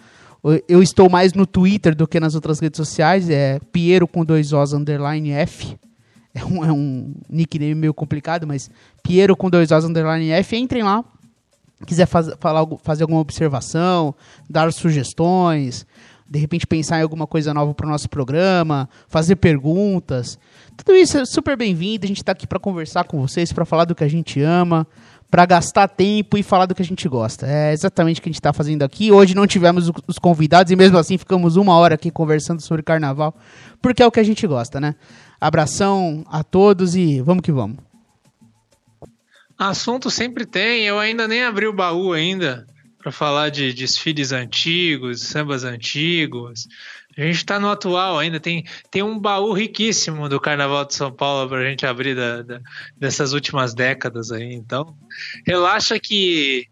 Eu 0.67 0.81
estou 0.81 1.09
mais 1.09 1.33
no 1.33 1.45
Twitter 1.45 1.95
do 1.95 2.07
que 2.07 2.19
nas 2.19 2.35
outras 2.35 2.59
redes 2.59 2.77
sociais. 2.77 3.29
É 3.29 3.59
Piero 3.71 4.07
com 4.07 4.25
dois 4.25 4.51
Os 4.51 4.73
underline 4.73 5.31
F. 5.31 5.77
É 6.33 6.45
um, 6.45 6.63
é 6.63 6.71
um 6.71 7.13
nickname 7.29 7.75
meio 7.75 7.93
complicado, 7.93 8.47
mas 8.47 8.71
Piero 9.03 9.35
com 9.35 9.49
dois 9.49 9.69
Os 9.69 9.85
underline 9.85 10.31
F. 10.31 10.55
Entrem 10.57 10.81
lá. 10.81 11.03
Quiser 11.85 12.05
faz, 12.05 12.31
falar, 12.39 12.65
fazer 12.83 13.03
alguma 13.03 13.19
observação, 13.19 14.15
dar 14.49 14.71
sugestões, 14.71 15.85
de 16.31 16.39
repente 16.39 16.65
pensar 16.65 16.97
em 16.97 17.01
alguma 17.01 17.27
coisa 17.27 17.53
nova 17.53 17.73
para 17.73 17.85
o 17.85 17.89
nosso 17.89 18.09
programa, 18.09 18.87
fazer 19.09 19.35
perguntas. 19.35 20.39
Tudo 20.77 20.95
isso 20.95 21.17
é 21.17 21.25
super 21.25 21.57
bem-vindo. 21.57 22.05
A 22.05 22.07
gente 22.07 22.21
está 22.21 22.31
aqui 22.31 22.47
para 22.47 22.57
conversar 22.57 23.03
com 23.03 23.19
vocês, 23.19 23.51
para 23.51 23.65
falar 23.65 23.83
do 23.83 23.93
que 23.93 24.01
a 24.01 24.07
gente 24.07 24.41
ama, 24.41 24.87
para 25.29 25.45
gastar 25.45 25.89
tempo 25.89 26.37
e 26.37 26.43
falar 26.43 26.67
do 26.67 26.73
que 26.73 26.81
a 26.81 26.85
gente 26.85 27.05
gosta. 27.09 27.45
É 27.45 27.73
exatamente 27.73 28.21
o 28.21 28.23
que 28.23 28.29
a 28.29 28.31
gente 28.31 28.39
está 28.39 28.53
fazendo 28.53 28.83
aqui. 28.83 29.11
Hoje 29.11 29.35
não 29.35 29.45
tivemos 29.45 29.91
os 30.07 30.17
convidados 30.17 30.71
e 30.71 30.75
mesmo 30.77 30.97
assim 30.97 31.17
ficamos 31.17 31.57
uma 31.57 31.75
hora 31.75 31.95
aqui 31.95 32.09
conversando 32.09 32.61
sobre 32.61 32.81
carnaval, 32.81 33.35
porque 33.81 34.01
é 34.01 34.07
o 34.07 34.11
que 34.11 34.21
a 34.21 34.23
gente 34.23 34.47
gosta, 34.47 34.79
né? 34.79 34.95
Abração 35.39 36.23
a 36.31 36.45
todos 36.45 36.95
e 36.95 37.19
vamos 37.19 37.41
que 37.41 37.51
vamos. 37.51 37.75
Assunto 39.57 40.09
sempre 40.09 40.45
tem. 40.45 40.85
Eu 40.85 40.97
ainda 40.97 41.27
nem 41.27 41.43
abri 41.43 41.67
o 41.67 41.73
baú 41.73 42.13
ainda 42.13 42.70
para 43.01 43.11
falar 43.11 43.49
de 43.49 43.73
desfiles 43.73 44.31
antigos, 44.31 45.21
sambas 45.21 45.63
antigos. 45.63 46.67
A 47.17 47.21
gente 47.21 47.37
está 47.37 47.59
no 47.59 47.69
atual 47.69 48.19
ainda, 48.19 48.39
tem, 48.39 48.63
tem 48.89 49.03
um 49.03 49.19
baú 49.19 49.51
riquíssimo 49.51 50.29
do 50.29 50.39
Carnaval 50.39 50.85
de 50.85 50.93
São 50.93 51.11
Paulo 51.11 51.49
para 51.49 51.59
a 51.59 51.69
gente 51.69 51.85
abrir 51.85 52.15
da, 52.15 52.41
da, 52.41 52.61
dessas 52.95 53.33
últimas 53.33 53.73
décadas 53.73 54.31
aí. 54.31 54.53
Então, 54.53 54.95
relaxa 55.45 55.99
que 55.99 56.67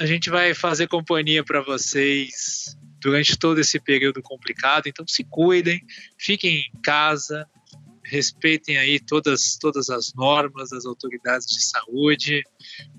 a 0.00 0.06
gente 0.06 0.30
vai 0.30 0.54
fazer 0.54 0.88
companhia 0.88 1.44
para 1.44 1.60
vocês 1.60 2.76
durante 3.00 3.36
todo 3.36 3.58
esse 3.60 3.78
período 3.78 4.22
complicado. 4.22 4.86
Então, 4.86 5.06
se 5.06 5.24
cuidem, 5.24 5.82
fiquem 6.16 6.60
em 6.60 6.80
casa, 6.82 7.46
respeitem 8.02 8.78
aí 8.78 8.98
todas, 8.98 9.58
todas 9.60 9.90
as 9.90 10.14
normas 10.14 10.70
das 10.70 10.86
autoridades 10.86 11.46
de 11.48 11.62
saúde, 11.62 12.42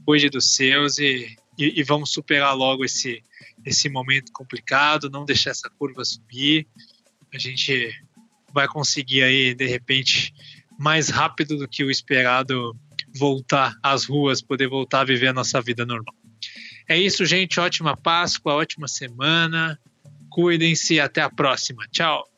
cuide 0.05 0.29
dos 0.29 0.53
seus 0.55 0.99
e, 0.99 1.35
e, 1.57 1.79
e 1.79 1.83
vamos 1.83 2.11
superar 2.11 2.55
logo 2.55 2.83
esse, 2.83 3.21
esse 3.65 3.89
momento 3.89 4.31
complicado, 4.31 5.09
não 5.09 5.25
deixar 5.25 5.51
essa 5.51 5.69
curva 5.69 6.03
subir. 6.03 6.67
A 7.33 7.37
gente 7.37 7.93
vai 8.53 8.67
conseguir 8.67 9.23
aí, 9.23 9.53
de 9.53 9.65
repente, 9.65 10.33
mais 10.79 11.09
rápido 11.09 11.57
do 11.57 11.67
que 11.67 11.83
o 11.83 11.91
esperado, 11.91 12.75
voltar 13.17 13.73
às 13.81 14.05
ruas, 14.05 14.41
poder 14.41 14.67
voltar 14.67 15.01
a 15.01 15.05
viver 15.05 15.27
a 15.27 15.33
nossa 15.33 15.61
vida 15.61 15.85
normal. 15.85 16.15
É 16.87 16.97
isso, 16.97 17.25
gente. 17.25 17.59
Ótima 17.59 17.97
Páscoa, 17.97 18.53
ótima 18.53 18.87
semana. 18.87 19.79
Cuidem-se. 20.29 20.99
Até 20.99 21.21
a 21.21 21.29
próxima. 21.29 21.85
Tchau. 21.91 22.34